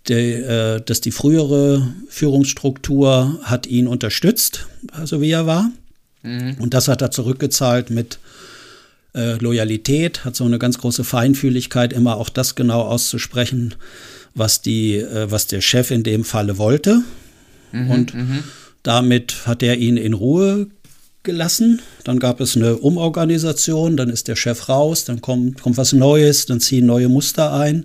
der, 0.09 0.77
äh, 0.77 0.81
dass 0.81 1.01
die 1.01 1.11
frühere 1.11 1.95
Führungsstruktur 2.09 3.39
hat 3.43 3.67
ihn 3.67 3.87
unterstützt, 3.87 4.67
so 5.05 5.21
wie 5.21 5.31
er 5.31 5.47
war. 5.47 5.71
Mhm. 6.23 6.57
Und 6.59 6.75
das 6.75 6.89
hat 6.89 7.03
er 7.03 7.11
zurückgezahlt 7.11 7.91
mit 7.91 8.19
äh, 9.15 9.37
Loyalität, 9.39 10.25
hat 10.25 10.37
so 10.37 10.45
eine 10.45 10.59
ganz 10.59 10.79
große 10.79 11.05
Feinfühligkeit, 11.05 11.93
immer 11.93 12.17
auch 12.17 12.29
das 12.29 12.55
genau 12.55 12.83
auszusprechen, 12.83 13.75
was 14.35 14.61
die, 14.61 14.97
äh, 14.97 15.31
was 15.31 15.47
der 15.47 15.61
Chef 15.61 15.91
in 15.91 16.03
dem 16.03 16.25
Falle 16.25 16.59
wollte. 16.59 17.03
Mhm, 17.73 17.91
und 17.91 18.15
mhm. 18.15 18.45
damit 18.83 19.47
hat 19.47 19.63
er 19.63 19.77
ihn 19.79 19.97
in 19.97 20.13
Ruhe 20.13 20.67
gelassen. 21.27 21.83
Dann 22.05 22.19
gab 22.19 22.41
es 22.41 22.57
eine 22.57 22.77
Umorganisation, 22.79 23.99
dann 23.99 24.09
ist 24.09 24.29
der 24.29 24.37
Chef 24.37 24.71
raus, 24.71 25.05
dann 25.05 25.21
kommt, 25.21 25.61
kommt 25.61 25.77
was 25.77 25.93
Neues, 25.93 26.47
dann 26.47 26.61
ziehen 26.61 26.87
neue 26.87 27.11
Muster 27.11 27.53
ein. 27.53 27.85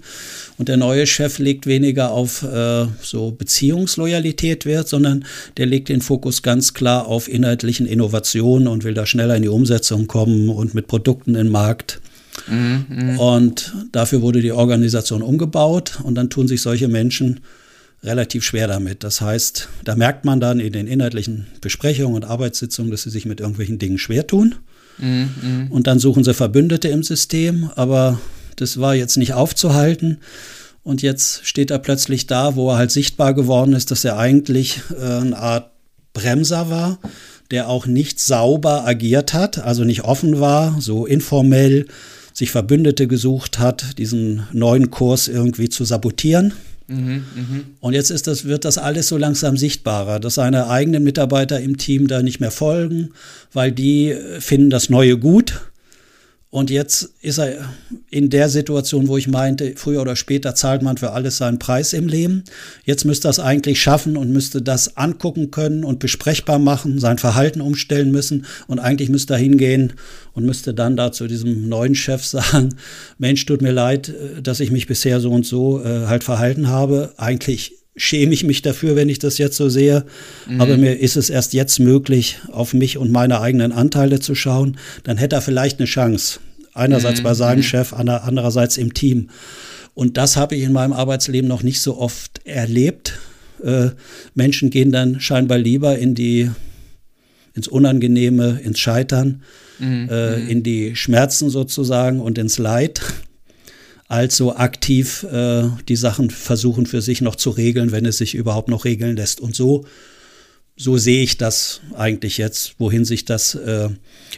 Und 0.58 0.70
der 0.70 0.78
neue 0.78 1.06
Chef 1.06 1.40
legt 1.40 1.66
weniger 1.66 2.12
auf 2.12 2.44
äh, 2.44 2.86
so 3.02 3.32
Beziehungsloyalität 3.32 4.66
Wert, 4.66 4.88
sondern 4.88 5.26
der 5.58 5.66
legt 5.66 5.90
den 5.90 6.02
Fokus 6.02 6.42
ganz 6.42 6.74
klar 6.74 7.08
auf 7.08 7.28
inhaltlichen 7.28 7.86
Innovationen 7.86 8.70
und 8.70 8.86
will 8.86 8.94
da 8.94 9.06
schneller 9.06 9.36
in 9.36 9.42
die 9.42 9.50
Umsetzung 9.50 10.08
kommen 10.08 10.48
und 10.50 10.74
mit 10.74 10.88
Produkten 10.88 11.36
im 11.36 11.50
Markt. 11.50 12.00
Mhm, 12.48 12.86
mh. 12.88 13.18
Und 13.18 13.74
dafür 13.92 14.22
wurde 14.22 14.42
die 14.42 14.54
Organisation 14.54 15.22
umgebaut 15.22 16.00
und 16.04 16.16
dann 16.16 16.30
tun 16.30 16.48
sich 16.48 16.62
solche 16.62 16.88
Menschen 16.88 17.42
relativ 18.04 18.44
schwer 18.44 18.68
damit. 18.68 19.04
Das 19.04 19.22
heißt, 19.22 19.70
da 19.84 19.96
merkt 19.96 20.26
man 20.26 20.40
dann 20.40 20.60
in 20.60 20.74
den 20.74 20.88
inhaltlichen 20.88 21.48
Besprechungen 21.62 22.16
und 22.16 22.26
Arbeitssitzungen, 22.26 22.92
dass 22.92 23.04
sie 23.04 23.10
sich 23.10 23.26
mit 23.26 23.40
irgendwelchen 23.40 23.80
Dingen 23.80 23.98
schwer 23.98 24.26
tun. 24.26 24.56
Mhm, 24.98 25.68
und 25.70 25.88
dann 25.88 26.00
suchen 26.00 26.24
sie 26.24 26.34
Verbündete 26.34 26.88
im 26.88 27.04
System, 27.04 27.70
aber 27.76 28.20
das 28.56 28.80
war 28.80 28.96
jetzt 28.96 29.18
nicht 29.18 29.34
aufzuhalten. 29.34 30.18
Und 30.84 31.02
jetzt 31.02 31.46
steht 31.46 31.70
er 31.70 31.80
plötzlich 31.80 32.28
da, 32.28 32.56
wo 32.56 32.72
er 32.72 32.78
halt 32.78 32.92
sichtbar 32.92 33.34
geworden 33.34 33.74
ist, 33.74 33.92
dass 33.92 34.04
er 34.04 34.18
eigentlich 34.18 34.82
äh, 35.00 35.04
eine 35.04 35.38
Art 35.38 35.72
Bremser 36.14 36.70
war, 36.70 37.00
der 37.52 37.70
auch 37.70 37.86
nicht 37.86 38.20
sauber 38.20 38.86
agiert 38.86 39.34
hat, 39.34 39.60
also 39.60 39.84
nicht 39.84 40.04
offen 40.04 40.40
war, 40.40 40.82
so 40.82 41.06
informell 41.06 41.86
sich 42.34 42.52
Verbündete 42.52 43.08
gesucht 43.08 43.60
hat, 43.60 43.98
diesen 43.98 44.48
neuen 44.52 44.90
Kurs 44.90 45.28
irgendwie 45.28 45.70
zu 45.70 45.86
sabotieren. 45.86 46.54
Mhm, 46.92 47.24
mh. 47.36 47.60
Und 47.80 47.94
jetzt 47.94 48.12
ist 48.12 48.28
das, 48.28 48.46
wird 48.46 48.66
das 48.66 48.78
alles 48.78 49.08
so 49.08 49.18
langsam 49.18 49.58
sichtbarer, 49.58 50.20
dass 50.20 50.36
seine 50.36 50.68
eigenen 50.68 51.04
Mitarbeiter 51.04 51.60
im 51.60 51.78
Team 51.78 52.08
da 52.08 52.22
nicht 52.22 52.40
mehr 52.40 52.52
folgen, 52.52 53.12
weil 53.54 53.72
die 53.72 54.16
finden 54.40 54.70
das 54.70 54.90
Neue 54.90 55.18
gut 55.18 55.62
und 56.52 56.70
jetzt 56.70 57.14
ist 57.22 57.40
er 57.40 57.66
in 58.10 58.30
der 58.30 58.50
Situation, 58.50 59.08
wo 59.08 59.16
ich 59.16 59.30
meinte, 59.30 59.72
früher 59.78 60.02
oder 60.02 60.18
später 60.18 60.54
zahlt 60.54 60.82
man 60.82 60.98
für 60.98 61.14
alles 61.14 61.38
seinen 61.38 61.60
Preis 61.60 61.94
im 61.94 62.10
Leben. 62.10 62.44
Jetzt 62.84 63.06
müsste 63.06 63.30
er 63.30 63.32
es 63.32 63.40
eigentlich 63.40 63.82
schaffen 63.82 64.18
und 64.18 64.34
müsste 64.34 64.62
das 64.62 64.98
angucken 64.98 65.50
können 65.50 65.86
und 65.86 66.00
besprechbar 66.00 66.60
machen, 66.60 67.00
sein 67.00 67.20
Verhalten 67.20 67.62
umstellen 67.62 68.12
müssen. 68.12 68.46
Und 68.68 68.80
eigentlich 68.80 69.08
müsste 69.08 69.36
er 69.36 69.40
hingehen 69.40 69.94
und 70.34 70.46
müsste 70.46 70.74
dann 70.74 70.98
da 70.98 71.14
zu 71.14 71.26
diesem 71.28 71.70
neuen 71.70 71.96
Chef 71.96 72.26
sagen, 72.26 72.76
Mensch, 73.18 73.46
tut 73.46 73.62
mir 73.62 73.72
leid, 73.72 74.10
äh, 74.10 74.42
dass 74.42 74.60
ich 74.60 74.72
mich 74.72 74.88
bisher 74.88 75.22
so 75.22 75.32
und 75.32 75.46
so 75.46 75.82
äh, 75.82 76.08
halt 76.08 76.26
verhalten 76.26 76.68
habe. 76.68 77.14
Eigentlich 77.16 77.81
schäme 77.96 78.34
ich 78.34 78.44
mich 78.44 78.62
dafür, 78.62 78.96
wenn 78.96 79.10
ich 79.10 79.20
das 79.20 79.38
jetzt 79.38 79.58
so 79.58 79.70
sehe. 79.70 80.06
Mhm. 80.48 80.62
Aber 80.62 80.78
mir 80.78 81.00
ist 81.00 81.18
es 81.18 81.30
erst 81.30 81.54
jetzt 81.54 81.80
möglich, 81.80 82.40
auf 82.52 82.74
mich 82.74 82.98
und 82.98 83.12
meine 83.12 83.42
eigenen 83.42 83.72
Anteile 83.72 84.20
zu 84.20 84.36
schauen. 84.36 84.78
Dann 85.04 85.18
hätte 85.18 85.36
er 85.36 85.42
vielleicht 85.42 85.80
eine 85.80 85.88
Chance. 85.88 86.40
Einerseits 86.74 87.20
mhm. 87.20 87.24
bei 87.24 87.34
seinem 87.34 87.60
mhm. 87.60 87.64
Chef, 87.64 87.94
andererseits 87.94 88.78
im 88.78 88.94
Team. 88.94 89.30
Und 89.94 90.16
das 90.18 90.38
habe 90.38 90.56
ich 90.56 90.64
in 90.64 90.72
meinem 90.72 90.94
Arbeitsleben 90.94 91.50
noch 91.50 91.64
nicht 91.64 91.82
so 91.82 91.98
oft 91.98 92.46
erlebt. 92.46 93.20
Äh, 93.62 93.90
Menschen 94.36 94.70
gehen 94.70 94.92
dann 94.92 95.20
scheinbar 95.20 95.58
lieber 95.58 95.98
in 95.98 96.16
die, 96.16 96.50
ins 97.54 97.68
Unangenehme, 97.68 98.62
ins 98.64 98.80
Scheitern, 98.80 99.44
mhm. 99.80 100.08
äh, 100.10 100.38
mhm. 100.38 100.50
in 100.50 100.64
die 100.64 100.96
Schmerzen 100.96 101.50
sozusagen 101.50 102.22
und 102.22 102.38
ins 102.38 102.58
Leid 102.58 103.02
als 104.12 104.36
so 104.36 104.58
aktiv 104.58 105.24
äh, 105.32 105.64
die 105.88 105.96
Sachen 105.96 106.32
versuchen 106.32 106.86
für 106.86 107.02
sich 107.02 107.22
noch 107.22 107.38
zu 107.38 107.50
regeln, 107.50 107.94
wenn 107.94 108.06
es 108.06 108.18
sich 108.18 108.36
überhaupt 108.36 108.68
noch 108.68 108.84
regeln 108.84 109.16
lässt. 109.16 109.40
Und 109.40 109.56
so, 109.56 109.86
so 110.76 110.98
sehe 110.98 111.24
ich 111.24 111.38
das 111.38 111.80
eigentlich 111.96 112.38
jetzt, 112.38 112.76
wohin 112.78 113.06
sich 113.06 113.24
das 113.24 113.56
äh, 113.56 113.88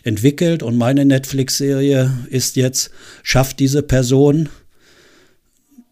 entwickelt. 0.03 0.61
Und 0.61 0.77
meine 0.77 1.05
Netflix-Serie 1.05 2.11
ist 2.29 2.55
jetzt, 2.55 2.91
schafft 3.23 3.59
diese 3.59 3.81
Person 3.81 4.49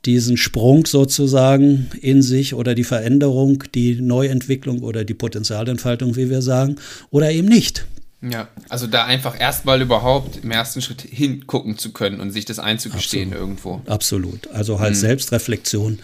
diesen 0.05 0.37
Sprung 0.37 0.85
sozusagen 0.85 1.89
in 2.01 2.21
sich 2.21 2.53
oder 2.53 2.75
die 2.75 2.83
Veränderung, 2.83 3.63
die 3.73 3.95
Neuentwicklung 3.99 4.83
oder 4.83 5.05
die 5.05 5.15
Potenzialentfaltung, 5.15 6.15
wie 6.15 6.29
wir 6.29 6.43
sagen, 6.43 6.75
oder 7.09 7.31
eben 7.31 7.47
nicht. 7.47 7.85
Ja, 8.21 8.49
also 8.69 8.85
da 8.85 9.05
einfach 9.05 9.39
erstmal 9.39 9.81
überhaupt 9.81 10.43
im 10.43 10.51
ersten 10.51 10.81
Schritt 10.81 11.01
hingucken 11.01 11.77
zu 11.77 11.91
können 11.91 12.19
und 12.19 12.31
sich 12.31 12.45
das 12.45 12.59
einzugestehen 12.59 13.29
Absolut. 13.29 13.41
irgendwo. 13.41 13.81
Absolut. 13.87 14.47
Also 14.51 14.79
halt 14.79 14.93
mhm. 14.93 14.99
Selbstreflexion 14.99 15.99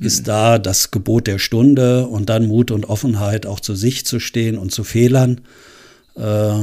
ist 0.00 0.20
mhm. 0.20 0.24
da 0.24 0.58
das 0.58 0.90
Gebot 0.90 1.26
der 1.26 1.38
Stunde 1.38 2.06
und 2.06 2.30
dann 2.30 2.46
Mut 2.46 2.70
und 2.70 2.86
Offenheit 2.86 3.44
auch 3.44 3.60
zu 3.60 3.74
sich 3.74 4.06
zu 4.06 4.20
stehen 4.20 4.56
und 4.56 4.72
zu 4.72 4.84
Fehlern, 4.84 5.42
äh, 6.16 6.54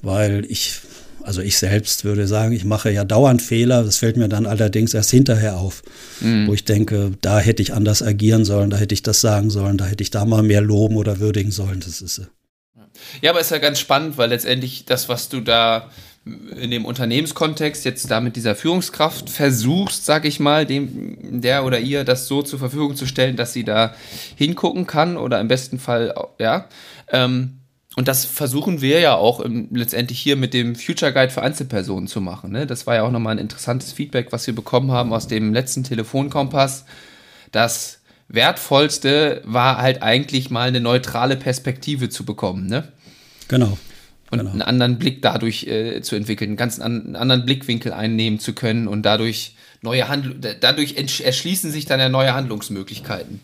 weil 0.00 0.46
ich, 0.48 0.80
also 1.22 1.42
ich 1.42 1.58
selbst 1.58 2.04
würde 2.06 2.26
sagen, 2.26 2.52
ich 2.52 2.64
mache 2.64 2.90
ja 2.90 3.04
dauernd 3.04 3.42
Fehler, 3.42 3.84
das 3.84 3.98
fällt 3.98 4.16
mir 4.16 4.30
dann 4.30 4.46
allerdings 4.46 4.94
erst 4.94 5.10
hinterher 5.10 5.58
auf, 5.58 5.82
mhm. 6.20 6.46
wo 6.46 6.54
ich 6.54 6.64
denke, 6.64 7.12
da 7.20 7.38
hätte 7.38 7.60
ich 7.60 7.74
anders 7.74 8.02
agieren 8.02 8.46
sollen, 8.46 8.70
da 8.70 8.78
hätte 8.78 8.94
ich 8.94 9.02
das 9.02 9.20
sagen 9.20 9.50
sollen, 9.50 9.76
da 9.76 9.84
hätte 9.84 10.02
ich 10.02 10.10
da 10.10 10.24
mal 10.24 10.42
mehr 10.42 10.62
loben 10.62 10.96
oder 10.96 11.20
würdigen 11.20 11.50
sollen, 11.50 11.80
das 11.80 12.00
ist 12.00 12.22
ja, 13.20 13.30
aber 13.30 13.40
ist 13.40 13.50
ja 13.50 13.58
ganz 13.58 13.78
spannend, 13.78 14.18
weil 14.18 14.30
letztendlich 14.30 14.84
das, 14.84 15.08
was 15.08 15.28
du 15.28 15.40
da 15.40 15.90
in 16.24 16.72
dem 16.72 16.84
Unternehmenskontext 16.84 17.84
jetzt 17.84 18.10
da 18.10 18.20
mit 18.20 18.34
dieser 18.34 18.56
Führungskraft 18.56 19.30
versuchst, 19.30 20.04
sag 20.04 20.24
ich 20.24 20.40
mal, 20.40 20.66
dem 20.66 21.40
der 21.40 21.64
oder 21.64 21.78
ihr 21.78 22.02
das 22.02 22.26
so 22.26 22.42
zur 22.42 22.58
Verfügung 22.58 22.96
zu 22.96 23.06
stellen, 23.06 23.36
dass 23.36 23.52
sie 23.52 23.62
da 23.62 23.94
hingucken 24.34 24.88
kann 24.88 25.16
oder 25.16 25.40
im 25.40 25.46
besten 25.46 25.78
Fall, 25.78 26.14
ja. 26.40 26.66
Ähm, 27.12 27.60
und 27.96 28.08
das 28.08 28.26
versuchen 28.26 28.82
wir 28.82 29.00
ja 29.00 29.14
auch 29.14 29.40
im, 29.40 29.68
letztendlich 29.72 30.18
hier 30.18 30.36
mit 30.36 30.52
dem 30.52 30.74
Future 30.74 31.12
Guide 31.12 31.30
für 31.30 31.42
Einzelpersonen 31.42 32.08
zu 32.08 32.20
machen. 32.20 32.52
Ne? 32.52 32.66
Das 32.66 32.86
war 32.86 32.96
ja 32.96 33.02
auch 33.04 33.10
nochmal 33.10 33.36
ein 33.36 33.38
interessantes 33.38 33.92
Feedback, 33.92 34.32
was 34.32 34.46
wir 34.46 34.54
bekommen 34.54 34.92
haben 34.92 35.14
aus 35.14 35.28
dem 35.28 35.54
letzten 35.54 35.82
Telefonkompass, 35.82 36.84
dass 37.52 38.00
Wertvollste 38.28 39.42
war 39.44 39.78
halt 39.78 40.02
eigentlich 40.02 40.50
mal 40.50 40.68
eine 40.68 40.80
neutrale 40.80 41.36
Perspektive 41.36 42.08
zu 42.08 42.24
bekommen, 42.24 42.66
ne? 42.66 42.92
Genau. 43.48 43.78
Und 44.30 44.38
genau. 44.38 44.50
einen 44.50 44.62
anderen 44.62 44.98
Blick 44.98 45.22
dadurch 45.22 45.64
äh, 45.68 46.02
zu 46.02 46.16
entwickeln, 46.16 46.50
einen 46.50 46.56
ganz 46.56 46.80
an, 46.80 47.06
einen 47.06 47.16
anderen 47.16 47.44
Blickwinkel 47.44 47.92
einnehmen 47.92 48.40
zu 48.40 48.54
können 48.54 48.88
und 48.88 49.02
dadurch 49.02 49.54
neue 49.82 50.08
Handl 50.08 50.34
dadurch 50.60 50.96
erschließen 50.96 51.70
sich 51.70 51.84
dann 51.84 52.00
ja 52.00 52.08
neue 52.08 52.34
Handlungsmöglichkeiten. 52.34 53.40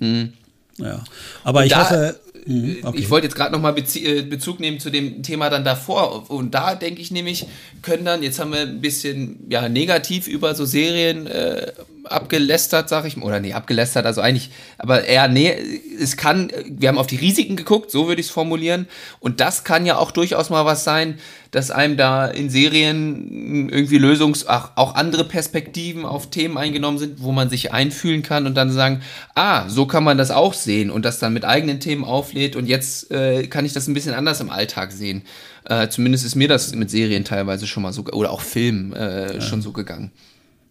Mhm. 0.00 0.32
Ja, 0.78 1.04
aber 1.44 1.60
und 1.60 1.66
ich 1.66 1.72
da, 1.72 1.84
hoffe, 1.84 2.18
Mhm, 2.46 2.78
okay. 2.82 2.98
Ich 2.98 3.10
wollte 3.10 3.26
jetzt 3.26 3.36
gerade 3.36 3.52
nochmal 3.52 3.74
äh, 3.78 4.22
Bezug 4.22 4.60
nehmen 4.60 4.78
zu 4.78 4.90
dem 4.90 5.22
Thema 5.22 5.48
dann 5.48 5.64
davor. 5.64 6.30
Und 6.30 6.54
da 6.54 6.74
denke 6.74 7.00
ich 7.00 7.10
nämlich, 7.10 7.46
können 7.82 8.04
dann, 8.04 8.22
jetzt 8.22 8.38
haben 8.38 8.52
wir 8.52 8.60
ein 8.60 8.80
bisschen 8.80 9.46
ja, 9.48 9.68
negativ 9.68 10.28
über 10.28 10.54
so 10.54 10.64
Serien 10.64 11.26
äh, 11.26 11.72
abgelästert, 12.06 12.88
sag 12.88 13.04
ich 13.04 13.16
mal. 13.16 13.26
Oder 13.26 13.40
nee, 13.40 13.52
abgelästert, 13.52 14.06
also 14.06 14.20
eigentlich, 14.20 14.50
aber 14.78 15.04
eher, 15.04 15.28
nee, 15.28 15.54
es 16.00 16.16
kann, 16.16 16.50
wir 16.68 16.88
haben 16.88 16.98
auf 16.98 17.06
die 17.06 17.16
Risiken 17.16 17.56
geguckt, 17.56 17.90
so 17.90 18.08
würde 18.08 18.20
ich 18.20 18.28
es 18.28 18.32
formulieren. 18.32 18.86
Und 19.20 19.40
das 19.40 19.64
kann 19.64 19.86
ja 19.86 19.96
auch 19.96 20.10
durchaus 20.10 20.50
mal 20.50 20.64
was 20.64 20.84
sein, 20.84 21.18
dass 21.50 21.70
einem 21.70 21.96
da 21.96 22.26
in 22.26 22.50
Serien 22.50 23.68
irgendwie 23.68 23.98
Lösungs-, 23.98 24.46
auch, 24.46 24.70
auch 24.74 24.96
andere 24.96 25.24
Perspektiven 25.24 26.04
auf 26.04 26.30
Themen 26.30 26.58
eingenommen 26.58 26.98
sind, 26.98 27.22
wo 27.22 27.30
man 27.30 27.48
sich 27.48 27.72
einfühlen 27.72 28.22
kann 28.22 28.46
und 28.46 28.54
dann 28.56 28.72
sagen, 28.72 29.02
ah, 29.34 29.68
so 29.68 29.86
kann 29.86 30.02
man 30.02 30.18
das 30.18 30.32
auch 30.32 30.52
sehen 30.52 30.90
und 30.90 31.04
das 31.04 31.20
dann 31.20 31.32
mit 31.32 31.44
eigenen 31.44 31.78
Themen 31.78 32.04
auflädt 32.04 32.56
und 32.56 32.66
jetzt 32.66 33.10
äh, 33.12 33.46
kann 33.46 33.64
ich 33.64 33.72
das 33.72 33.86
ein 33.86 33.94
bisschen 33.94 34.14
anders 34.14 34.40
im 34.40 34.50
Alltag 34.50 34.90
sehen. 34.90 35.22
Äh, 35.64 35.88
zumindest 35.88 36.26
ist 36.26 36.34
mir 36.34 36.48
das 36.48 36.74
mit 36.74 36.90
Serien 36.90 37.24
teilweise 37.24 37.66
schon 37.66 37.82
mal 37.82 37.92
so, 37.92 38.04
oder 38.04 38.30
auch 38.30 38.40
Filmen 38.40 38.92
äh, 38.92 39.34
ja. 39.34 39.40
schon 39.40 39.62
so 39.62 39.72
gegangen. 39.72 40.10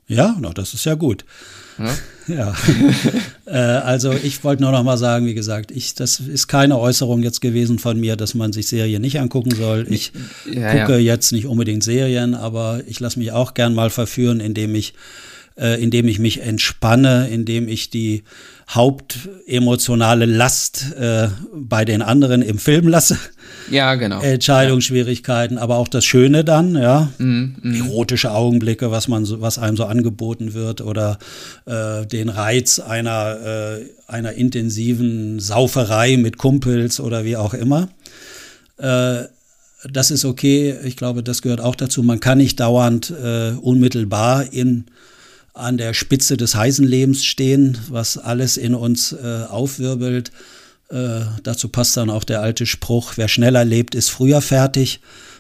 Ja, 0.08 0.36
no, 0.40 0.52
das 0.52 0.74
ist 0.74 0.86
ja 0.86 0.96
gut. 0.96 1.26
Ja. 1.78 1.96
ja. 2.28 2.56
äh, 3.46 3.58
also 3.58 4.12
ich 4.12 4.44
wollte 4.44 4.64
nur 4.64 4.72
noch 4.72 4.84
mal 4.84 4.98
sagen, 4.98 5.26
wie 5.26 5.34
gesagt, 5.34 5.72
ich, 5.72 5.96
das 5.96 6.20
ist 6.20 6.48
keine 6.48 6.78
Äußerung 6.78 7.24
jetzt 7.24 7.42
gewesen 7.42 7.80
von 7.80 8.00
mir, 8.00 8.16
dass 8.16 8.34
man 8.34 8.54
sich 8.54 8.68
Serien 8.68 9.02
nicht 9.02 9.20
angucken 9.20 9.52
soll. 9.52 9.86
Ich 9.90 10.12
ja, 10.52 10.72
gucke 10.72 10.94
ja. 10.94 11.14
jetzt 11.14 11.32
nicht 11.32 11.48
unbedingt 11.48 11.84
Serien, 11.84 12.36
aber 12.36 12.82
ich 12.88 13.00
lasse 13.00 13.20
mich 13.20 13.32
auch 13.32 13.54
gern 13.54 13.74
mal 13.74 13.90
verführen, 13.90 14.40
indem 14.40 14.76
ich 14.76 14.94
äh, 15.58 15.82
indem 15.82 16.08
ich 16.08 16.20
mich 16.20 16.42
entspanne, 16.42 17.28
indem 17.30 17.68
ich 17.68 17.90
die 17.90 18.24
hauptemotionale 18.70 20.26
Last 20.26 20.94
äh, 21.00 21.28
bei 21.54 21.86
den 21.86 22.02
anderen 22.02 22.42
im 22.42 22.58
Film 22.58 22.88
lasse. 22.88 23.18
Ja, 23.70 23.96
genau. 23.96 24.22
Entscheidungsschwierigkeiten, 24.22 25.58
aber 25.58 25.78
auch 25.78 25.88
das 25.88 26.06
Schöne 26.06 26.44
dann, 26.44 26.76
ja, 26.76 27.10
mm, 27.18 27.56
mm. 27.62 27.76
erotische 27.86 28.32
Augenblicke, 28.32 28.92
was 28.92 29.08
man 29.08 29.26
so, 29.26 29.42
was 29.42 29.58
einem 29.58 29.78
so 29.78 29.86
angeboten 29.86 30.54
wird 30.54 30.82
oder 30.82 31.18
äh, 31.66 32.06
den 32.06 32.30
Reiz 32.30 32.80
einer 32.80 33.80
äh, 33.80 33.86
einer 34.08 34.34
intensiven 34.34 35.40
Sauferei 35.40 36.18
mit 36.18 36.38
Kumpels 36.38 37.00
oder 37.00 37.26
wie 37.26 37.38
auch 37.38 37.54
immer. 37.54 37.90
Äh, 38.78 39.24
das 39.92 40.12
ist 40.12 40.24
okay. 40.24 40.76
Ich 40.84 40.96
glaube, 40.96 41.24
das 41.24 41.42
gehört 41.42 41.62
auch 41.62 41.76
dazu. 41.76 42.04
Man 42.04 42.20
kann 42.20 42.38
nicht 42.38 42.60
dauernd 42.60 43.12
äh, 43.12 43.52
unmittelbar 43.52 44.54
in, 44.54 44.86
an 45.54 45.78
der 45.78 45.94
Spitze 45.94 46.38
des 46.38 46.56
heißen 46.56 46.86
Lebens 46.86 47.24
stehen, 47.24 47.78
was 47.90 48.18
alles 48.18 48.58
in 48.58 48.74
uns 48.74 49.14
äh, 49.14 49.46
aufwirbelt. 49.50 50.32
Äh, 50.90 51.22
dazu 51.44 51.70
passt 51.70 51.96
dann 51.98 52.10
auch 52.10 52.24
der 52.24 52.42
alte 52.42 52.66
Spruch, 52.66 53.14
wer 53.16 53.28
schneller 53.28 53.64
lebt, 53.64 53.96
ist 53.96 54.10
früher 54.10 54.42
fertig. 54.42 55.00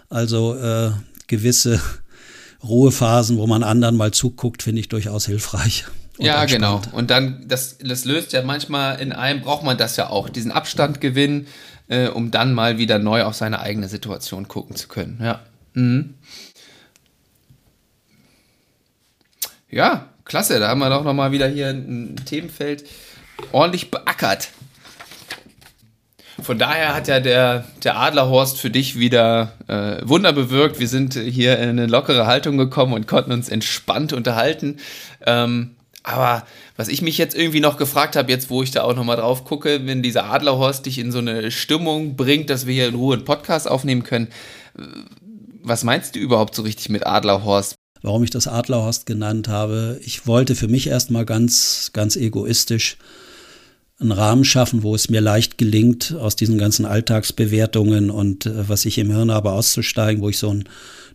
Also 0.09 0.55
äh, 0.55 0.91
gewisse 1.27 1.81
Ruhephasen, 2.63 3.37
wo 3.37 3.47
man 3.47 3.63
anderen 3.63 3.97
mal 3.97 4.11
zuguckt, 4.11 4.63
finde 4.63 4.81
ich 4.81 4.89
durchaus 4.89 5.25
hilfreich. 5.25 5.85
Ja, 6.19 6.45
genau. 6.45 6.81
Und 6.91 7.09
dann, 7.09 7.45
das, 7.47 7.77
das 7.79 8.05
löst 8.05 8.33
ja 8.33 8.43
manchmal 8.43 9.01
in 9.01 9.11
einem, 9.11 9.41
braucht 9.41 9.63
man 9.63 9.77
das 9.77 9.97
ja 9.97 10.09
auch, 10.09 10.29
diesen 10.29 10.51
Abstand 10.51 11.01
gewinnen, 11.01 11.47
äh, 11.87 12.07
um 12.07 12.31
dann 12.31 12.53
mal 12.53 12.77
wieder 12.77 12.99
neu 12.99 13.23
auf 13.23 13.35
seine 13.35 13.59
eigene 13.59 13.89
Situation 13.89 14.47
gucken 14.47 14.75
zu 14.75 14.87
können. 14.87 15.19
Ja. 15.21 15.41
Mhm. 15.73 16.13
Ja, 19.73 20.09
klasse. 20.23 20.59
Da 20.59 20.67
haben 20.67 20.79
wir 20.79 20.89
doch 20.89 21.03
nochmal 21.03 21.31
wieder 21.31 21.47
hier 21.47 21.69
ein 21.69 22.15
Themenfeld 22.25 22.85
ordentlich 23.51 23.89
beackert. 23.89 24.49
Von 26.41 26.59
daher 26.59 26.93
hat 26.93 27.07
ja 27.07 27.19
der, 27.19 27.65
der 27.83 27.97
Adlerhorst 27.97 28.59
für 28.59 28.69
dich 28.69 28.99
wieder 28.99 29.53
äh, 29.67 30.07
Wunder 30.07 30.31
bewirkt. 30.31 30.79
Wir 30.79 30.87
sind 30.87 31.15
hier 31.15 31.57
in 31.57 31.69
eine 31.69 31.87
lockere 31.87 32.27
Haltung 32.27 32.57
gekommen 32.57 32.93
und 32.93 33.07
konnten 33.07 33.31
uns 33.31 33.49
entspannt 33.49 34.13
unterhalten. 34.13 34.77
Ähm, 35.25 35.75
aber 36.03 36.45
was 36.75 36.87
ich 36.87 37.01
mich 37.01 37.17
jetzt 37.17 37.35
irgendwie 37.35 37.59
noch 37.59 37.77
gefragt 37.77 38.15
habe, 38.15 38.31
jetzt 38.31 38.49
wo 38.51 38.61
ich 38.61 38.71
da 38.71 38.83
auch 38.83 38.95
nochmal 38.95 39.17
drauf 39.17 39.43
gucke, 39.45 39.87
wenn 39.87 40.03
dieser 40.03 40.25
Adlerhorst 40.25 40.85
dich 40.85 40.99
in 40.99 41.11
so 41.11 41.19
eine 41.19 41.49
Stimmung 41.49 42.15
bringt, 42.15 42.49
dass 42.49 42.67
wir 42.67 42.73
hier 42.73 42.89
in 42.89 42.95
Ruhe 42.95 43.15
einen 43.15 43.25
Podcast 43.25 43.67
aufnehmen 43.67 44.03
können, 44.03 44.27
was 45.63 45.83
meinst 45.83 46.15
du 46.15 46.19
überhaupt 46.19 46.53
so 46.55 46.61
richtig 46.61 46.89
mit 46.89 47.07
Adlerhorst? 47.07 47.75
Warum 48.03 48.23
ich 48.23 48.29
das 48.29 48.47
Adlerhorst 48.47 49.05
genannt 49.05 49.47
habe, 49.47 49.97
ich 50.03 50.27
wollte 50.27 50.55
für 50.55 50.67
mich 50.67 50.87
erstmal 50.87 51.25
ganz, 51.25 51.91
ganz 51.93 52.17
egoistisch 52.17 52.97
einen 53.97 54.11
Rahmen 54.11 54.43
schaffen, 54.43 54.83
wo 54.83 54.93
es 54.93 55.09
mir 55.09 55.21
leicht 55.21 55.57
gelingt, 55.57 56.13
aus 56.19 56.35
diesen 56.35 56.57
ganzen 56.57 56.85
Alltagsbewertungen 56.85 58.11
und 58.11 58.45
äh, 58.45 58.67
was 58.67 58.83
ich 58.83 58.97
im 58.97 59.09
Hirn 59.09 59.31
habe, 59.31 59.53
auszusteigen, 59.53 60.21
wo 60.21 60.27
ich 60.27 60.37
so 60.37 60.49
ein 60.53 60.65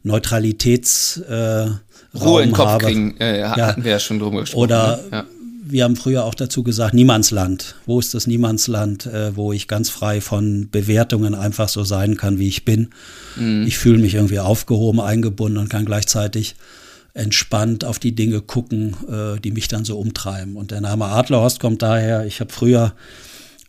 Neutralitäts 0.02 1.18
äh, 1.18 1.68
Ruhe 2.18 2.42
den 2.42 2.52
Kopf 2.52 2.66
habe. 2.68 2.84
kriegen, 2.86 3.16
äh, 3.20 3.40
ja. 3.40 3.54
hatten 3.54 3.84
wir 3.84 3.92
ja 3.92 4.00
schon 4.00 4.18
drüber 4.18 4.40
gesprochen. 4.40 4.62
Oder 4.62 4.96
ne? 4.96 5.02
ja. 5.12 5.24
Wir 5.70 5.84
haben 5.84 5.96
früher 5.96 6.24
auch 6.24 6.34
dazu 6.34 6.62
gesagt, 6.62 6.94
Niemandsland. 6.94 7.76
Wo 7.86 7.98
ist 7.98 8.14
das 8.14 8.26
Niemandsland, 8.26 9.06
äh, 9.06 9.36
wo 9.36 9.52
ich 9.52 9.68
ganz 9.68 9.90
frei 9.90 10.20
von 10.20 10.68
Bewertungen 10.70 11.34
einfach 11.34 11.68
so 11.68 11.84
sein 11.84 12.16
kann, 12.16 12.38
wie 12.38 12.48
ich 12.48 12.64
bin. 12.64 12.90
Mhm. 13.36 13.64
Ich 13.66 13.78
fühle 13.78 13.98
mich 13.98 14.14
irgendwie 14.14 14.40
aufgehoben, 14.40 15.00
eingebunden 15.00 15.58
und 15.58 15.68
kann 15.68 15.84
gleichzeitig 15.84 16.56
entspannt 17.14 17.84
auf 17.84 17.98
die 17.98 18.14
Dinge 18.14 18.40
gucken, 18.40 18.96
äh, 19.08 19.40
die 19.40 19.50
mich 19.50 19.68
dann 19.68 19.84
so 19.84 19.98
umtreiben. 19.98 20.56
Und 20.56 20.70
der 20.70 20.80
Name 20.80 21.06
Adlerhorst 21.06 21.60
kommt 21.60 21.82
daher, 21.82 22.26
ich 22.26 22.40
habe 22.40 22.52
früher 22.52 22.94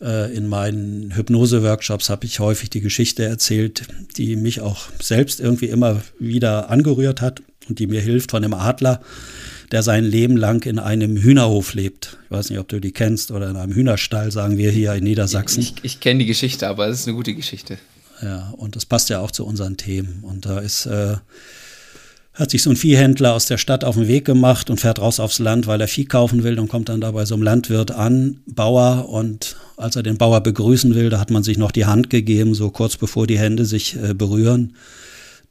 äh, 0.02 0.34
in 0.34 0.48
meinen 0.48 1.16
Hypnose-Workshops 1.16 2.10
habe 2.10 2.26
ich 2.26 2.40
häufig 2.40 2.70
die 2.70 2.82
Geschichte 2.82 3.26
erzählt, 3.26 3.88
die 4.18 4.36
mich 4.36 4.62
auch 4.62 4.88
selbst 5.02 5.40
irgendwie 5.40 5.68
immer 5.68 6.02
wieder 6.20 6.70
angerührt 6.70 7.22
hat 7.22 7.42
und 7.68 7.80
die 7.80 7.88
mir 7.88 8.02
hilft 8.02 8.32
von 8.32 8.44
einem 8.44 8.54
Adler, 8.54 9.02
der 9.72 9.84
sein 9.84 10.04
Leben 10.04 10.38
lang 10.38 10.66
in 10.66 10.80
einem 10.80 11.18
Hühnerhof 11.18 11.74
lebt. 11.74 12.18
Ich 12.26 12.32
weiß 12.32 12.50
nicht, 12.50 12.60
ob 12.60 12.68
du 12.68 12.80
die 12.80 12.92
kennst 12.92 13.32
oder 13.32 13.50
in 13.50 13.56
einem 13.56 13.74
Hühnerstall, 13.74 14.32
sagen 14.32 14.58
wir 14.58 14.72
hier 14.72 14.94
in 14.94 15.04
Niedersachsen. 15.04 15.62
Ich, 15.62 15.74
ich 15.84 16.00
kenne 16.00 16.20
die 16.20 16.26
Geschichte, 16.26 16.68
aber 16.68 16.88
es 16.88 17.02
ist 17.02 17.08
eine 17.08 17.16
gute 17.16 17.34
Geschichte. 17.34 17.78
Ja, 18.22 18.54
und 18.58 18.76
das 18.76 18.86
passt 18.86 19.10
ja 19.10 19.20
auch 19.20 19.32
zu 19.32 19.46
unseren 19.46 19.78
Themen. 19.78 20.20
Und 20.24 20.46
da 20.46 20.60
ist, 20.60 20.86
äh, 20.88 21.16
hat 22.34 22.52
sich 22.52 22.64
so 22.64 22.70
ein 22.70 22.76
Viehhändler 22.76 23.34
aus 23.34 23.46
der 23.46 23.58
Stadt 23.58 23.84
auf 23.84 23.96
den 23.96 24.08
Weg 24.08 24.26
gemacht 24.26 24.70
und 24.70 24.80
fährt 24.80 25.00
raus 25.00 25.20
aufs 25.20 25.40
Land, 25.40 25.68
weil 25.68 25.80
er 25.80 25.88
Vieh 25.88 26.06
kaufen 26.06 26.44
will 26.44 26.60
und 26.60 26.68
kommt 26.68 26.90
dann 26.90 27.02
da 27.02 27.12
bei 27.12 27.26
so 27.26 27.36
einem 27.36 27.44
Landwirt 27.44 27.92
an, 27.92 28.42
Bauer. 28.46 29.10
Und 29.10 29.56
als 29.78 29.96
er 29.96 30.04
den 30.04 30.18
Bauer 30.18 30.42
begrüßen 30.42 30.96
will, 30.96 31.10
da 31.10 31.20
hat 31.20 31.32
man 31.32 31.44
sich 31.44 31.58
noch 31.58 31.72
die 31.72 31.86
Hand 31.86 32.10
gegeben, 32.10 32.56
so 32.56 32.70
kurz 32.72 32.98
bevor 32.98 33.28
die 33.28 33.40
Hände 33.40 33.66
sich 33.66 33.96
äh, 33.96 34.14
berühren 34.14 34.74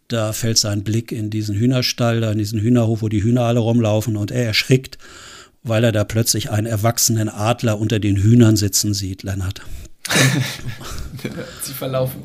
da 0.09 0.33
fällt 0.33 0.59
sein 0.59 0.83
Blick 0.83 1.13
in 1.13 1.31
diesen 1.31 1.55
Hühnerstall, 1.57 2.21
da 2.21 2.33
in 2.33 2.39
diesen 2.39 2.61
Hühnerhof, 2.61 3.03
wo 3.03 3.09
die 3.09 3.23
Hühner 3.23 3.43
alle 3.43 3.61
rumlaufen 3.61 4.17
und 4.17 4.31
er 4.31 4.45
erschrickt, 4.45 4.99
weil 5.63 5.85
er 5.85 5.93
da 5.93 6.05
plötzlich 6.05 6.51
einen 6.51 6.67
erwachsenen 6.67 7.29
Adler 7.29 7.79
unter 7.79 7.99
den 7.99 8.17
Hühnern 8.17 8.57
sitzen 8.57 8.95
sieht, 8.95 9.23
Lennart. 9.23 9.61
Sie 11.63 11.73
verlaufen. 11.73 12.23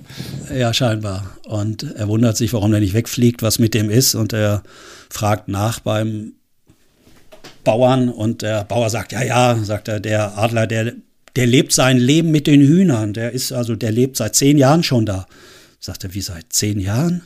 Ja, 0.56 0.74
scheinbar. 0.74 1.38
Und 1.46 1.84
er 1.84 2.08
wundert 2.08 2.38
sich, 2.38 2.54
warum 2.54 2.74
er 2.74 2.80
nicht 2.80 2.94
wegfliegt, 2.94 3.42
was 3.42 3.60
mit 3.60 3.74
dem 3.74 3.90
ist. 3.90 4.16
Und 4.16 4.32
er 4.32 4.64
fragt 5.10 5.50
nach 5.50 5.80
beim 5.80 6.34
Bauern. 7.66 8.08
Und 8.08 8.42
der 8.42 8.64
Bauer 8.64 8.90
sagt, 8.90 9.12
ja, 9.12 9.24
ja, 9.24 9.58
sagt 9.64 9.90
er, 9.90 10.00
der 10.00 10.38
Adler, 10.38 10.68
der, 10.68 10.94
der 11.36 11.48
lebt 11.48 11.74
sein 11.74 11.98
Leben 11.98 12.32
mit 12.32 12.48
den 12.48 12.62
Hühnern. 12.62 13.14
Der 13.14 13.32
ist 13.32 13.52
also, 13.52 13.76
der 13.76 13.92
lebt 13.92 14.16
seit 14.16 14.36
zehn 14.36 14.58
Jahren 14.58 14.84
schon 14.84 15.06
da. 15.06 15.28
Sagt 15.80 16.06
er, 16.06 16.14
wie 16.14 16.22
seit 16.22 16.54
zehn 16.54 16.80
Jahren? 16.80 17.24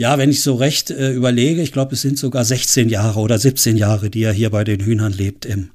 Ja, 0.00 0.16
wenn 0.16 0.30
ich 0.30 0.42
so 0.42 0.54
recht 0.54 0.90
äh, 0.90 1.12
überlege, 1.12 1.60
ich 1.60 1.72
glaube, 1.72 1.92
es 1.92 2.00
sind 2.00 2.18
sogar 2.18 2.42
16 2.42 2.88
Jahre 2.88 3.20
oder 3.20 3.38
17 3.38 3.76
Jahre, 3.76 4.08
die 4.08 4.22
er 4.22 4.32
hier 4.32 4.48
bei 4.48 4.64
den 4.64 4.80
Hühnern 4.80 5.12
lebt 5.12 5.44
im, 5.44 5.72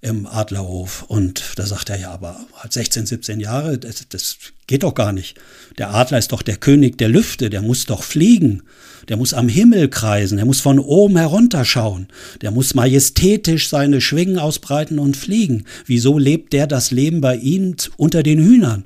im 0.00 0.26
Adlerhof. 0.26 1.04
Und 1.06 1.52
da 1.54 1.64
sagt 1.64 1.88
er, 1.88 1.96
ja, 1.96 2.10
aber 2.10 2.44
halt 2.56 2.72
16, 2.72 3.06
17 3.06 3.38
Jahre, 3.38 3.78
das, 3.78 4.08
das 4.08 4.38
geht 4.66 4.82
doch 4.82 4.96
gar 4.96 5.12
nicht. 5.12 5.36
Der 5.78 5.94
Adler 5.94 6.18
ist 6.18 6.32
doch 6.32 6.42
der 6.42 6.56
König 6.56 6.98
der 6.98 7.08
Lüfte, 7.08 7.48
der 7.48 7.62
muss 7.62 7.86
doch 7.86 8.02
fliegen. 8.02 8.64
Der 9.08 9.16
muss 9.16 9.32
am 9.32 9.48
Himmel 9.48 9.88
kreisen, 9.88 10.38
der 10.38 10.46
muss 10.46 10.58
von 10.58 10.80
oben 10.80 11.16
herunterschauen, 11.16 12.08
der 12.42 12.50
muss 12.50 12.74
majestätisch 12.74 13.68
seine 13.68 14.00
Schwingen 14.00 14.40
ausbreiten 14.40 14.98
und 14.98 15.16
fliegen. 15.16 15.64
Wieso 15.86 16.18
lebt 16.18 16.54
der 16.54 16.66
das 16.66 16.90
Leben 16.90 17.20
bei 17.20 17.36
Ihnen 17.36 17.76
unter 17.98 18.24
den 18.24 18.42
Hühnern? 18.42 18.84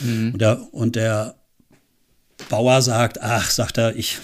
Mhm. 0.00 0.32
Und, 0.32 0.40
der, 0.40 0.74
und 0.74 0.96
der 0.96 1.36
Bauer 2.48 2.82
sagt, 2.82 3.20
ach, 3.20 3.50
sagt 3.50 3.78
er, 3.78 3.96
ich, 3.96 4.18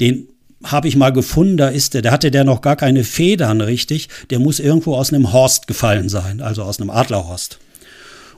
den 0.00 0.28
habe 0.64 0.88
ich 0.88 0.96
mal 0.96 1.10
gefunden, 1.10 1.56
da 1.56 1.68
ist 1.68 1.94
der, 1.94 2.02
da 2.02 2.10
hatte 2.12 2.30
der 2.30 2.44
noch 2.44 2.60
gar 2.60 2.76
keine 2.76 3.04
Federn, 3.04 3.60
richtig. 3.60 4.08
Der 4.30 4.38
muss 4.38 4.58
irgendwo 4.58 4.94
aus 4.94 5.12
einem 5.12 5.32
Horst 5.32 5.66
gefallen 5.66 6.08
sein, 6.08 6.40
also 6.40 6.62
aus 6.62 6.80
einem 6.80 6.90
Adlerhorst. 6.90 7.58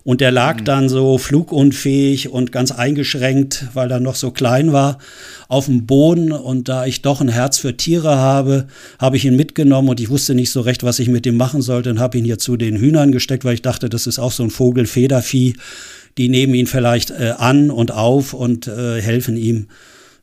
Und 0.05 0.23
der 0.23 0.31
lag 0.31 0.61
mhm. 0.61 0.65
dann 0.65 0.89
so 0.89 1.19
flugunfähig 1.19 2.31
und 2.31 2.51
ganz 2.51 2.73
eingeschränkt, 2.73 3.67
weil 3.75 3.91
er 3.91 4.01
noch 4.01 4.15
so 4.15 4.31
klein 4.31 4.73
war, 4.73 4.99
auf 5.49 5.67
dem 5.67 5.85
Boden. 5.85 6.33
Und 6.33 6.69
da 6.69 6.87
ich 6.87 7.03
doch 7.03 7.21
ein 7.21 7.29
Herz 7.29 7.59
für 7.59 7.77
Tiere 7.77 8.17
habe, 8.17 8.69
habe 8.99 9.19
ich 9.19 9.27
ihn 9.27 9.37
mitgenommen 9.37 9.89
und 9.91 10.01
ich 10.01 10.09
wusste 10.09 10.35
nicht 10.35 10.51
so 10.51 10.63
recht, 10.63 10.83
was 10.83 10.99
ich 10.99 11.09
mit 11.09 11.27
ihm 11.27 11.37
machen 11.37 11.61
sollte 11.61 11.91
und 11.91 12.01
habe 12.01 12.17
ihn 12.17 12.25
hier 12.25 12.39
zu 12.39 12.57
den 12.57 12.77
Hühnern 12.77 13.13
gesteckt, 13.13 13.45
weil 13.45 13.55
ich 13.55 13.63
dachte, 13.63 13.91
das 13.91 14.07
ist 14.07 14.19
auch 14.19 14.33
so 14.33 14.45
ein 14.45 14.51
Vogelfedervieh 14.51 15.57
die 16.19 16.29
nehmen 16.29 16.55
ihn 16.55 16.67
vielleicht 16.67 17.11
äh, 17.11 17.35
an 17.37 17.71
und 17.71 17.93
auf 17.93 18.35
und 18.35 18.67
äh, 18.67 19.01
helfen 19.01 19.37
ihm 19.37 19.69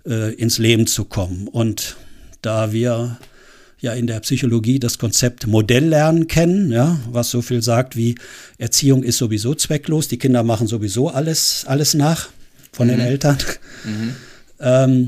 äh, 0.05 0.33
ins 0.35 0.57
Leben 0.57 0.87
zu 0.87 1.05
kommen. 1.05 1.47
Und 1.47 1.95
da 2.41 2.71
wir 2.71 3.17
ja 3.79 3.93
in 3.93 4.07
der 4.07 4.19
Psychologie 4.19 4.79
das 4.79 4.97
Konzept 4.97 5.47
Modelllernen 5.47 6.27
kennen, 6.27 6.71
ja, 6.71 6.99
was 7.09 7.29
so 7.29 7.41
viel 7.41 7.61
sagt 7.61 7.95
wie 7.95 8.15
Erziehung 8.57 9.03
ist 9.03 9.17
sowieso 9.17 9.55
zwecklos, 9.55 10.07
die 10.07 10.17
Kinder 10.17 10.43
machen 10.43 10.67
sowieso 10.67 11.09
alles, 11.09 11.65
alles 11.67 11.93
nach 11.93 12.29
von 12.71 12.87
mhm. 12.87 12.91
den 12.91 12.99
Eltern. 12.99 13.37
Mhm. 13.85 14.15
Ähm, 14.59 15.07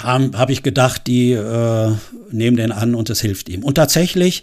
habe 0.00 0.36
hab 0.36 0.50
ich 0.50 0.62
gedacht, 0.62 1.06
die 1.06 1.32
äh, 1.32 1.92
nehmen 2.30 2.56
den 2.56 2.72
an 2.72 2.94
und 2.94 3.08
es 3.10 3.20
hilft 3.20 3.48
ihm. 3.48 3.62
Und 3.62 3.76
tatsächlich 3.76 4.42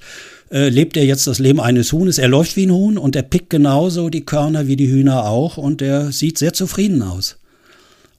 äh, 0.52 0.70
lebt 0.70 0.98
er 0.98 1.06
jetzt 1.06 1.28
das 1.28 1.40
Leben 1.40 1.60
eines 1.60 1.94
Huhnes. 1.94 2.18
Er 2.18 2.28
läuft 2.28 2.56
wie 2.56 2.66
ein 2.66 2.72
Huhn 2.72 2.98
und 2.98 3.16
er 3.16 3.24
pickt 3.24 3.50
genauso 3.50 4.10
die 4.10 4.26
Körner 4.26 4.68
wie 4.68 4.76
die 4.76 4.92
Hühner 4.92 5.26
auch 5.26 5.58
und 5.58 5.82
er 5.82 6.12
sieht 6.12 6.38
sehr 6.38 6.54
zufrieden 6.54 7.02
aus. 7.02 7.38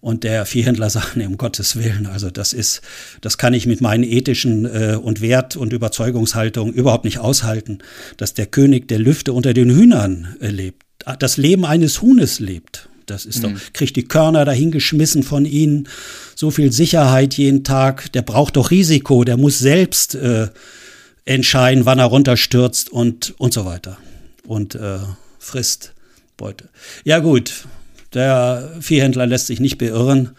Und 0.01 0.25
der 0.25 0.47
Viehhändler 0.47 0.91
sagt, 0.91 1.17
nee, 1.17 1.27
um 1.27 1.37
Gottes 1.37 1.77
Willen, 1.77 2.07
also 2.07 2.31
das 2.31 2.53
ist, 2.53 2.81
das 3.21 3.39
kann 3.39 3.55
ich 3.55 3.67
mit 3.67 3.81
meinen 3.81 4.03
ethischen 4.03 4.65
äh, 4.65 4.97
und 5.01 5.21
Wert- 5.21 5.57
und 5.57 5.73
Überzeugungshaltungen 5.73 6.75
überhaupt 6.75 7.05
nicht 7.05 7.19
aushalten, 7.19 7.79
dass 8.17 8.35
der 8.35 8.47
König 8.47 8.89
der 8.89 8.99
Lüfte 8.99 9.33
unter 9.33 9.55
den 9.55 9.71
Hühnern 9.71 10.37
äh, 10.41 10.49
lebt, 10.49 10.83
das 11.19 11.37
Leben 11.37 11.65
eines 11.65 12.01
Huhnes 12.01 12.41
lebt. 12.41 12.89
Das 13.07 13.27
ist 13.27 13.43
mhm. 13.43 13.55
doch, 13.55 13.61
kriegt 13.73 13.97
die 13.97 14.05
Körner 14.05 14.45
dahingeschmissen 14.45 15.23
von 15.23 15.45
ihnen, 15.45 15.89
so 16.35 16.51
viel 16.51 16.73
Sicherheit 16.73 17.35
jeden 17.35 17.63
Tag, 17.63 18.11
der 18.13 18.23
braucht 18.23 18.57
doch 18.57 18.71
Risiko, 18.71 19.25
der 19.25 19.37
muss 19.37 19.59
selbst 19.59 20.15
äh, 20.15 20.49
entscheiden, 21.25 21.87
wann 21.87 21.99
er 21.99 22.07
runterstürzt 22.07 22.91
und, 22.91 23.35
und 23.39 23.53
so 23.53 23.65
weiter. 23.65 23.99
Und 24.47 24.75
äh, 24.75 24.99
frisst 25.39 25.93
Beute. 26.37 26.69
Ja 27.05 27.21
gut, 27.21 27.67
der 28.15 28.77
Viehhändler 28.81 29.27
lässt 29.27 29.47
sich 29.47 29.61
nicht 29.61 29.79
beirren, 29.79 30.31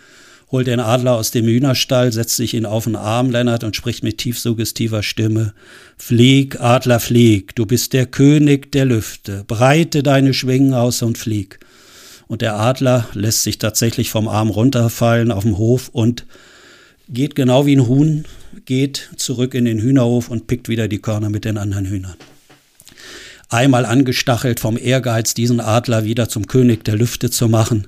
holt 0.51 0.67
den 0.67 0.79
Adler 0.79 1.15
aus 1.15 1.31
dem 1.31 1.45
Hühnerstall, 1.45 2.11
setzt 2.11 2.35
sich 2.35 2.53
ihn 2.53 2.65
auf 2.65 2.83
den 2.83 2.95
Arm, 2.95 3.31
Lennart, 3.31 3.63
und 3.63 3.75
spricht 3.75 4.03
mit 4.03 4.19
tief 4.19 4.37
suggestiver 4.37 5.01
Stimme, 5.01 5.53
Flieg, 5.97 6.59
Adler, 6.59 6.99
flieg, 6.99 7.55
du 7.55 7.65
bist 7.65 7.93
der 7.93 8.05
König 8.05 8.71
der 8.71 8.85
Lüfte, 8.85 9.43
breite 9.47 10.03
deine 10.03 10.33
Schwingen 10.33 10.73
aus 10.73 11.01
und 11.01 11.17
flieg. 11.17 11.59
Und 12.27 12.41
der 12.41 12.59
Adler 12.59 13.07
lässt 13.13 13.43
sich 13.43 13.57
tatsächlich 13.57 14.09
vom 14.09 14.27
Arm 14.27 14.49
runterfallen 14.49 15.31
auf 15.31 15.43
dem 15.43 15.57
Hof 15.57 15.89
und 15.89 16.25
geht 17.09 17.35
genau 17.35 17.65
wie 17.65 17.75
ein 17.75 17.87
Huhn, 17.87 18.25
geht 18.65 19.09
zurück 19.17 19.53
in 19.53 19.65
den 19.65 19.79
Hühnerhof 19.79 20.29
und 20.29 20.47
pickt 20.47 20.69
wieder 20.69 20.87
die 20.87 20.99
Körner 20.99 21.29
mit 21.29 21.45
den 21.45 21.57
anderen 21.57 21.85
Hühnern. 21.85 22.15
Einmal 23.49 23.85
angestachelt 23.85 24.59
vom 24.59 24.77
Ehrgeiz, 24.77 25.33
diesen 25.33 25.59
Adler 25.59 26.05
wieder 26.05 26.27
zum 26.27 26.47
König 26.47 26.83
der 26.83 26.95
Lüfte 26.95 27.29
zu 27.29 27.47
machen, 27.47 27.87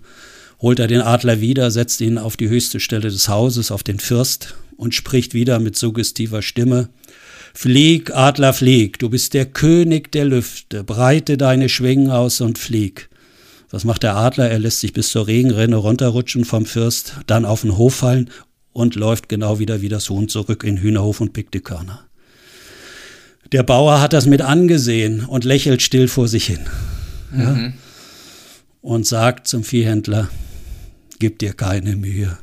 holt 0.61 0.79
er 0.79 0.87
den 0.87 1.01
Adler 1.01 1.41
wieder, 1.41 1.71
setzt 1.71 2.01
ihn 2.01 2.17
auf 2.17 2.37
die 2.37 2.49
höchste 2.49 2.79
Stelle 2.79 3.09
des 3.09 3.29
Hauses, 3.29 3.71
auf 3.71 3.83
den 3.83 3.99
Fürst 3.99 4.55
und 4.77 4.93
spricht 4.93 5.33
wieder 5.33 5.59
mit 5.59 5.75
suggestiver 5.75 6.41
Stimme. 6.41 6.89
Flieg, 7.53 8.13
Adler, 8.13 8.53
flieg, 8.53 8.99
du 8.99 9.09
bist 9.09 9.33
der 9.33 9.45
König 9.45 10.11
der 10.11 10.25
Lüfte, 10.25 10.83
breite 10.83 11.37
deine 11.37 11.69
Schwingen 11.69 12.11
aus 12.11 12.41
und 12.41 12.57
flieg. 12.57 13.09
Was 13.71 13.85
macht 13.85 14.03
der 14.03 14.15
Adler? 14.15 14.49
Er 14.49 14.59
lässt 14.59 14.81
sich 14.81 14.93
bis 14.93 15.09
zur 15.09 15.27
Regenrinne 15.27 15.77
runterrutschen 15.77 16.45
vom 16.45 16.65
Fürst, 16.65 17.15
dann 17.27 17.45
auf 17.45 17.61
den 17.61 17.77
Hof 17.77 17.95
fallen 17.95 18.29
und 18.75 18.95
läuft 18.95 19.29
genau 19.29 19.59
wieder 19.59 19.81
wie 19.81 19.87
das 19.87 20.09
Huhn 20.09 20.27
zurück 20.27 20.65
in 20.65 20.75
Hühnerhof 20.77 21.21
und 21.21 21.31
pickt 21.31 21.53
die 21.53 21.61
Körner. 21.61 22.03
Der 23.53 23.63
Bauer 23.63 24.01
hat 24.01 24.11
das 24.11 24.25
mit 24.25 24.41
angesehen 24.41 25.23
und 25.23 25.45
lächelt 25.45 25.81
still 25.81 26.09
vor 26.09 26.27
sich 26.27 26.47
hin. 26.47 26.59
Ja? 27.31 27.53
Mhm. 27.53 27.73
Und 28.81 29.07
sagt 29.07 29.47
zum 29.47 29.63
Viehhändler, 29.63 30.27
gib 31.19 31.39
dir 31.39 31.53
keine 31.53 31.95
Mühe. 31.95 32.37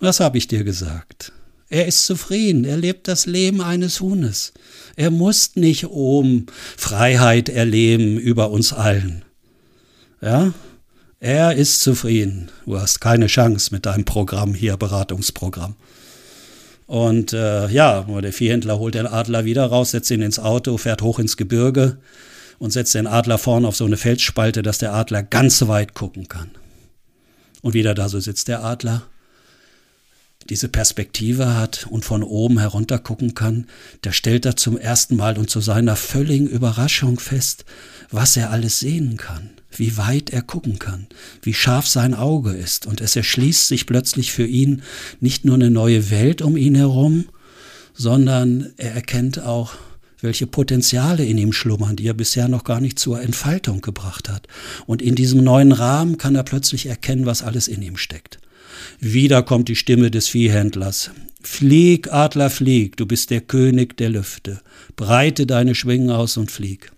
Was 0.00 0.20
habe 0.20 0.38
ich 0.38 0.48
dir 0.48 0.64
gesagt? 0.64 1.32
Er 1.68 1.86
ist 1.86 2.06
zufrieden, 2.06 2.64
er 2.64 2.78
lebt 2.78 3.06
das 3.06 3.26
Leben 3.26 3.60
eines 3.60 4.00
Huhnes. 4.00 4.54
Er 4.96 5.10
muss 5.10 5.54
nicht 5.54 5.84
oben 5.88 6.46
Freiheit 6.78 7.50
erleben 7.50 8.16
über 8.16 8.50
uns 8.50 8.72
allen. 8.72 9.22
Ja? 10.22 10.54
Er 11.20 11.54
ist 11.54 11.80
zufrieden. 11.80 12.50
Du 12.66 12.78
hast 12.78 13.00
keine 13.00 13.26
Chance 13.26 13.70
mit 13.72 13.86
deinem 13.86 14.04
Programm 14.04 14.52
hier, 14.52 14.76
Beratungsprogramm. 14.76 15.74
Und 16.86 17.32
äh, 17.32 17.68
ja, 17.68 18.02
der 18.02 18.32
Viehhändler 18.32 18.78
holt 18.78 18.94
den 18.94 19.06
Adler 19.06 19.44
wieder 19.44 19.66
raus, 19.66 19.90
setzt 19.92 20.10
ihn 20.10 20.22
ins 20.22 20.38
Auto, 20.38 20.76
fährt 20.76 21.02
hoch 21.02 21.18
ins 21.18 21.36
Gebirge 21.36 21.98
und 22.58 22.72
setzt 22.72 22.94
den 22.94 23.06
Adler 23.06 23.38
vorne 23.38 23.66
auf 23.66 23.76
so 23.76 23.86
eine 23.86 23.96
Felsspalte, 23.96 24.62
dass 24.62 24.78
der 24.78 24.92
Adler 24.92 25.22
ganz 25.22 25.66
weit 25.66 25.94
gucken 25.94 26.28
kann. 26.28 26.50
Und 27.62 27.74
wieder 27.74 27.94
da 27.94 28.08
so 28.08 28.20
sitzt 28.20 28.48
der 28.48 28.62
Adler, 28.62 29.02
diese 30.48 30.68
Perspektive 30.68 31.56
hat 31.56 31.86
und 31.90 32.04
von 32.04 32.22
oben 32.22 32.58
herunter 32.58 33.00
gucken 33.00 33.34
kann, 33.34 33.66
der 34.04 34.12
stellt 34.12 34.46
er 34.46 34.56
zum 34.56 34.78
ersten 34.78 35.16
Mal 35.16 35.38
und 35.38 35.50
zu 35.50 35.60
seiner 35.60 35.96
völligen 35.96 36.46
Überraschung 36.46 37.18
fest, 37.18 37.64
was 38.10 38.36
er 38.36 38.50
alles 38.50 38.78
sehen 38.78 39.16
kann, 39.16 39.50
wie 39.78 39.96
weit 39.96 40.30
er 40.30 40.42
gucken 40.42 40.78
kann, 40.78 41.06
wie 41.42 41.54
scharf 41.54 41.86
sein 41.86 42.14
Auge 42.14 42.52
ist, 42.52 42.86
und 42.86 43.00
es 43.00 43.16
erschließt 43.16 43.68
sich 43.68 43.86
plötzlich 43.86 44.32
für 44.32 44.46
ihn 44.46 44.82
nicht 45.20 45.44
nur 45.44 45.54
eine 45.54 45.70
neue 45.70 46.10
Welt 46.10 46.42
um 46.42 46.56
ihn 46.56 46.74
herum, 46.74 47.26
sondern 47.94 48.72
er 48.76 48.92
erkennt 48.92 49.40
auch, 49.40 49.74
welche 50.20 50.46
Potenziale 50.46 51.24
in 51.24 51.38
ihm 51.38 51.52
schlummern, 51.52 51.96
die 51.96 52.06
er 52.06 52.14
bisher 52.14 52.48
noch 52.48 52.64
gar 52.64 52.80
nicht 52.80 52.98
zur 52.98 53.20
Entfaltung 53.20 53.80
gebracht 53.80 54.28
hat. 54.28 54.48
Und 54.86 55.02
in 55.02 55.14
diesem 55.14 55.44
neuen 55.44 55.72
Rahmen 55.72 56.18
kann 56.18 56.34
er 56.34 56.42
plötzlich 56.42 56.86
erkennen, 56.86 57.26
was 57.26 57.42
alles 57.42 57.68
in 57.68 57.82
ihm 57.82 57.96
steckt. 57.96 58.38
Wieder 58.98 59.42
kommt 59.42 59.68
die 59.68 59.76
Stimme 59.76 60.10
des 60.10 60.28
Viehhändlers. 60.28 61.10
Flieg, 61.42 62.12
Adler, 62.12 62.50
flieg, 62.50 62.96
du 62.96 63.06
bist 63.06 63.30
der 63.30 63.40
König 63.40 63.96
der 63.98 64.10
Lüfte. 64.10 64.60
Breite 64.96 65.46
deine 65.46 65.74
Schwingen 65.74 66.10
aus 66.10 66.36
und 66.36 66.50
flieg. 66.50 66.90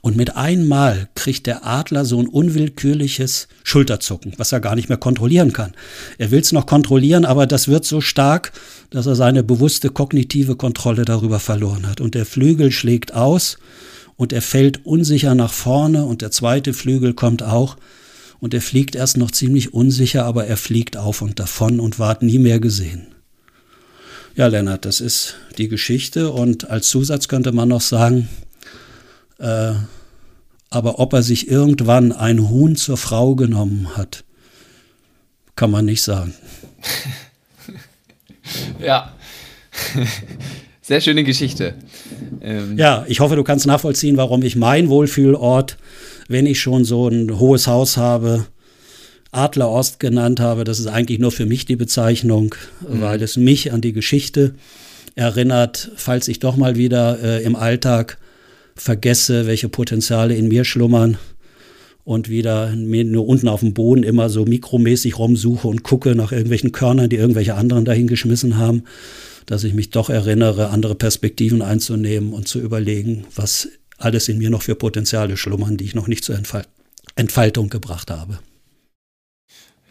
Und 0.00 0.16
mit 0.16 0.36
einmal 0.36 1.08
kriegt 1.14 1.46
der 1.46 1.66
Adler 1.66 2.04
so 2.04 2.20
ein 2.20 2.26
unwillkürliches 2.26 3.48
Schulterzucken, 3.64 4.34
was 4.36 4.52
er 4.52 4.60
gar 4.60 4.74
nicht 4.74 4.88
mehr 4.88 4.98
kontrollieren 4.98 5.52
kann. 5.52 5.72
Er 6.18 6.30
will 6.30 6.40
es 6.40 6.52
noch 6.52 6.66
kontrollieren, 6.66 7.24
aber 7.24 7.46
das 7.46 7.68
wird 7.68 7.84
so 7.84 8.00
stark, 8.00 8.52
dass 8.90 9.06
er 9.06 9.14
seine 9.14 9.42
bewusste 9.42 9.90
kognitive 9.90 10.56
Kontrolle 10.56 11.04
darüber 11.04 11.40
verloren 11.40 11.88
hat. 11.88 12.00
Und 12.00 12.14
der 12.14 12.26
Flügel 12.26 12.72
schlägt 12.72 13.14
aus 13.14 13.58
und 14.16 14.32
er 14.32 14.42
fällt 14.42 14.84
unsicher 14.84 15.34
nach 15.34 15.52
vorne 15.52 16.04
und 16.04 16.22
der 16.22 16.30
zweite 16.30 16.74
Flügel 16.74 17.14
kommt 17.14 17.42
auch 17.42 17.76
und 18.40 18.54
er 18.54 18.60
fliegt 18.60 18.96
erst 18.96 19.16
noch 19.16 19.30
ziemlich 19.30 19.72
unsicher, 19.72 20.24
aber 20.24 20.46
er 20.46 20.56
fliegt 20.56 20.96
auf 20.96 21.22
und 21.22 21.38
davon 21.38 21.80
und 21.80 21.98
ward 21.98 22.22
nie 22.22 22.38
mehr 22.38 22.60
gesehen. 22.60 23.06
Ja, 24.34 24.46
Lennart, 24.46 24.84
das 24.84 25.00
ist 25.00 25.36
die 25.58 25.68
Geschichte 25.68 26.30
und 26.30 26.70
als 26.70 26.88
Zusatz 26.88 27.28
könnte 27.28 27.52
man 27.52 27.68
noch 27.68 27.82
sagen, 27.82 28.28
äh, 29.38 29.72
aber 30.70 30.98
ob 30.98 31.12
er 31.12 31.22
sich 31.22 31.48
irgendwann 31.48 32.12
ein 32.12 32.48
Huhn 32.48 32.76
zur 32.76 32.96
Frau 32.96 33.34
genommen 33.34 33.96
hat, 33.96 34.24
kann 35.54 35.70
man 35.70 35.84
nicht 35.84 36.02
sagen. 36.02 36.34
ja. 38.80 39.12
Sehr 40.82 41.00
schöne 41.00 41.24
Geschichte. 41.24 41.74
Ähm 42.40 42.76
ja, 42.76 43.04
ich 43.06 43.20
hoffe, 43.20 43.36
du 43.36 43.44
kannst 43.44 43.66
nachvollziehen, 43.66 44.16
warum 44.16 44.42
ich 44.42 44.56
mein 44.56 44.88
Wohlfühlort, 44.88 45.76
wenn 46.28 46.46
ich 46.46 46.60
schon 46.60 46.84
so 46.84 47.08
ein 47.08 47.38
hohes 47.38 47.66
Haus 47.66 47.96
habe, 47.96 48.46
Adler 49.30 49.70
Ost 49.70 50.00
genannt 50.00 50.40
habe. 50.40 50.64
Das 50.64 50.78
ist 50.78 50.86
eigentlich 50.86 51.18
nur 51.18 51.32
für 51.32 51.46
mich 51.46 51.66
die 51.66 51.76
Bezeichnung, 51.76 52.54
mhm. 52.80 53.00
weil 53.00 53.22
es 53.22 53.36
mich 53.36 53.72
an 53.72 53.80
die 53.80 53.92
Geschichte 53.92 54.54
erinnert, 55.14 55.90
falls 55.96 56.28
ich 56.28 56.38
doch 56.38 56.56
mal 56.56 56.76
wieder 56.76 57.22
äh, 57.22 57.42
im 57.44 57.56
Alltag 57.56 58.18
vergesse, 58.82 59.46
welche 59.46 59.68
Potenziale 59.68 60.34
in 60.34 60.48
mir 60.48 60.64
schlummern 60.64 61.16
und 62.02 62.28
wieder 62.28 62.74
nur 62.74 63.28
unten 63.28 63.46
auf 63.46 63.60
dem 63.60 63.74
Boden 63.74 64.02
immer 64.02 64.28
so 64.28 64.44
mikromäßig 64.44 65.18
rumsuche 65.18 65.68
und 65.68 65.84
gucke 65.84 66.16
nach 66.16 66.32
irgendwelchen 66.32 66.72
Körnern, 66.72 67.08
die 67.08 67.16
irgendwelche 67.16 67.54
anderen 67.54 67.84
dahingeschmissen 67.84 68.56
haben, 68.56 68.82
dass 69.46 69.62
ich 69.62 69.72
mich 69.72 69.90
doch 69.90 70.10
erinnere, 70.10 70.70
andere 70.70 70.96
Perspektiven 70.96 71.62
einzunehmen 71.62 72.32
und 72.32 72.48
zu 72.48 72.58
überlegen, 72.58 73.24
was 73.36 73.68
alles 73.98 74.28
in 74.28 74.38
mir 74.38 74.50
noch 74.50 74.62
für 74.62 74.74
Potenziale 74.74 75.36
schlummern, 75.36 75.76
die 75.76 75.84
ich 75.84 75.94
noch 75.94 76.08
nicht 76.08 76.24
zur 76.24 76.36
Entfal 76.36 76.66
Entfaltung 77.14 77.68
gebracht 77.68 78.10
habe. 78.10 78.40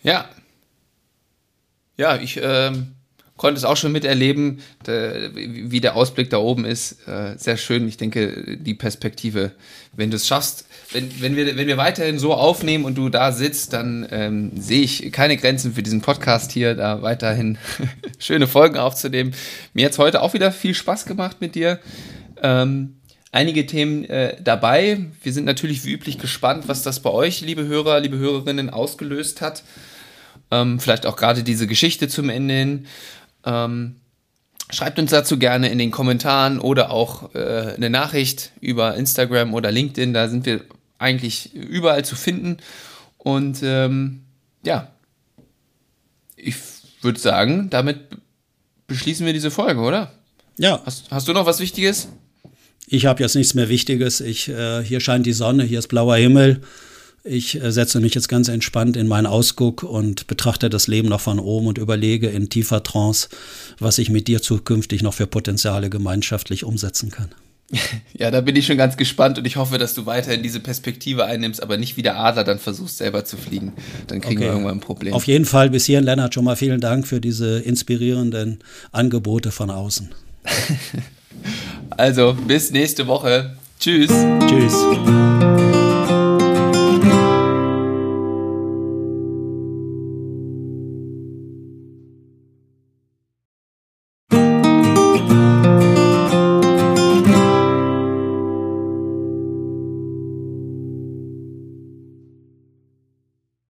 Ja. 0.04 0.28
Ja, 1.98 2.20
ich 2.20 2.39
ähm, 2.42 2.96
konnte 3.42 3.58
es 3.58 3.64
auch 3.64 3.76
schon 3.76 3.92
miterleben, 3.92 4.60
wie 4.86 5.82
der 5.82 5.96
Ausblick 5.96 6.30
da 6.30 6.38
oben 6.38 6.64
ist. 6.64 7.08
Äh, 7.08 7.39
sehr 7.39 7.58
schön. 7.58 7.88
Ich 7.88 7.98
denke, 7.98 8.56
die 8.56 8.76
Perspektive, 8.76 9.54
wenn 9.94 10.12
du 10.12 10.18
es 10.18 10.28
schaffst, 10.28 10.68
wenn, 10.92 11.10
wenn, 11.22 11.36
wir, 11.36 11.58
wenn 11.58 11.66
wir 11.66 11.78
weiterhin 11.78 12.20
so 12.20 12.36
aufnehmen 12.36 12.86
und 12.86 13.00
du 13.00 13.10
da 13.10 13.32
sitzt, 13.32 13.74
dann 13.74 14.08
ähm, 14.12 14.52
sehe 14.62 14.84
ich 14.84 15.12
keine 15.12 15.38
Grenzen 15.38 15.74
für 15.74 15.82
diesen 15.82 16.02
Podcast 16.02 16.52
hier, 16.52 16.76
da 16.76 17.02
weiterhin 17.02 17.58
schöne 18.20 18.46
Folgen 18.46 18.78
aufzunehmen. 18.78 19.34
Mir 19.74 19.86
hat 19.86 19.94
es 19.94 19.98
heute 19.98 20.22
auch 20.22 20.36
wieder 20.36 20.52
viel 20.52 20.76
Spaß 20.76 21.08
gemacht 21.08 21.38
mit 21.39 21.56
dir. 21.56 21.80
Ähm, 22.44 22.98
einige 23.32 23.66
Themen 23.66 24.06
äh, 24.06 24.38
dabei. 24.39 25.08
Wir 25.24 25.34
sind 25.34 25.46
natürlich 25.46 25.84
wie 25.84 25.94
üblich 25.94 26.20
gespannt, 26.20 26.66
was 26.68 26.84
das 26.84 27.00
bei 27.00 27.10
euch, 27.10 27.42
liebe 27.42 27.66
Hörer, 27.66 28.02
liebe 28.02 28.20
Hörerinnen, 28.20 28.70
ausgelöst 28.70 29.42
hat. 29.42 29.64
Ähm, 30.52 30.80
vielleicht 30.80 31.06
auch 31.06 31.16
gerade 31.16 31.44
diese 31.44 31.66
Geschichte 31.66 32.10
zum 32.10 32.30
Ende 32.30 32.54
hin. 32.54 32.86
Ähm, 33.46 33.96
schreibt 34.70 35.00
uns 35.00 35.12
dazu 35.12 35.38
gerne 35.38 35.70
in 35.70 35.78
den 35.78 35.92
Kommentaren 35.92 36.60
oder 36.60 36.92
auch 36.92 37.34
äh, 37.36 37.74
eine 37.76 37.89
Nachricht 37.89 38.52
über 38.62 38.96
Instagram 38.96 39.54
oder 39.54 39.72
LinkedIn. 39.72 40.14
Da 40.14 40.28
sind 40.28 40.46
wir 40.46 40.62
eigentlich 40.98 41.54
überall 41.54 42.06
zu 42.06 42.16
finden. 42.16 42.58
Und 43.18 43.60
ähm, 43.64 44.22
ja, 44.64 44.92
ich 46.36 46.56
würde 47.02 47.20
sagen, 47.20 47.70
damit 47.70 48.00
beschließen 48.88 49.26
wir 49.26 49.34
diese 49.34 49.52
Folge, 49.52 49.82
oder? 49.82 50.12
Ja. 50.58 50.82
Hast, 50.86 51.10
hast 51.12 51.28
du 51.28 51.34
noch 51.34 51.46
was 51.46 51.60
Wichtiges? 51.60 52.10
Ich 52.88 53.06
habe 53.06 53.24
jetzt 53.24 53.36
nichts 53.36 53.54
mehr 53.54 53.70
Wichtiges. 53.70 54.22
Ich, 54.22 54.50
äh, 54.50 54.84
hier 54.84 55.00
scheint 55.00 55.26
die 55.26 55.34
Sonne, 55.34 55.64
hier 55.64 55.80
ist 55.80 55.88
blauer 55.88 56.18
Himmel. 56.18 56.62
Ich 57.24 57.61
äh, 57.61 57.72
setze 57.72 57.99
mich 57.99 58.15
jetzt 58.15 58.30
ganz 58.30 58.47
entspannt 58.47 58.97
in 58.97 59.07
meinen 59.07 59.28
Ausguck 59.28 59.84
und 59.84 60.28
betrachte 60.28 60.69
das 60.69 60.88
Leben 60.88 61.09
noch 61.09 61.22
von 61.22 61.39
oben 61.39 61.67
und 61.67 61.78
überlege 61.78 62.28
in 62.28 62.49
tiefer 62.49 62.82
Trance, 62.82 63.30
was 63.80 63.99
ich 63.99 64.09
mit 64.09 64.28
dir 64.28 64.41
zukünftig 64.41 65.03
noch 65.03 65.13
für 65.13 65.28
Potenziale 65.28 65.89
gemeinschaftlich 65.89 66.63
umsetzen 66.63 67.11
kann. 67.11 67.30
Ja, 68.13 68.30
da 68.30 68.41
bin 68.41 68.55
ich 68.55 68.67
schon 68.67 68.78
ganz 68.78 68.97
gespannt 68.97 69.39
und 69.39 69.47
ich 69.47 69.55
hoffe, 69.55 69.78
dass 69.78 69.95
du 69.95 70.05
weiterhin 70.05 70.43
diese 70.43 70.59
Perspektive 70.59 71.26
einnimmst, 71.26 71.63
aber 71.63 71.78
nicht 71.78 71.97
wie 71.97 72.03
der 72.03 72.19
Adler 72.19 72.43
dann 72.43 72.59
versuchst, 72.59 72.97
selber 72.97 73.26
zu 73.26 73.38
fliegen. 73.38 73.74
Dann 74.07 74.22
kriegen 74.22 74.38
okay. 74.38 74.45
wir 74.45 74.51
irgendwann 74.51 74.78
ein 74.78 74.82
Problem. 74.82 75.13
Auf 75.13 75.26
jeden 75.26 75.45
Fall 75.45 75.69
bis 75.72 75.86
hierhin, 75.86 76.05
Lennart, 76.05 76.34
schon 76.34 76.43
mal 76.43 76.55
vielen 76.55 76.82
Dank 76.82 77.07
für 77.07 77.19
diese 77.19 77.59
inspirierenden 77.59 78.59
Angebote 78.91 79.51
von 79.51 79.72
außen. 79.72 80.09
also, 81.89 82.38
bis 82.47 82.72
nächste 82.72 83.07
Woche. 83.07 83.55
Tschüss. 83.80 84.11
Tschüss. 84.47 85.70